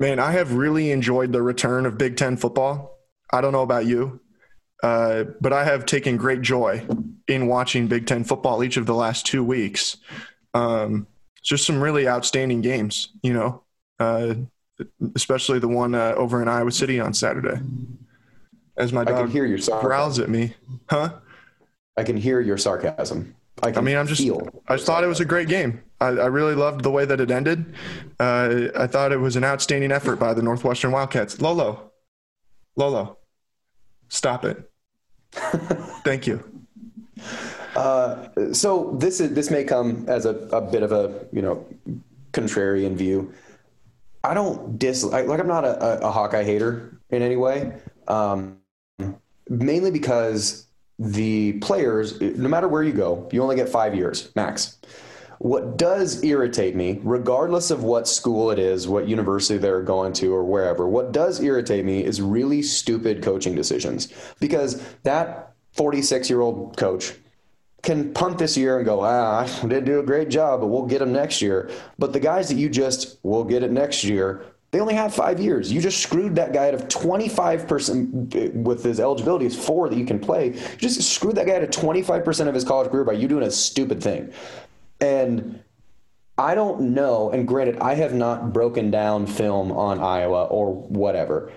Man, 0.00 0.18
I 0.18 0.32
have 0.32 0.54
really 0.54 0.90
enjoyed 0.90 1.32
the 1.32 1.42
return 1.42 1.86
of 1.86 1.96
Big 1.96 2.16
Ten 2.16 2.36
football. 2.36 2.98
I 3.32 3.40
don't 3.40 3.52
know 3.52 3.62
about 3.62 3.86
you, 3.86 4.20
uh, 4.82 5.24
but 5.40 5.52
I 5.52 5.64
have 5.64 5.86
taken 5.86 6.16
great 6.16 6.42
joy 6.42 6.86
in 7.28 7.46
watching 7.46 7.86
Big 7.86 8.06
Ten 8.06 8.24
football 8.24 8.64
each 8.64 8.76
of 8.76 8.86
the 8.86 8.94
last 8.94 9.24
two 9.24 9.44
weeks. 9.44 9.96
Um, 10.52 11.06
just 11.42 11.64
some 11.64 11.80
really 11.80 12.08
outstanding 12.08 12.60
games, 12.60 13.08
you 13.22 13.32
know, 13.32 13.62
uh, 14.00 14.34
especially 15.14 15.58
the 15.58 15.68
one 15.68 15.94
uh, 15.94 16.14
over 16.16 16.42
in 16.42 16.48
Iowa 16.48 16.72
City 16.72 17.00
on 17.00 17.14
Saturday. 17.14 17.60
As 18.76 18.92
my 18.92 19.04
dog 19.04 19.14
I 19.14 19.22
can 19.22 19.30
hear 19.30 19.44
your 19.44 19.58
sarcasm. 19.58 19.88
growls 19.88 20.18
at 20.18 20.28
me, 20.28 20.54
huh? 20.90 21.12
I 21.96 22.02
can 22.02 22.16
hear 22.16 22.40
your 22.40 22.58
sarcasm. 22.58 23.36
I, 23.62 23.68
I 23.68 23.80
mean, 23.80 23.96
I'm 23.96 24.06
just. 24.06 24.28
I 24.68 24.76
thought 24.76 25.04
it 25.04 25.06
was 25.06 25.20
a 25.20 25.24
great 25.24 25.48
game. 25.48 25.80
I, 26.00 26.08
I 26.08 26.26
really 26.26 26.54
loved 26.54 26.82
the 26.82 26.90
way 26.90 27.04
that 27.04 27.20
it 27.20 27.30
ended. 27.30 27.74
Uh, 28.18 28.66
I 28.76 28.86
thought 28.88 29.12
it 29.12 29.18
was 29.18 29.36
an 29.36 29.44
outstanding 29.44 29.92
effort 29.92 30.16
by 30.16 30.34
the 30.34 30.42
Northwestern 30.42 30.90
Wildcats. 30.90 31.40
Lolo, 31.40 31.92
Lolo, 32.76 33.18
stop 34.08 34.44
it. 34.44 34.70
Thank 35.32 36.26
you. 36.26 36.42
Uh, 37.76 38.28
so 38.52 38.96
this 38.98 39.20
is 39.20 39.34
this 39.34 39.50
may 39.50 39.64
come 39.64 40.04
as 40.08 40.26
a, 40.26 40.34
a 40.48 40.60
bit 40.60 40.82
of 40.82 40.92
a 40.92 41.26
you 41.32 41.42
know 41.42 41.64
contrarian 42.32 42.94
view. 42.94 43.32
I 44.24 44.34
don't 44.34 44.78
dislike 44.78 45.26
like 45.26 45.38
I'm 45.38 45.46
not 45.46 45.64
a, 45.64 46.06
a, 46.06 46.10
Hawkeye 46.10 46.44
hater 46.44 47.00
in 47.10 47.22
any 47.22 47.36
way. 47.36 47.74
Um, 48.08 48.58
mainly 49.48 49.90
because 49.90 50.66
the 50.98 51.54
players, 51.54 52.20
no 52.20 52.48
matter 52.48 52.68
where 52.68 52.82
you 52.82 52.92
go, 52.92 53.28
you 53.32 53.42
only 53.42 53.56
get 53.56 53.68
five 53.68 53.94
years 53.94 54.34
max. 54.34 54.78
What 55.38 55.76
does 55.76 56.22
irritate 56.22 56.74
me, 56.74 57.00
regardless 57.02 57.70
of 57.70 57.82
what 57.82 58.08
school 58.08 58.50
it 58.50 58.58
is, 58.58 58.88
what 58.88 59.08
university 59.08 59.58
they're 59.58 59.82
going 59.82 60.12
to, 60.14 60.32
or 60.32 60.44
wherever, 60.44 60.88
what 60.88 61.12
does 61.12 61.40
irritate 61.40 61.84
me 61.84 62.02
is 62.04 62.22
really 62.22 62.62
stupid 62.62 63.22
coaching 63.22 63.54
decisions. 63.54 64.08
Because 64.40 64.82
that 65.02 65.54
46 65.72 66.30
year 66.30 66.40
old 66.40 66.76
coach 66.76 67.14
can 67.84 68.12
punt 68.12 68.38
this 68.38 68.56
year 68.56 68.78
and 68.78 68.86
go, 68.86 69.00
ah, 69.02 69.44
I 69.44 69.62
didn't 69.62 69.84
do 69.84 70.00
a 70.00 70.02
great 70.02 70.28
job, 70.28 70.60
but 70.60 70.66
we'll 70.66 70.86
get 70.86 70.98
them 70.98 71.12
next 71.12 71.42
year. 71.42 71.70
But 71.98 72.12
the 72.12 72.20
guys 72.20 72.48
that 72.48 72.56
you 72.56 72.68
just 72.68 73.18
will 73.22 73.44
get 73.44 73.62
it 73.62 73.70
next 73.70 74.04
year, 74.04 74.46
they 74.70 74.80
only 74.80 74.94
have 74.94 75.14
five 75.14 75.38
years. 75.38 75.70
You 75.72 75.80
just 75.80 76.02
screwed 76.02 76.34
that 76.34 76.52
guy 76.52 76.68
out 76.68 76.74
of 76.74 76.88
25% 76.88 78.54
with 78.64 78.82
his 78.82 78.98
eligibility 78.98 79.46
is 79.46 79.56
four 79.56 79.88
that 79.88 79.96
you 79.96 80.04
can 80.04 80.18
play. 80.18 80.48
You 80.48 80.76
just 80.78 81.00
screwed 81.14 81.36
that 81.36 81.46
guy 81.46 81.56
out 81.56 81.62
of 81.62 81.70
25% 81.70 82.48
of 82.48 82.54
his 82.54 82.64
college 82.64 82.90
career 82.90 83.04
by 83.04 83.12
you 83.12 83.28
doing 83.28 83.44
a 83.44 83.50
stupid 83.52 84.02
thing. 84.02 84.32
And 85.00 85.62
I 86.36 86.56
don't 86.56 86.94
know, 86.94 87.30
and 87.30 87.46
granted, 87.46 87.78
I 87.78 87.94
have 87.94 88.14
not 88.14 88.52
broken 88.52 88.90
down 88.90 89.26
film 89.26 89.70
on 89.70 90.00
Iowa 90.00 90.46
or 90.46 90.74
whatever. 90.74 91.52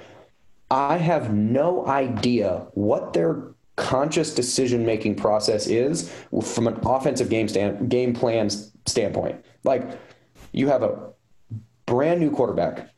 I 0.70 0.98
have 0.98 1.34
no 1.34 1.88
idea 1.88 2.68
what 2.74 3.14
their 3.14 3.56
conscious 3.78 4.36
decision 4.36 4.86
making 4.86 5.16
process 5.16 5.68
is 5.68 6.14
from 6.44 6.68
an 6.68 6.78
offensive 6.84 7.30
game 7.30 7.48
stand, 7.48 7.90
game 7.90 8.14
plan 8.14 8.50
standpoint. 8.86 9.44
Like 9.64 9.84
you 10.52 10.68
have 10.68 10.84
a 10.84 11.14
brand 11.86 12.20
new 12.20 12.30
quarterback 12.30 12.90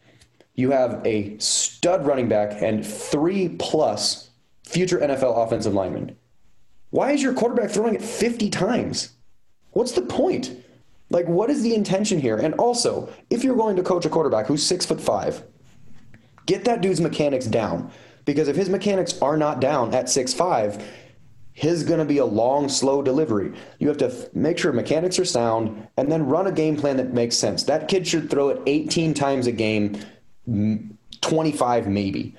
you 0.60 0.72
have 0.72 1.02
a 1.06 1.38
stud 1.38 2.06
running 2.06 2.28
back 2.28 2.62
and 2.62 2.86
three 2.86 3.48
plus 3.48 4.30
future 4.65 4.98
NFL 4.98 5.46
offensive 5.46 5.74
linemen. 5.74 6.18
Why 6.89 7.13
is 7.13 7.24
your 7.24 7.34
quarterback 7.34 7.70
throwing 7.70 7.96
it 7.96 8.02
50 8.02 8.50
times? 8.50 9.13
What's 9.72 9.94
the 9.94 10.02
point? 10.02 10.65
Like, 11.10 11.30
what 11.30 11.50
is 11.50 11.63
the 11.63 11.74
intention 11.74 12.20
here? 12.20 12.36
And 12.36 12.56
also, 12.56 13.10
if 13.30 13.42
you're 13.42 13.56
going 13.56 13.78
to 13.78 13.84
coach 13.84 14.06
a 14.06 14.10
quarterback 14.10 14.48
who's 14.48 14.65
six 14.65 14.86
foot 14.86 15.00
five, 15.00 15.44
get 16.46 16.65
that 16.65 16.82
dude's 16.82 17.00
mechanics 17.00 17.46
down. 17.46 17.89
Because 18.30 18.48
if 18.48 18.56
his 18.56 18.70
mechanics 18.70 19.20
are 19.24 19.38
not 19.38 19.60
down 19.60 19.92
at 19.96 20.08
six 20.08 20.36
five, 20.36 20.86
his 21.52 21.84
going 21.84 21.98
to 21.98 22.06
be 22.06 22.20
a 22.20 22.26
long, 22.26 22.70
slow 22.70 23.02
delivery. 23.02 23.54
You 23.80 23.88
have 23.88 23.98
to 23.98 24.06
f- 24.06 24.32
make 24.36 24.60
sure 24.60 24.72
mechanics 24.72 25.18
are 25.18 25.26
sound 25.26 25.88
and 25.98 26.12
then 26.12 26.28
run 26.28 26.46
a 26.46 26.52
game 26.52 26.78
plan 26.78 26.98
that 26.98 27.12
makes 27.12 27.36
sense. 27.36 27.63
That 27.63 27.88
kid 27.88 28.08
should 28.08 28.30
throw 28.30 28.50
it 28.50 28.62
18 28.68 29.15
times 29.15 29.48
a 29.48 29.52
game 29.52 30.00
25 31.22 31.88
maybe 31.88 32.36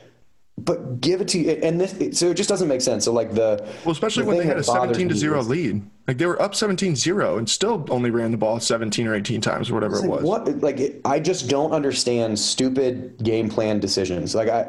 but 0.65 1.01
give 1.01 1.21
it 1.21 1.29
to 1.29 1.39
you 1.39 1.51
and 1.63 1.81
this 1.81 2.19
so 2.19 2.31
it 2.31 2.35
just 2.35 2.49
doesn't 2.49 2.69
make 2.69 2.81
sense. 2.81 3.05
So 3.05 3.13
like 3.13 3.35
the 3.35 3.67
well 3.85 3.93
especially 3.93 4.25
the 4.25 4.29
when 4.29 4.39
they 4.39 4.45
had 4.45 4.59
a 4.59 4.65
17 4.65 5.09
to 5.09 5.15
0 5.15 5.43
lead. 5.43 5.83
Like 6.07 6.19
they 6.19 6.27
were 6.27 6.41
up 6.43 6.53
17-0 6.53 7.39
and 7.39 7.49
still 7.49 7.87
only 7.89 8.11
ran 8.11 8.33
the 8.33 8.37
ball 8.37 8.59
17 8.59 9.07
or 9.07 9.15
18 9.15 9.41
times 9.41 9.71
or 9.71 9.75
whatever 9.75 10.05
it 10.05 10.09
was. 10.09 10.25
what 10.25 10.61
like 10.61 10.81
it, 10.81 11.01
i 11.05 11.21
just 11.21 11.49
don't 11.49 11.71
understand 11.71 12.39
stupid 12.39 13.17
game 13.23 13.49
plan 13.49 13.81
decisions. 13.81 14.35
Like 14.35 14.49
i 14.49 14.63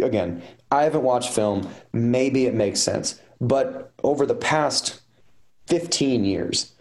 again 0.00 0.42
i 0.70 0.82
haven't 0.82 1.02
watched 1.02 1.32
film. 1.32 1.68
Maybe 1.92 2.46
it 2.46 2.54
makes 2.54 2.80
sense. 2.80 3.20
But 3.40 3.92
over 4.02 4.26
the 4.26 4.34
past 4.34 5.00
15 5.68 6.24
years 6.24 6.72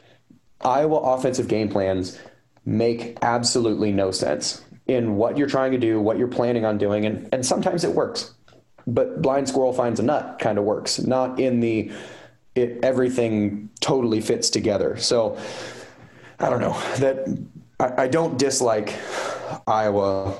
iowa 0.61 0.97
offensive 0.97 1.47
game 1.47 1.69
plans 1.69 2.17
make 2.65 3.17
absolutely 3.21 3.91
no 3.91 4.11
sense 4.11 4.63
in 4.87 5.15
what 5.15 5.37
you're 5.37 5.47
trying 5.47 5.71
to 5.71 5.77
do, 5.77 5.99
what 5.99 6.17
you're 6.17 6.27
planning 6.27 6.65
on 6.65 6.77
doing, 6.77 7.05
and, 7.05 7.29
and 7.33 7.45
sometimes 7.45 7.83
it 7.83 7.91
works. 7.91 8.33
But 8.87 9.21
blind 9.21 9.49
squirrel 9.49 9.73
finds 9.73 9.99
a 9.99 10.03
nut 10.03 10.39
kind 10.39 10.57
of 10.57 10.63
works, 10.63 10.99
not 10.99 11.39
in 11.39 11.59
the 11.59 11.91
it 12.55 12.79
everything 12.83 13.69
totally 13.81 14.19
fits 14.21 14.49
together. 14.49 14.97
So 14.97 15.37
I 16.39 16.49
don't 16.49 16.61
know 16.61 16.79
that 16.97 17.27
I, 17.79 18.03
I 18.03 18.07
don't 18.07 18.37
dislike 18.37 18.95
Iowa 19.67 20.37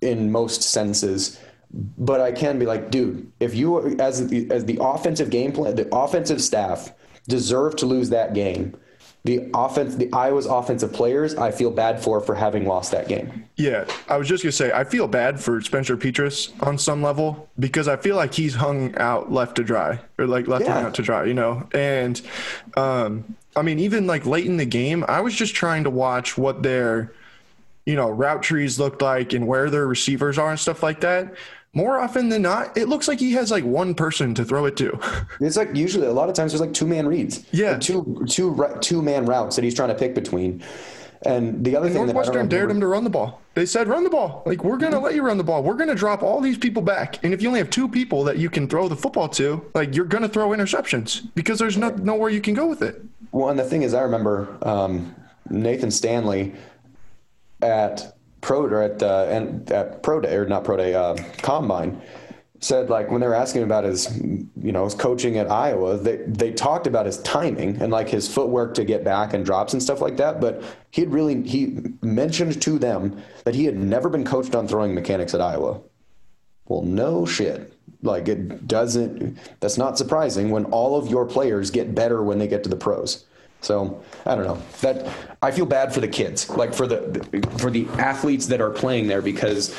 in 0.00 0.30
most 0.30 0.62
senses, 0.62 1.40
but 1.72 2.20
I 2.20 2.32
can 2.32 2.58
be 2.58 2.66
like, 2.66 2.90
dude, 2.90 3.30
if 3.40 3.54
you 3.54 3.96
as 3.98 4.28
the, 4.28 4.50
as 4.50 4.64
the 4.66 4.78
offensive 4.80 5.30
game 5.30 5.52
plan, 5.52 5.74
the 5.76 5.88
offensive 5.94 6.42
staff 6.42 6.92
deserve 7.28 7.76
to 7.76 7.86
lose 7.86 8.10
that 8.10 8.34
game 8.34 8.76
the 9.24 9.48
offense, 9.54 9.96
the 9.96 10.12
Iowa's 10.12 10.44
offensive 10.44 10.92
players, 10.92 11.34
I 11.34 11.50
feel 11.50 11.70
bad 11.70 12.02
for 12.02 12.20
for 12.20 12.34
having 12.34 12.66
lost 12.66 12.92
that 12.92 13.08
game. 13.08 13.48
Yeah, 13.56 13.86
I 14.06 14.18
was 14.18 14.28
just 14.28 14.42
gonna 14.42 14.52
say 14.52 14.70
I 14.70 14.84
feel 14.84 15.08
bad 15.08 15.40
for 15.40 15.62
Spencer 15.62 15.96
Petras 15.96 16.52
on 16.62 16.76
some 16.76 17.02
level 17.02 17.48
because 17.58 17.88
I 17.88 17.96
feel 17.96 18.16
like 18.16 18.34
he's 18.34 18.54
hung 18.54 18.94
out 18.98 19.32
left 19.32 19.56
to 19.56 19.64
dry 19.64 19.98
or 20.18 20.26
like 20.26 20.46
left 20.46 20.66
yeah. 20.66 20.78
out 20.78 20.94
to 20.94 21.02
dry, 21.02 21.24
you 21.24 21.32
know. 21.32 21.66
And 21.72 22.20
um, 22.76 23.36
I 23.56 23.62
mean, 23.62 23.78
even 23.78 24.06
like 24.06 24.26
late 24.26 24.46
in 24.46 24.58
the 24.58 24.66
game, 24.66 25.06
I 25.08 25.22
was 25.22 25.34
just 25.34 25.54
trying 25.54 25.84
to 25.84 25.90
watch 25.90 26.36
what 26.36 26.62
their 26.62 27.10
you 27.86 27.94
know 27.94 28.10
route 28.10 28.42
trees 28.42 28.78
looked 28.78 29.00
like 29.00 29.32
and 29.32 29.46
where 29.46 29.70
their 29.70 29.86
receivers 29.86 30.36
are 30.36 30.50
and 30.50 30.60
stuff 30.60 30.82
like 30.82 31.00
that 31.00 31.34
more 31.74 32.00
often 32.00 32.28
than 32.28 32.42
not, 32.42 32.76
it 32.76 32.88
looks 32.88 33.08
like 33.08 33.18
he 33.18 33.32
has 33.32 33.50
like 33.50 33.64
one 33.64 33.94
person 33.94 34.34
to 34.34 34.44
throw 34.44 34.64
it 34.64 34.76
to. 34.78 34.98
It's 35.40 35.56
like 35.56 35.74
usually 35.74 36.06
a 36.06 36.12
lot 36.12 36.28
of 36.28 36.34
times 36.34 36.52
there's 36.52 36.60
like 36.60 36.72
two 36.72 36.86
man 36.86 37.06
reads. 37.06 37.44
Yeah, 37.52 37.78
two 37.78 38.24
two 38.28 38.56
two 38.80 39.02
man 39.02 39.26
routes 39.26 39.56
that 39.56 39.64
he's 39.64 39.74
trying 39.74 39.90
to 39.90 39.94
pick 39.94 40.14
between. 40.14 40.62
And 41.26 41.64
the 41.64 41.74
other 41.76 41.86
and 41.86 41.94
thing 41.94 42.04
Northwestern 42.06 42.48
dared 42.48 42.70
him 42.70 42.80
to 42.80 42.86
run 42.86 43.02
the 43.02 43.10
ball. 43.10 43.40
They 43.54 43.66
said, 43.66 43.88
"Run 43.88 44.04
the 44.04 44.10
ball. 44.10 44.42
Like 44.46 44.62
we're 44.62 44.76
gonna 44.76 45.00
let 45.00 45.14
you 45.14 45.22
run 45.22 45.38
the 45.38 45.44
ball. 45.44 45.62
We're 45.62 45.74
gonna 45.74 45.94
drop 45.94 46.22
all 46.22 46.40
these 46.40 46.58
people 46.58 46.82
back. 46.82 47.22
And 47.24 47.32
if 47.32 47.40
you 47.40 47.48
only 47.48 47.60
have 47.60 47.70
two 47.70 47.88
people 47.88 48.24
that 48.24 48.36
you 48.36 48.50
can 48.50 48.68
throw 48.68 48.88
the 48.88 48.96
football 48.96 49.28
to, 49.30 49.64
like 49.74 49.94
you're 49.94 50.04
gonna 50.04 50.28
throw 50.28 50.50
interceptions 50.50 51.26
because 51.34 51.58
there's 51.58 51.78
no 51.78 51.90
nowhere 51.90 52.30
you 52.30 52.40
can 52.40 52.54
go 52.54 52.66
with 52.66 52.82
it." 52.82 53.02
Well, 53.32 53.48
and 53.48 53.58
the 53.58 53.64
thing 53.64 53.82
is, 53.82 53.94
I 53.94 54.02
remember 54.02 54.56
um, 54.62 55.14
Nathan 55.48 55.90
Stanley 55.90 56.54
at 57.62 58.13
pro 58.44 58.62
or 58.62 58.82
at 58.82 59.02
uh, 59.02 59.26
and 59.28 59.70
at 59.72 60.02
pro 60.02 60.20
day 60.20 60.36
or 60.36 60.46
not 60.46 60.64
pro 60.64 60.76
day 60.76 60.94
uh, 60.94 61.16
combine 61.38 62.00
said 62.60 62.88
like 62.88 63.10
when 63.10 63.20
they 63.20 63.26
were 63.26 63.34
asking 63.34 63.62
about 63.62 63.84
his 63.84 64.18
you 64.20 64.72
know 64.72 64.84
his 64.84 64.94
coaching 64.94 65.38
at 65.38 65.50
Iowa 65.50 65.96
they 65.96 66.16
they 66.26 66.52
talked 66.52 66.86
about 66.86 67.06
his 67.06 67.18
timing 67.18 67.80
and 67.80 67.90
like 67.90 68.08
his 68.08 68.32
footwork 68.32 68.74
to 68.74 68.84
get 68.84 69.02
back 69.02 69.32
and 69.34 69.44
drops 69.44 69.72
and 69.72 69.82
stuff 69.82 70.00
like 70.00 70.16
that 70.18 70.40
but 70.40 70.62
he 70.90 71.00
had 71.00 71.12
really 71.12 71.42
he 71.42 71.78
mentioned 72.02 72.60
to 72.62 72.78
them 72.78 73.22
that 73.44 73.54
he 73.54 73.64
had 73.64 73.76
never 73.76 74.08
been 74.08 74.24
coached 74.24 74.54
on 74.54 74.68
throwing 74.68 74.94
mechanics 74.94 75.34
at 75.34 75.40
Iowa. 75.40 75.80
Well 76.66 76.82
no 76.82 77.26
shit. 77.26 77.72
Like 78.02 78.28
it 78.28 78.68
doesn't 78.68 79.38
that's 79.60 79.78
not 79.78 79.96
surprising 79.96 80.50
when 80.50 80.66
all 80.66 80.96
of 80.96 81.08
your 81.08 81.24
players 81.24 81.70
get 81.70 81.94
better 81.94 82.22
when 82.22 82.38
they 82.38 82.46
get 82.46 82.62
to 82.64 82.70
the 82.70 82.76
pros 82.76 83.24
so 83.64 84.02
I 84.26 84.34
don't 84.34 84.44
know 84.44 84.62
that 84.82 85.08
I 85.42 85.50
feel 85.50 85.66
bad 85.66 85.92
for 85.92 86.00
the 86.00 86.08
kids, 86.08 86.48
like 86.50 86.74
for 86.74 86.86
the 86.86 87.44
for 87.58 87.70
the 87.70 87.88
athletes 87.98 88.46
that 88.46 88.60
are 88.60 88.70
playing 88.70 89.06
there 89.06 89.22
because 89.22 89.74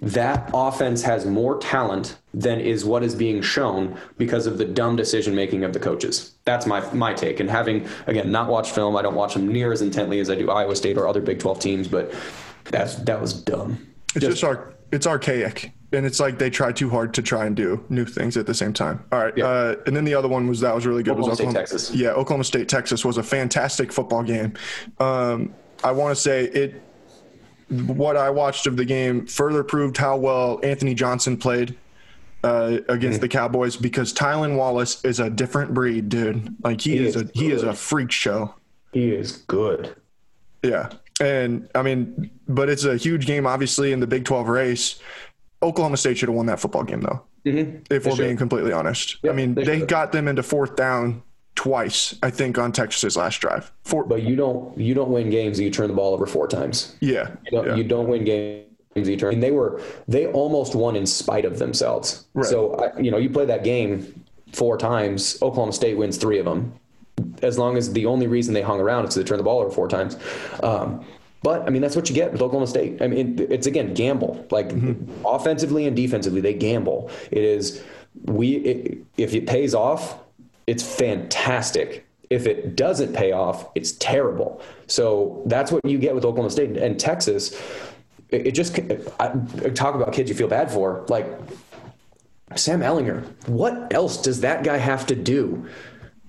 that 0.00 0.50
offense 0.54 1.02
has 1.02 1.26
more 1.26 1.58
talent 1.58 2.18
than 2.32 2.60
is 2.60 2.84
what 2.84 3.02
is 3.02 3.14
being 3.14 3.42
shown 3.42 3.98
because 4.16 4.46
of 4.46 4.58
the 4.58 4.64
dumb 4.64 4.96
decision 4.96 5.34
making 5.34 5.64
of 5.64 5.72
the 5.72 5.80
coaches. 5.80 6.34
That's 6.44 6.66
my 6.66 6.80
my 6.92 7.14
take. 7.14 7.40
And 7.40 7.48
having 7.48 7.86
again 8.06 8.30
not 8.30 8.48
watched 8.48 8.74
film, 8.74 8.96
I 8.96 9.02
don't 9.02 9.14
watch 9.14 9.34
them 9.34 9.48
near 9.48 9.72
as 9.72 9.82
intently 9.82 10.20
as 10.20 10.30
I 10.30 10.34
do 10.34 10.50
Iowa 10.50 10.74
State 10.74 10.98
or 10.98 11.06
other 11.06 11.20
Big 11.20 11.38
12 11.38 11.60
teams, 11.60 11.88
but 11.88 12.12
that's 12.64 12.96
that 12.96 13.20
was 13.20 13.32
dumb. 13.32 13.86
It's 14.14 14.24
just, 14.24 14.40
just 14.40 14.44
arc, 14.44 14.77
it's 14.92 15.06
archaic 15.06 15.72
and 15.92 16.04
it's 16.04 16.20
like 16.20 16.38
they 16.38 16.50
try 16.50 16.72
too 16.72 16.90
hard 16.90 17.14
to 17.14 17.22
try 17.22 17.46
and 17.46 17.56
do 17.56 17.82
new 17.88 18.04
things 18.04 18.36
at 18.36 18.46
the 18.46 18.54
same 18.54 18.72
time. 18.72 19.02
All 19.10 19.18
right, 19.20 19.36
yeah. 19.36 19.46
uh, 19.46 19.76
and 19.86 19.96
then 19.96 20.04
the 20.04 20.14
other 20.14 20.28
one 20.28 20.46
was 20.46 20.60
that 20.60 20.74
was 20.74 20.86
really 20.86 21.02
good. 21.02 21.12
Oklahoma 21.12 21.30
was 21.30 21.40
Oklahoma 21.40 21.66
State, 21.66 21.78
Texas. 21.78 21.94
Yeah, 21.94 22.10
Oklahoma 22.10 22.44
State, 22.44 22.68
Texas 22.68 23.04
was 23.04 23.16
a 23.16 23.22
fantastic 23.22 23.92
football 23.92 24.22
game. 24.22 24.52
Um, 24.98 25.54
I 25.82 25.92
want 25.92 26.14
to 26.14 26.20
say 26.20 26.44
it. 26.44 26.82
what 27.68 28.16
I 28.16 28.30
watched 28.30 28.66
of 28.66 28.76
the 28.76 28.84
game 28.84 29.26
further 29.26 29.64
proved 29.64 29.96
how 29.96 30.16
well 30.16 30.60
Anthony 30.62 30.94
Johnson 30.94 31.36
played 31.36 31.76
uh, 32.44 32.78
against 32.88 33.16
mm-hmm. 33.16 33.22
the 33.22 33.28
Cowboys 33.28 33.76
because 33.76 34.12
Tylan 34.12 34.56
Wallace 34.56 35.04
is 35.04 35.20
a 35.20 35.30
different 35.30 35.72
breed, 35.74 36.08
dude. 36.08 36.54
Like 36.62 36.80
he, 36.80 36.98
he 36.98 37.06
is, 37.06 37.16
is, 37.16 37.22
a 37.22 37.24
good. 37.24 37.36
he 37.36 37.50
is 37.50 37.62
a 37.62 37.74
freak 37.74 38.10
show. 38.10 38.54
He 38.92 39.10
is 39.10 39.38
good. 39.48 39.94
Yeah. 40.62 40.90
And 41.20 41.68
I 41.74 41.82
mean, 41.82 42.30
but 42.46 42.68
it's 42.68 42.84
a 42.84 42.96
huge 42.96 43.26
game, 43.26 43.46
obviously, 43.46 43.92
in 43.92 44.00
the 44.00 44.06
Big 44.06 44.24
12 44.24 44.48
race. 44.48 45.00
Oklahoma 45.62 45.96
State 45.96 46.18
should 46.18 46.28
have 46.28 46.36
won 46.36 46.46
that 46.46 46.60
football 46.60 46.84
game, 46.84 47.00
though. 47.00 47.22
Mm-hmm. 47.44 47.78
If 47.90 48.04
they 48.04 48.10
we're 48.10 48.16
should. 48.16 48.22
being 48.22 48.36
completely 48.36 48.72
honest, 48.72 49.18
yep, 49.22 49.32
I 49.32 49.36
mean, 49.36 49.54
they, 49.54 49.64
they 49.64 49.80
got 49.80 50.12
them 50.12 50.28
into 50.28 50.42
fourth 50.42 50.76
down 50.76 51.22
twice, 51.54 52.16
I 52.22 52.30
think, 52.30 52.58
on 52.58 52.72
Texas's 52.72 53.16
last 53.16 53.40
drive. 53.40 53.72
Four, 53.84 54.04
but 54.04 54.22
you 54.22 54.36
don't 54.36 54.78
you 54.78 54.94
don't 54.94 55.10
win 55.10 55.30
games. 55.30 55.58
You 55.58 55.70
turn 55.70 55.88
the 55.88 55.94
ball 55.94 56.14
over 56.14 56.26
four 56.26 56.46
times. 56.46 56.96
Yeah, 57.00 57.30
you 57.44 57.50
don't, 57.50 57.66
yeah. 57.66 57.74
You 57.74 57.84
don't 57.84 58.08
win 58.08 58.24
games. 58.24 58.64
You 58.94 59.16
turn. 59.16 59.34
And 59.34 59.42
they 59.42 59.50
were 59.50 59.80
they 60.06 60.26
almost 60.28 60.74
won 60.74 60.94
in 60.94 61.06
spite 61.06 61.44
of 61.44 61.58
themselves. 61.58 62.26
Right. 62.34 62.46
So 62.46 62.92
you 63.00 63.10
know 63.10 63.18
you 63.18 63.30
play 63.30 63.44
that 63.46 63.64
game 63.64 64.24
four 64.52 64.78
times. 64.78 65.40
Oklahoma 65.42 65.72
State 65.72 65.96
wins 65.96 66.16
three 66.16 66.38
of 66.38 66.44
them. 66.44 66.78
As 67.42 67.58
long 67.58 67.76
as 67.76 67.92
the 67.92 68.06
only 68.06 68.26
reason 68.26 68.54
they 68.54 68.62
hung 68.62 68.80
around 68.80 69.06
is 69.06 69.14
to 69.14 69.24
turn 69.24 69.38
the 69.38 69.44
ball 69.44 69.60
over 69.60 69.70
four 69.70 69.88
times. 69.88 70.16
Um, 70.62 71.04
but 71.42 71.62
I 71.66 71.70
mean, 71.70 71.82
that's 71.82 71.94
what 71.94 72.08
you 72.08 72.14
get 72.14 72.32
with 72.32 72.42
Oklahoma 72.42 72.66
State. 72.66 73.00
I 73.00 73.06
mean, 73.06 73.38
it's 73.50 73.66
again 73.66 73.94
gamble. 73.94 74.46
Like 74.50 74.70
mm-hmm. 74.70 75.24
offensively 75.24 75.86
and 75.86 75.94
defensively, 75.94 76.40
they 76.40 76.54
gamble. 76.54 77.10
It 77.30 77.44
is 77.44 77.82
we 78.24 78.56
it, 78.56 79.04
if 79.16 79.34
it 79.34 79.46
pays 79.46 79.74
off, 79.74 80.18
it's 80.66 80.82
fantastic. 80.82 82.06
If 82.30 82.46
it 82.46 82.76
doesn't 82.76 83.14
pay 83.14 83.32
off, 83.32 83.68
it's 83.74 83.92
terrible. 83.92 84.60
So 84.86 85.42
that's 85.46 85.72
what 85.72 85.84
you 85.84 85.98
get 85.98 86.14
with 86.14 86.24
Oklahoma 86.24 86.50
State 86.50 86.76
and 86.76 86.98
Texas. 86.98 87.58
It, 88.28 88.48
it 88.48 88.54
just 88.54 88.78
I, 89.18 89.28
talk 89.74 89.94
about 89.94 90.12
kids 90.12 90.28
you 90.28 90.36
feel 90.36 90.48
bad 90.48 90.70
for, 90.70 91.06
like 91.08 91.26
Sam 92.56 92.80
Ehlinger. 92.80 93.24
What 93.48 93.92
else 93.94 94.20
does 94.20 94.40
that 94.40 94.62
guy 94.64 94.76
have 94.76 95.06
to 95.06 95.14
do 95.14 95.68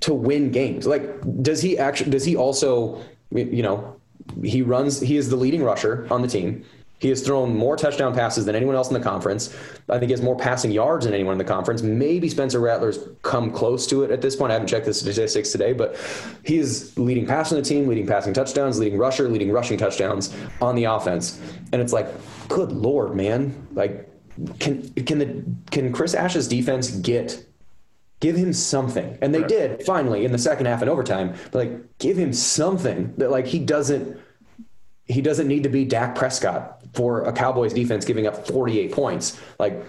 to 0.02 0.14
win 0.14 0.52
games? 0.52 0.88
Like, 0.88 1.04
does 1.42 1.62
he 1.62 1.78
actually? 1.78 2.12
Does 2.12 2.26
he 2.26 2.36
also? 2.36 3.02
You 3.32 3.64
know, 3.64 3.96
he 4.44 4.62
runs. 4.62 5.00
He 5.00 5.18
is 5.18 5.30
the 5.30 5.36
leading 5.36 5.64
rusher 5.64 6.08
on 6.10 6.22
the 6.22 6.28
team. 6.28 6.66
He 7.00 7.08
has 7.10 7.22
thrown 7.22 7.56
more 7.56 7.78
touchdown 7.78 8.14
passes 8.14 8.46
than 8.46 8.56
anyone 8.56 8.76
else 8.76 8.90
in 8.90 8.94
the 8.94 9.00
conference. 9.00 9.56
I 9.88 10.00
think 10.00 10.10
he 10.10 10.12
has 10.12 10.22
more 10.22 10.36
passing 10.36 10.70
yards 10.70 11.06
than 11.06 11.14
anyone 11.14 11.32
in 11.32 11.38
the 11.38 11.46
conference. 11.46 11.82
Maybe 11.82 12.28
Spencer 12.28 12.60
Rattler's 12.60 13.00
come 13.22 13.52
close 13.52 13.88
to 13.88 14.04
it 14.04 14.12
at 14.12 14.22
this 14.22 14.36
point. 14.36 14.52
I 14.52 14.56
haven't 14.56 14.68
checked 14.68 14.86
the 14.86 14.94
statistics 14.94 15.52
today, 15.52 15.72
but 15.72 15.96
he 16.44 16.58
is 16.58 16.98
leading 16.98 17.26
pass 17.26 17.54
on 17.54 17.58
the 17.58 17.64
team, 17.64 17.88
leading 17.88 18.06
passing 18.06 18.34
touchdowns, 18.34 18.80
leading 18.80 19.00
rusher, 19.00 19.30
leading 19.30 19.50
rushing 19.50 19.78
touchdowns 19.78 20.36
on 20.62 20.76
the 20.76 20.84
offense. 20.84 21.40
And 21.72 21.82
it's 21.82 21.94
like, 21.94 22.08
good 22.50 22.74
lord, 22.74 23.16
man! 23.16 23.68
Like, 23.74 24.10
can 24.60 24.90
can 24.94 25.20
the 25.20 25.44
can 25.72 25.94
Chris 25.94 26.14
Ash's 26.14 26.50
defense 26.50 26.92
get 26.92 27.46
give 28.20 28.36
him 28.36 28.54
something? 28.54 29.18
And 29.22 29.34
they 29.34 29.42
right. 29.42 29.50
did 29.50 29.84
finally 29.86 30.26
in 30.26 30.32
the 30.32 30.38
second 30.38 30.66
half 30.66 30.82
and 30.82 30.90
overtime. 30.90 31.36
But 31.52 31.68
like, 31.68 31.98
give 32.00 32.18
him 32.18 32.34
something 32.34 33.14
that 33.18 33.32
like 33.32 33.48
he 33.48 33.60
doesn't 33.60 34.20
he 35.10 35.22
doesn't 35.22 35.48
need 35.48 35.64
to 35.64 35.70
be 35.70 35.86
Dak 35.86 36.16
Prescott 36.16 36.82
for 36.94 37.24
a 37.24 37.34
Cowboys 37.34 37.74
defense 37.74 38.06
giving 38.06 38.28
up 38.28 38.48
48 38.48 38.92
points. 38.92 39.40
Like, 39.58 39.84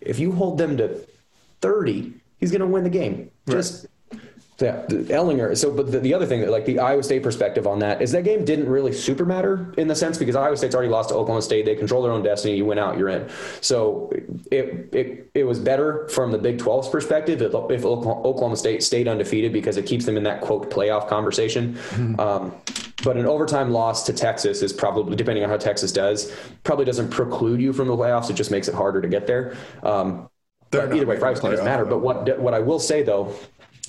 if 0.00 0.18
you 0.18 0.30
hold 0.30 0.58
them 0.58 0.76
to 0.76 1.06
30, 1.62 2.12
he's 2.38 2.50
going 2.50 2.60
to 2.60 2.66
win 2.66 2.84
the 2.84 2.90
game. 2.90 3.30
Right. 3.46 3.56
Just 3.56 3.86
yeah, 4.60 4.84
Ehlinger. 4.88 5.56
So, 5.56 5.72
but 5.72 5.90
the, 5.90 5.98
the, 5.98 6.14
other 6.14 6.26
thing 6.26 6.40
that, 6.40 6.50
like 6.50 6.66
the 6.66 6.78
Iowa 6.78 7.02
State 7.02 7.22
perspective 7.22 7.66
on 7.66 7.78
that, 7.80 8.00
is 8.02 8.12
that 8.12 8.24
game 8.24 8.44
didn't 8.44 8.68
really 8.68 8.92
super 8.92 9.24
matter 9.24 9.72
in 9.76 9.88
the 9.88 9.94
sense 9.94 10.18
because 10.18 10.36
Iowa 10.36 10.56
State's 10.56 10.74
already 10.74 10.90
lost 10.90 11.08
to 11.08 11.14
Oklahoma 11.14 11.42
State. 11.42 11.64
They 11.64 11.74
control 11.74 12.02
their 12.02 12.12
own 12.12 12.22
destiny. 12.22 12.56
You 12.56 12.66
win 12.66 12.78
out, 12.78 12.98
you're 12.98 13.08
in. 13.08 13.28
So, 13.60 14.12
it 14.50 14.88
it, 14.92 15.30
it 15.34 15.44
was 15.44 15.58
better 15.58 16.06
from 16.08 16.32
the 16.32 16.38
Big 16.38 16.58
12's 16.58 16.88
perspective 16.88 17.42
if, 17.42 17.54
if 17.54 17.84
Oklahoma 17.84 18.56
State 18.56 18.82
stayed 18.82 19.08
undefeated 19.08 19.52
because 19.52 19.76
it 19.76 19.86
keeps 19.86 20.04
them 20.04 20.16
in 20.16 20.22
that 20.24 20.40
quote 20.40 20.70
playoff 20.70 21.08
conversation. 21.08 21.74
Mm-hmm. 21.74 22.20
Um, 22.20 22.54
but 23.02 23.16
an 23.16 23.26
overtime 23.26 23.72
loss 23.72 24.06
to 24.06 24.12
Texas 24.12 24.62
is 24.62 24.72
probably, 24.72 25.16
depending 25.16 25.42
on 25.42 25.50
how 25.50 25.56
Texas 25.56 25.90
does, 25.90 26.32
probably 26.62 26.84
doesn't 26.84 27.10
preclude 27.10 27.60
you 27.60 27.72
from 27.72 27.88
the 27.88 27.96
playoffs. 27.96 28.30
It 28.30 28.34
just 28.34 28.52
makes 28.52 28.68
it 28.68 28.74
harder 28.74 29.00
to 29.00 29.08
get 29.08 29.26
there. 29.26 29.56
Um, 29.82 30.28
either 30.72 31.06
way, 31.06 31.18
for 31.18 31.26
Iowa 31.26 31.36
State 31.36 31.50
doesn't 31.50 31.64
matter. 31.64 31.84
But 31.84 31.98
what 31.98 32.38
what 32.38 32.54
I 32.54 32.60
will 32.60 32.78
say 32.78 33.02
though 33.02 33.34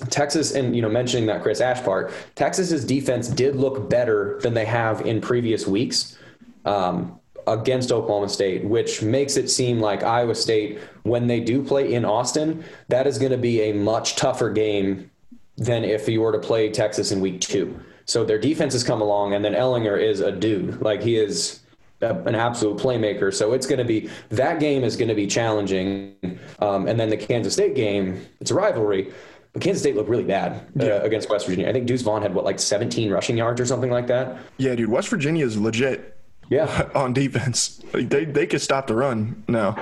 Texas, 0.09 0.53
and 0.53 0.75
you 0.75 0.81
know, 0.81 0.89
mentioning 0.89 1.25
that 1.27 1.41
Chris 1.41 1.61
Ash 1.61 1.81
part, 1.83 2.11
Texas's 2.35 2.85
defense 2.85 3.27
did 3.27 3.55
look 3.55 3.89
better 3.89 4.39
than 4.41 4.53
they 4.53 4.65
have 4.65 5.01
in 5.01 5.21
previous 5.21 5.67
weeks 5.67 6.17
um, 6.65 7.19
against 7.47 7.91
Oklahoma 7.91 8.29
State, 8.29 8.63
which 8.63 9.01
makes 9.01 9.37
it 9.37 9.49
seem 9.49 9.79
like 9.79 10.03
Iowa 10.03 10.35
State, 10.35 10.79
when 11.03 11.27
they 11.27 11.39
do 11.39 11.63
play 11.63 11.93
in 11.93 12.05
Austin, 12.05 12.63
that 12.87 13.07
is 13.07 13.17
going 13.17 13.31
to 13.31 13.37
be 13.37 13.61
a 13.61 13.73
much 13.73 14.15
tougher 14.15 14.49
game 14.49 15.09
than 15.57 15.83
if 15.83 16.07
you 16.07 16.21
were 16.21 16.31
to 16.31 16.39
play 16.39 16.69
Texas 16.69 17.11
in 17.11 17.19
week 17.19 17.41
two. 17.41 17.79
So 18.05 18.25
their 18.25 18.39
defense 18.39 18.73
has 18.73 18.83
come 18.83 19.01
along, 19.01 19.33
and 19.33 19.43
then 19.43 19.53
Ehlinger 19.53 20.01
is 20.01 20.19
a 20.19 20.31
dude. 20.31 20.81
Like 20.81 21.01
he 21.01 21.17
is 21.17 21.61
an 22.01 22.35
absolute 22.35 22.77
playmaker. 22.77 23.33
So 23.33 23.53
it's 23.53 23.65
going 23.65 23.79
to 23.79 23.85
be 23.85 24.09
that 24.29 24.59
game 24.59 24.83
is 24.83 24.95
going 24.95 25.07
to 25.07 25.15
be 25.15 25.27
challenging. 25.27 26.15
Um, 26.59 26.87
and 26.87 26.99
then 26.99 27.09
the 27.09 27.17
Kansas 27.17 27.53
State 27.53 27.75
game, 27.75 28.25
it's 28.39 28.51
a 28.51 28.55
rivalry. 28.55 29.13
But 29.53 29.61
Kansas 29.61 29.83
State 29.83 29.95
looked 29.95 30.09
really 30.09 30.23
bad 30.23 30.53
uh, 30.79 30.85
yeah. 30.85 30.91
against 31.03 31.29
West 31.29 31.45
Virginia. 31.45 31.69
I 31.69 31.73
think 31.73 31.85
Deuce 31.85 32.01
Vaughn 32.01 32.23
had 32.23 32.33
what 32.33 32.43
like 32.43 32.59
17 32.59 33.11
rushing 33.11 33.37
yards 33.37 33.61
or 33.61 33.65
something 33.65 33.91
like 33.91 34.07
that. 34.07 34.37
Yeah, 34.57 34.73
dude, 34.75 34.89
West 34.89 35.09
Virginia 35.09 35.45
is 35.45 35.57
legit. 35.57 36.17
Yeah, 36.49 36.89
on 36.95 37.13
defense, 37.13 37.81
like 37.93 38.09
they 38.09 38.25
they 38.25 38.45
could 38.45 38.61
stop 38.61 38.87
the 38.87 38.95
run 38.95 39.43
now. 39.47 39.77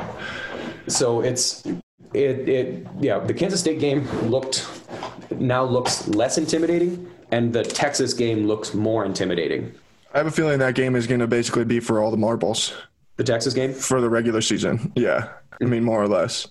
So 0.87 1.21
it's 1.21 1.65
it 2.13 2.49
it 2.49 2.87
yeah 2.99 3.19
the 3.19 3.33
Kansas 3.33 3.59
State 3.59 3.79
game 3.79 4.07
looked 4.29 4.67
now 5.31 5.63
looks 5.63 6.07
less 6.09 6.37
intimidating, 6.37 7.09
and 7.31 7.51
the 7.51 7.63
Texas 7.63 8.13
game 8.13 8.47
looks 8.47 8.73
more 8.73 9.05
intimidating. 9.05 9.73
I 10.13 10.17
have 10.17 10.27
a 10.27 10.31
feeling 10.31 10.59
that 10.59 10.75
game 10.75 10.95
is 10.95 11.07
going 11.07 11.21
to 11.21 11.27
basically 11.27 11.63
be 11.63 11.79
for 11.79 12.01
all 12.03 12.11
the 12.11 12.17
marbles. 12.17 12.73
The 13.15 13.23
Texas 13.23 13.53
game 13.53 13.73
for 13.73 14.01
the 14.01 14.09
regular 14.09 14.41
season. 14.41 14.91
Yeah, 14.95 15.29
I 15.61 15.65
mean 15.65 15.83
more 15.83 16.01
or 16.01 16.07
less. 16.07 16.47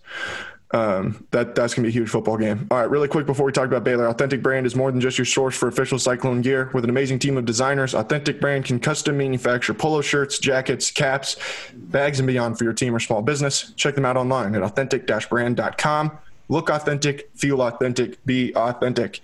Um, 0.72 1.26
that 1.32 1.56
that's 1.56 1.74
gonna 1.74 1.86
be 1.86 1.88
a 1.88 1.92
huge 1.92 2.08
football 2.08 2.36
game. 2.36 2.68
All 2.70 2.78
right, 2.78 2.88
really 2.88 3.08
quick 3.08 3.26
before 3.26 3.44
we 3.44 3.50
talk 3.50 3.66
about 3.66 3.82
Baylor, 3.82 4.06
Authentic 4.06 4.40
Brand 4.40 4.66
is 4.66 4.76
more 4.76 4.92
than 4.92 5.00
just 5.00 5.18
your 5.18 5.24
source 5.24 5.56
for 5.56 5.66
official 5.66 5.98
Cyclone 5.98 6.42
gear. 6.42 6.70
With 6.72 6.84
an 6.84 6.90
amazing 6.90 7.18
team 7.18 7.36
of 7.36 7.44
designers, 7.44 7.92
Authentic 7.92 8.40
Brand 8.40 8.66
can 8.66 8.78
custom 8.78 9.16
manufacture 9.18 9.74
polo 9.74 10.00
shirts, 10.00 10.38
jackets, 10.38 10.90
caps, 10.92 11.36
bags, 11.74 12.20
and 12.20 12.26
beyond 12.26 12.56
for 12.56 12.64
your 12.64 12.72
team 12.72 12.94
or 12.94 13.00
small 13.00 13.20
business. 13.20 13.72
Check 13.72 13.96
them 13.96 14.04
out 14.04 14.16
online 14.16 14.54
at 14.54 14.62
authentic-brand.com. 14.62 16.18
Look 16.48 16.70
authentic, 16.70 17.30
feel 17.34 17.62
authentic, 17.62 18.24
be 18.24 18.54
authentic. 18.54 19.20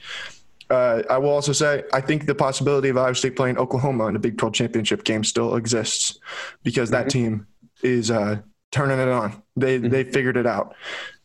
Uh, 0.68 1.02
I 1.08 1.18
will 1.18 1.30
also 1.30 1.52
say 1.52 1.84
I 1.92 2.00
think 2.00 2.26
the 2.26 2.34
possibility 2.34 2.88
of 2.88 2.96
Iowa 2.96 3.14
State 3.14 3.36
playing 3.36 3.56
Oklahoma 3.56 4.06
in 4.06 4.16
a 4.16 4.18
Big 4.18 4.36
12 4.36 4.52
championship 4.52 5.04
game 5.04 5.22
still 5.22 5.54
exists 5.54 6.18
because 6.64 6.90
that 6.90 7.06
mm-hmm. 7.06 7.18
team 7.18 7.46
is 7.82 8.10
uh, 8.10 8.40
turning 8.72 8.98
it 8.98 9.08
on. 9.08 9.42
They 9.56 9.78
mm-hmm. 9.78 9.88
they 9.88 10.04
figured 10.04 10.36
it 10.36 10.46
out. 10.46 10.74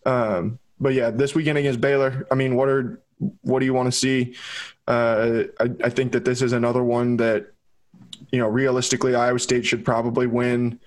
Um, 0.06 0.60
but 0.80 0.94
yeah, 0.94 1.12
this 1.12 1.36
weekend 1.36 1.58
against 1.58 1.82
Baylor, 1.82 2.28
I 2.32 2.36
mean, 2.36 2.56
what 2.56 2.70
are 2.70 3.02
what 3.42 3.60
do 3.60 3.66
you 3.66 3.74
want 3.74 3.92
to 3.92 3.98
see? 3.98 4.36
Uh, 4.88 5.44
I, 5.60 5.70
I 5.84 5.90
think 5.90 6.12
that 6.14 6.26
this 6.26 6.42
is 6.42 6.54
another 6.54 6.84
one 6.84 7.18
that 7.18 7.52
you 8.32 8.40
know 8.40 8.48
realistically 8.48 9.16
Iowa 9.16 9.40
State 9.40 9.66
should 9.66 9.86
probably 9.86 10.28
win 10.28 10.80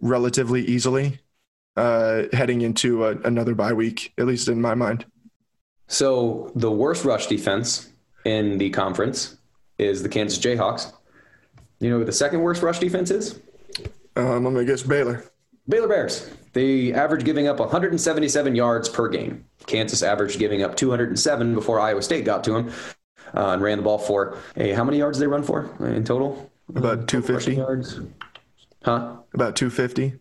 relatively 0.00 0.64
easily 0.64 1.18
uh, 1.76 2.24
heading 2.32 2.62
into 2.62 3.04
a, 3.04 3.16
another 3.22 3.54
bye 3.54 3.72
week, 3.72 4.12
at 4.18 4.26
least 4.26 4.48
in 4.48 4.60
my 4.60 4.74
mind. 4.74 5.04
So 5.88 6.52
the 6.54 6.70
worst 6.70 7.04
rush 7.04 7.26
defense 7.26 7.88
in 8.24 8.58
the 8.58 8.70
conference 8.70 9.36
is 9.78 10.02
the 10.02 10.08
Kansas 10.08 10.38
Jayhawks. 10.38 10.92
You 11.80 11.90
know 11.90 11.98
who 11.98 12.04
the 12.04 12.12
second 12.12 12.40
worst 12.40 12.62
rush 12.62 12.78
defense 12.78 13.10
is? 13.10 13.38
Um, 14.16 14.46
I'm 14.46 14.54
gonna 14.54 14.64
guess 14.64 14.82
Baylor. 14.82 15.24
Baylor 15.68 15.88
Bears. 15.88 16.30
They 16.56 16.90
average 16.94 17.24
giving 17.24 17.48
up 17.48 17.60
177 17.60 18.56
yards 18.56 18.88
per 18.88 19.10
game. 19.10 19.44
Kansas 19.66 20.02
averaged 20.02 20.38
giving 20.38 20.62
up 20.62 20.74
207 20.74 21.54
before 21.54 21.78
Iowa 21.78 22.00
State 22.00 22.24
got 22.24 22.44
to 22.44 22.52
them 22.52 22.72
uh, 23.34 23.50
and 23.50 23.60
ran 23.60 23.76
the 23.76 23.84
ball 23.84 23.98
for 23.98 24.38
a 24.56 24.72
how 24.72 24.82
many 24.82 24.96
yards 24.96 25.18
did 25.18 25.24
they 25.24 25.26
run 25.26 25.42
for 25.42 25.70
in 25.86 26.02
total? 26.02 26.50
About 26.74 27.08
250 27.08 27.56
yards. 27.56 28.00
Huh? 28.82 29.16
About 29.34 29.54
250. 29.54 30.14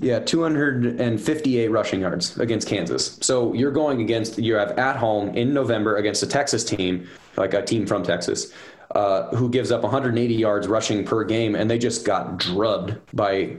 Yeah, 0.00 0.20
258 0.20 1.68
rushing 1.68 2.00
yards 2.00 2.38
against 2.38 2.66
Kansas. 2.66 3.18
So 3.20 3.52
you're 3.52 3.70
going 3.70 4.00
against 4.00 4.38
you 4.38 4.54
have 4.54 4.78
at 4.78 4.96
home 4.96 5.36
in 5.36 5.52
November 5.52 5.98
against 5.98 6.22
a 6.22 6.26
Texas 6.26 6.64
team, 6.64 7.06
like 7.36 7.52
a 7.52 7.62
team 7.62 7.84
from 7.84 8.02
Texas, 8.02 8.54
uh, 8.94 9.28
who 9.36 9.50
gives 9.50 9.70
up 9.70 9.82
180 9.82 10.32
yards 10.32 10.66
rushing 10.66 11.04
per 11.04 11.24
game, 11.24 11.54
and 11.54 11.70
they 11.70 11.76
just 11.76 12.06
got 12.06 12.38
drubbed 12.38 12.96
by 13.12 13.58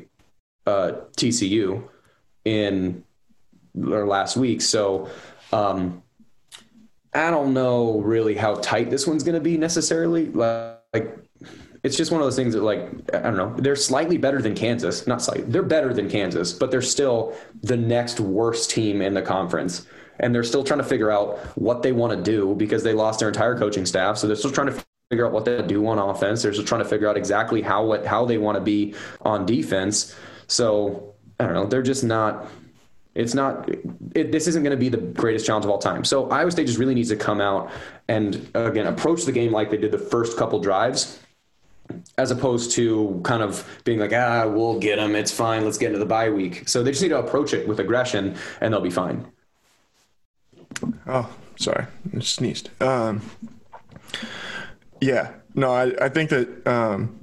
uh, 0.65 0.93
TCU 1.17 1.87
in 2.45 3.03
or 3.75 4.05
last 4.05 4.37
week. 4.37 4.61
So 4.61 5.09
um, 5.51 6.01
I 7.13 7.31
don't 7.31 7.53
know 7.53 7.99
really 7.99 8.35
how 8.35 8.55
tight 8.55 8.89
this 8.89 9.07
one's 9.07 9.23
going 9.23 9.35
to 9.35 9.41
be 9.41 9.57
necessarily. 9.57 10.27
Like 10.27 11.17
it's 11.83 11.97
just 11.97 12.11
one 12.11 12.21
of 12.21 12.25
those 12.25 12.35
things 12.35 12.53
that 12.53 12.63
like 12.63 12.81
I 13.13 13.19
don't 13.19 13.37
know. 13.37 13.55
They're 13.57 13.75
slightly 13.75 14.17
better 14.17 14.41
than 14.41 14.55
Kansas, 14.55 15.07
not 15.07 15.21
slightly. 15.21 15.45
They're 15.45 15.63
better 15.63 15.93
than 15.93 16.09
Kansas, 16.09 16.53
but 16.53 16.71
they're 16.71 16.81
still 16.81 17.35
the 17.63 17.77
next 17.77 18.19
worst 18.19 18.69
team 18.69 19.01
in 19.01 19.13
the 19.13 19.21
conference. 19.21 19.85
And 20.19 20.33
they're 20.33 20.43
still 20.43 20.63
trying 20.63 20.79
to 20.79 20.85
figure 20.85 21.11
out 21.11 21.39
what 21.57 21.83
they 21.83 21.91
want 21.91 22.17
to 22.17 22.31
do 22.31 22.55
because 22.55 22.83
they 22.83 22.93
lost 22.93 23.19
their 23.19 23.27
entire 23.27 23.57
coaching 23.57 23.85
staff. 23.85 24.17
So 24.17 24.27
they're 24.27 24.37
still 24.37 24.51
trying 24.51 24.67
to 24.67 24.85
figure 25.09 25.25
out 25.25 25.33
what 25.33 25.43
they 25.43 25.61
do 25.61 25.85
on 25.87 25.99
offense. 25.99 26.41
They're 26.41 26.51
just 26.51 26.67
trying 26.67 26.83
to 26.83 26.89
figure 26.89 27.09
out 27.09 27.17
exactly 27.17 27.61
how 27.61 27.85
what 27.85 28.05
how 28.05 28.25
they 28.25 28.37
want 28.37 28.55
to 28.55 28.61
be 28.61 28.95
on 29.21 29.45
defense. 29.45 30.15
So 30.47 31.14
I 31.39 31.45
don't 31.45 31.53
know. 31.53 31.65
They're 31.65 31.81
just 31.81 32.03
not. 32.03 32.47
It's 33.13 33.33
not. 33.33 33.69
It, 34.13 34.31
this 34.31 34.47
isn't 34.47 34.63
going 34.63 34.71
to 34.71 34.77
be 34.77 34.89
the 34.89 34.97
greatest 34.97 35.45
challenge 35.45 35.65
of 35.65 35.71
all 35.71 35.77
time. 35.77 36.03
So 36.03 36.29
Iowa 36.29 36.51
State 36.51 36.67
just 36.67 36.79
really 36.79 36.95
needs 36.95 37.09
to 37.09 37.15
come 37.15 37.39
out 37.39 37.71
and 38.07 38.49
again 38.53 38.87
approach 38.87 39.23
the 39.23 39.31
game 39.31 39.51
like 39.51 39.71
they 39.71 39.77
did 39.77 39.91
the 39.91 39.97
first 39.97 40.37
couple 40.37 40.59
drives 40.59 41.19
as 42.17 42.31
opposed 42.31 42.71
to 42.71 43.21
kind 43.23 43.43
of 43.43 43.67
being 43.83 43.99
like, 43.99 44.13
ah, 44.13 44.47
we'll 44.47 44.79
get 44.79 44.97
them. 44.97 45.15
It's 45.15 45.31
fine. 45.31 45.63
Let's 45.63 45.77
get 45.77 45.87
into 45.87 45.99
the 45.99 46.05
bye 46.05 46.29
week. 46.29 46.67
So 46.67 46.83
they 46.83 46.91
just 46.91 47.01
need 47.01 47.09
to 47.09 47.19
approach 47.19 47.53
it 47.53 47.67
with 47.67 47.79
aggression, 47.79 48.35
and 48.61 48.73
they'll 48.73 48.81
be 48.81 48.89
fine. 48.89 49.25
Oh, 51.07 51.29
sorry, 51.57 51.85
I 52.15 52.19
sneezed. 52.19 52.69
Um, 52.81 53.21
yeah, 54.99 55.33
no, 55.53 55.71
I, 55.71 55.93
I 56.01 56.09
think 56.09 56.29
that 56.31 56.67
um, 56.67 57.19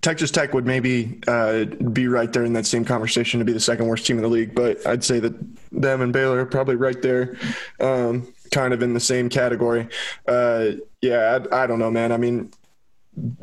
Texas 0.00 0.30
Tech 0.30 0.54
would 0.54 0.66
maybe 0.66 1.20
uh, 1.26 1.64
be 1.64 2.08
right 2.08 2.32
there 2.32 2.44
in 2.44 2.52
that 2.52 2.66
same 2.66 2.84
conversation 2.84 3.40
to 3.40 3.44
be 3.44 3.52
the 3.52 3.60
second 3.60 3.86
worst 3.86 4.06
team 4.06 4.16
in 4.16 4.22
the 4.22 4.28
league, 4.28 4.54
but 4.54 4.84
I'd 4.86 5.02
say 5.02 5.18
that 5.20 5.34
them 5.72 6.00
and 6.00 6.12
Baylor 6.12 6.40
are 6.40 6.46
probably 6.46 6.76
right 6.76 7.00
there, 7.02 7.36
um, 7.80 8.32
kind 8.52 8.72
of 8.72 8.82
in 8.82 8.94
the 8.94 9.00
same 9.00 9.28
category. 9.28 9.88
Uh, 10.26 10.72
yeah, 11.02 11.38
I, 11.52 11.64
I 11.64 11.66
don't 11.66 11.78
know, 11.78 11.90
man. 11.90 12.12
I 12.12 12.16
mean, 12.16 12.52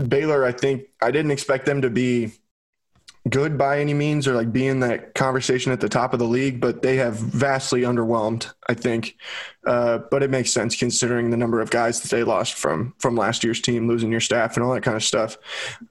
Baylor, 0.07 0.45
I 0.45 0.51
think 0.51 0.83
I 1.01 1.11
didn't 1.11 1.31
expect 1.31 1.65
them 1.65 1.81
to 1.81 1.89
be 1.89 2.31
good 3.29 3.57
by 3.57 3.79
any 3.79 3.93
means 3.93 4.27
or 4.27 4.35
like 4.35 4.51
be 4.53 4.67
in 4.67 4.79
that 4.81 5.15
conversation 5.15 5.71
at 5.71 5.81
the 5.81 5.89
top 5.89 6.13
of 6.13 6.19
the 6.19 6.25
league, 6.25 6.61
but 6.61 6.81
they 6.81 6.95
have 6.97 7.15
vastly 7.15 7.81
underwhelmed, 7.81 8.51
I 8.69 8.75
think. 8.75 9.17
Uh, 9.65 9.99
but 10.11 10.21
it 10.21 10.29
makes 10.29 10.51
sense 10.51 10.75
considering 10.75 11.31
the 11.31 11.37
number 11.37 11.59
of 11.59 11.71
guys 11.71 12.01
that 12.01 12.11
they 12.11 12.23
lost 12.23 12.53
from 12.53 12.93
from 12.99 13.15
last 13.15 13.43
year's 13.43 13.61
team, 13.61 13.87
losing 13.87 14.11
your 14.11 14.21
staff 14.21 14.55
and 14.55 14.63
all 14.63 14.73
that 14.73 14.83
kind 14.83 14.95
of 14.95 15.03
stuff. 15.03 15.37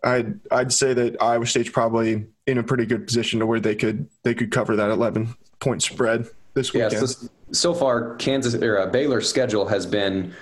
I'd 0.04 0.38
I'd 0.52 0.72
say 0.72 0.94
that 0.94 1.20
Iowa 1.20 1.46
State's 1.46 1.70
probably 1.70 2.26
in 2.46 2.58
a 2.58 2.62
pretty 2.62 2.86
good 2.86 3.06
position 3.06 3.40
to 3.40 3.46
where 3.46 3.60
they 3.60 3.74
could 3.74 4.08
they 4.22 4.34
could 4.34 4.52
cover 4.52 4.76
that 4.76 4.90
11 4.90 5.34
point 5.58 5.82
spread 5.82 6.26
this 6.54 6.72
weekend. 6.72 6.92
Yeah, 6.92 7.00
so, 7.00 7.28
so 7.50 7.74
far 7.74 8.14
Kansas 8.16 8.54
or 8.54 8.78
uh, 8.78 8.86
Baylor's 8.86 9.28
schedule 9.28 9.66
has 9.66 9.86
been 9.86 10.32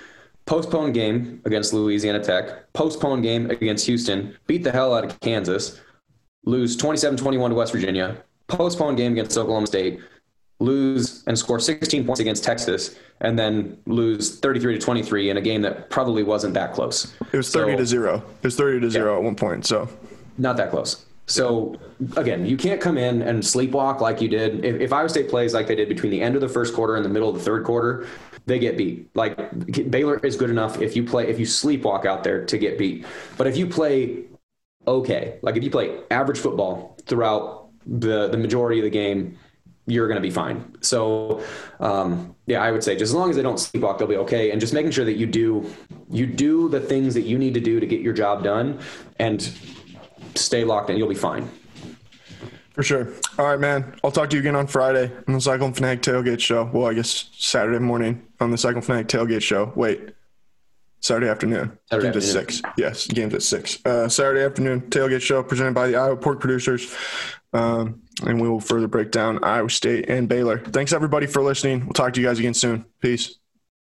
postponed 0.45 0.93
game 0.93 1.41
against 1.45 1.73
Louisiana 1.73 2.23
Tech, 2.23 2.71
postponed 2.73 3.23
game 3.23 3.49
against 3.49 3.85
Houston, 3.87 4.37
beat 4.45 4.63
the 4.63 4.71
hell 4.71 4.93
out 4.93 5.05
of 5.05 5.19
Kansas, 5.21 5.79
lose 6.45 6.77
27-21 6.77 7.49
to 7.49 7.55
West 7.55 7.71
Virginia, 7.71 8.17
postpone 8.47 8.95
game 8.95 9.13
against 9.13 9.37
Oklahoma 9.37 9.67
State, 9.67 9.99
lose 10.59 11.23
and 11.27 11.37
score 11.37 11.59
16 11.59 12.05
points 12.05 12.19
against 12.19 12.43
Texas, 12.43 12.95
and 13.21 13.37
then 13.37 13.77
lose 13.85 14.39
33 14.39 14.75
to 14.75 14.79
23 14.79 15.29
in 15.29 15.37
a 15.37 15.41
game 15.41 15.61
that 15.61 15.89
probably 15.89 16.23
wasn't 16.23 16.53
that 16.53 16.73
close. 16.73 17.13
It 17.31 17.37
was 17.37 17.51
30 17.51 17.73
so, 17.73 17.77
to 17.77 17.85
zero. 17.85 18.15
It 18.17 18.43
was 18.43 18.55
30 18.55 18.81
to 18.81 18.91
zero 18.91 19.13
yeah, 19.13 19.17
at 19.17 19.23
one 19.23 19.35
point. 19.35 19.65
So 19.65 19.89
not 20.37 20.57
that 20.57 20.69
close. 20.71 21.05
So 21.25 21.79
again, 22.17 22.45
you 22.45 22.57
can't 22.57 22.81
come 22.81 22.97
in 22.97 23.21
and 23.21 23.41
sleepwalk 23.41 24.01
like 24.01 24.21
you 24.21 24.27
did. 24.27 24.65
If, 24.65 24.81
if 24.81 24.93
Iowa 24.93 25.07
State 25.07 25.29
plays 25.29 25.53
like 25.53 25.67
they 25.67 25.75
did 25.75 25.87
between 25.87 26.11
the 26.11 26.21
end 26.21 26.35
of 26.35 26.41
the 26.41 26.49
first 26.49 26.73
quarter 26.73 26.95
and 26.95 27.05
the 27.05 27.09
middle 27.09 27.29
of 27.29 27.35
the 27.35 27.41
third 27.41 27.63
quarter, 27.63 28.07
they 28.45 28.59
get 28.59 28.77
beat. 28.77 29.09
Like 29.15 29.37
Baylor 29.89 30.17
is 30.17 30.35
good 30.35 30.49
enough 30.49 30.81
if 30.81 30.95
you 30.95 31.03
play 31.05 31.27
if 31.29 31.39
you 31.39 31.45
sleepwalk 31.45 32.05
out 32.05 32.23
there 32.23 32.45
to 32.45 32.57
get 32.57 32.77
beat. 32.77 33.05
But 33.37 33.47
if 33.47 33.55
you 33.55 33.67
play 33.67 34.25
okay, 34.87 35.39
like 35.41 35.55
if 35.55 35.63
you 35.63 35.71
play 35.71 35.99
average 36.11 36.39
football 36.39 36.97
throughout 37.05 37.69
the 37.85 38.29
the 38.29 38.37
majority 38.37 38.79
of 38.79 38.83
the 38.83 38.89
game, 38.89 39.37
you're 39.85 40.07
going 40.07 40.21
to 40.21 40.21
be 40.21 40.29
fine. 40.29 40.75
So, 40.81 41.43
um, 41.79 42.35
yeah, 42.45 42.61
I 42.61 42.71
would 42.71 42.83
say 42.83 42.93
just 42.95 43.11
as 43.11 43.15
long 43.15 43.29
as 43.29 43.35
they 43.35 43.41
don't 43.41 43.57
sleepwalk, 43.57 43.97
they'll 43.97 44.07
be 44.07 44.17
okay. 44.17 44.51
And 44.51 44.61
just 44.61 44.73
making 44.73 44.91
sure 44.91 45.05
that 45.05 45.15
you 45.15 45.25
do 45.25 45.69
you 46.09 46.25
do 46.25 46.69
the 46.69 46.79
things 46.79 47.13
that 47.13 47.21
you 47.23 47.37
need 47.37 47.53
to 47.55 47.59
do 47.59 47.79
to 47.79 47.85
get 47.85 48.01
your 48.01 48.13
job 48.13 48.43
done, 48.43 48.79
and 49.19 49.51
stay 50.35 50.63
locked 50.63 50.89
in. 50.89 50.97
You'll 50.97 51.09
be 51.09 51.15
fine. 51.15 51.49
For 52.73 52.81
sure. 52.81 53.13
All 53.37 53.45
right, 53.45 53.59
man. 53.59 53.95
I'll 54.03 54.11
talk 54.11 54.31
to 54.31 54.35
you 54.35 54.39
again 54.39 54.55
on 54.55 54.65
Friday 54.65 55.11
on 55.27 55.33
the 55.35 55.41
Cyclone 55.41 55.73
Fanatic 55.73 56.01
Tailgate 56.01 56.39
Show. 56.39 56.69
Well, 56.73 56.87
I 56.87 56.95
guess 56.95 57.29
Saturday 57.37 57.77
morning 57.77 58.25
on 58.39 58.49
the 58.49 58.57
Cyclone 58.57 58.81
Fanatic 58.81 59.07
Tailgate 59.07 59.43
Show. 59.43 59.71
Wait, 59.75 60.15
Saturday 61.03 61.27
afternoon. 61.27 61.77
Saturday 61.89 62.11
games 62.11 62.25
afternoon. 62.25 62.45
at 62.45 62.53
six. 62.53 62.61
Yes, 62.77 63.07
games 63.07 63.33
at 63.33 63.43
six. 63.43 63.85
Uh, 63.85 64.07
Saturday 64.07 64.43
afternoon 64.43 64.81
tailgate 64.89 65.21
show 65.21 65.43
presented 65.43 65.73
by 65.73 65.87
the 65.87 65.97
Iowa 65.97 66.15
Pork 66.15 66.39
Producers, 66.39 66.95
um, 67.51 68.01
and 68.25 68.41
we 68.41 68.47
will 68.47 68.61
further 68.61 68.87
break 68.87 69.11
down 69.11 69.43
Iowa 69.43 69.69
State 69.69 70.09
and 70.09 70.29
Baylor. 70.29 70.59
Thanks 70.59 70.93
everybody 70.93 71.27
for 71.27 71.43
listening. 71.43 71.81
We'll 71.81 71.93
talk 71.93 72.13
to 72.13 72.21
you 72.21 72.25
guys 72.25 72.39
again 72.39 72.53
soon. 72.53 72.85
Peace. 73.01 73.37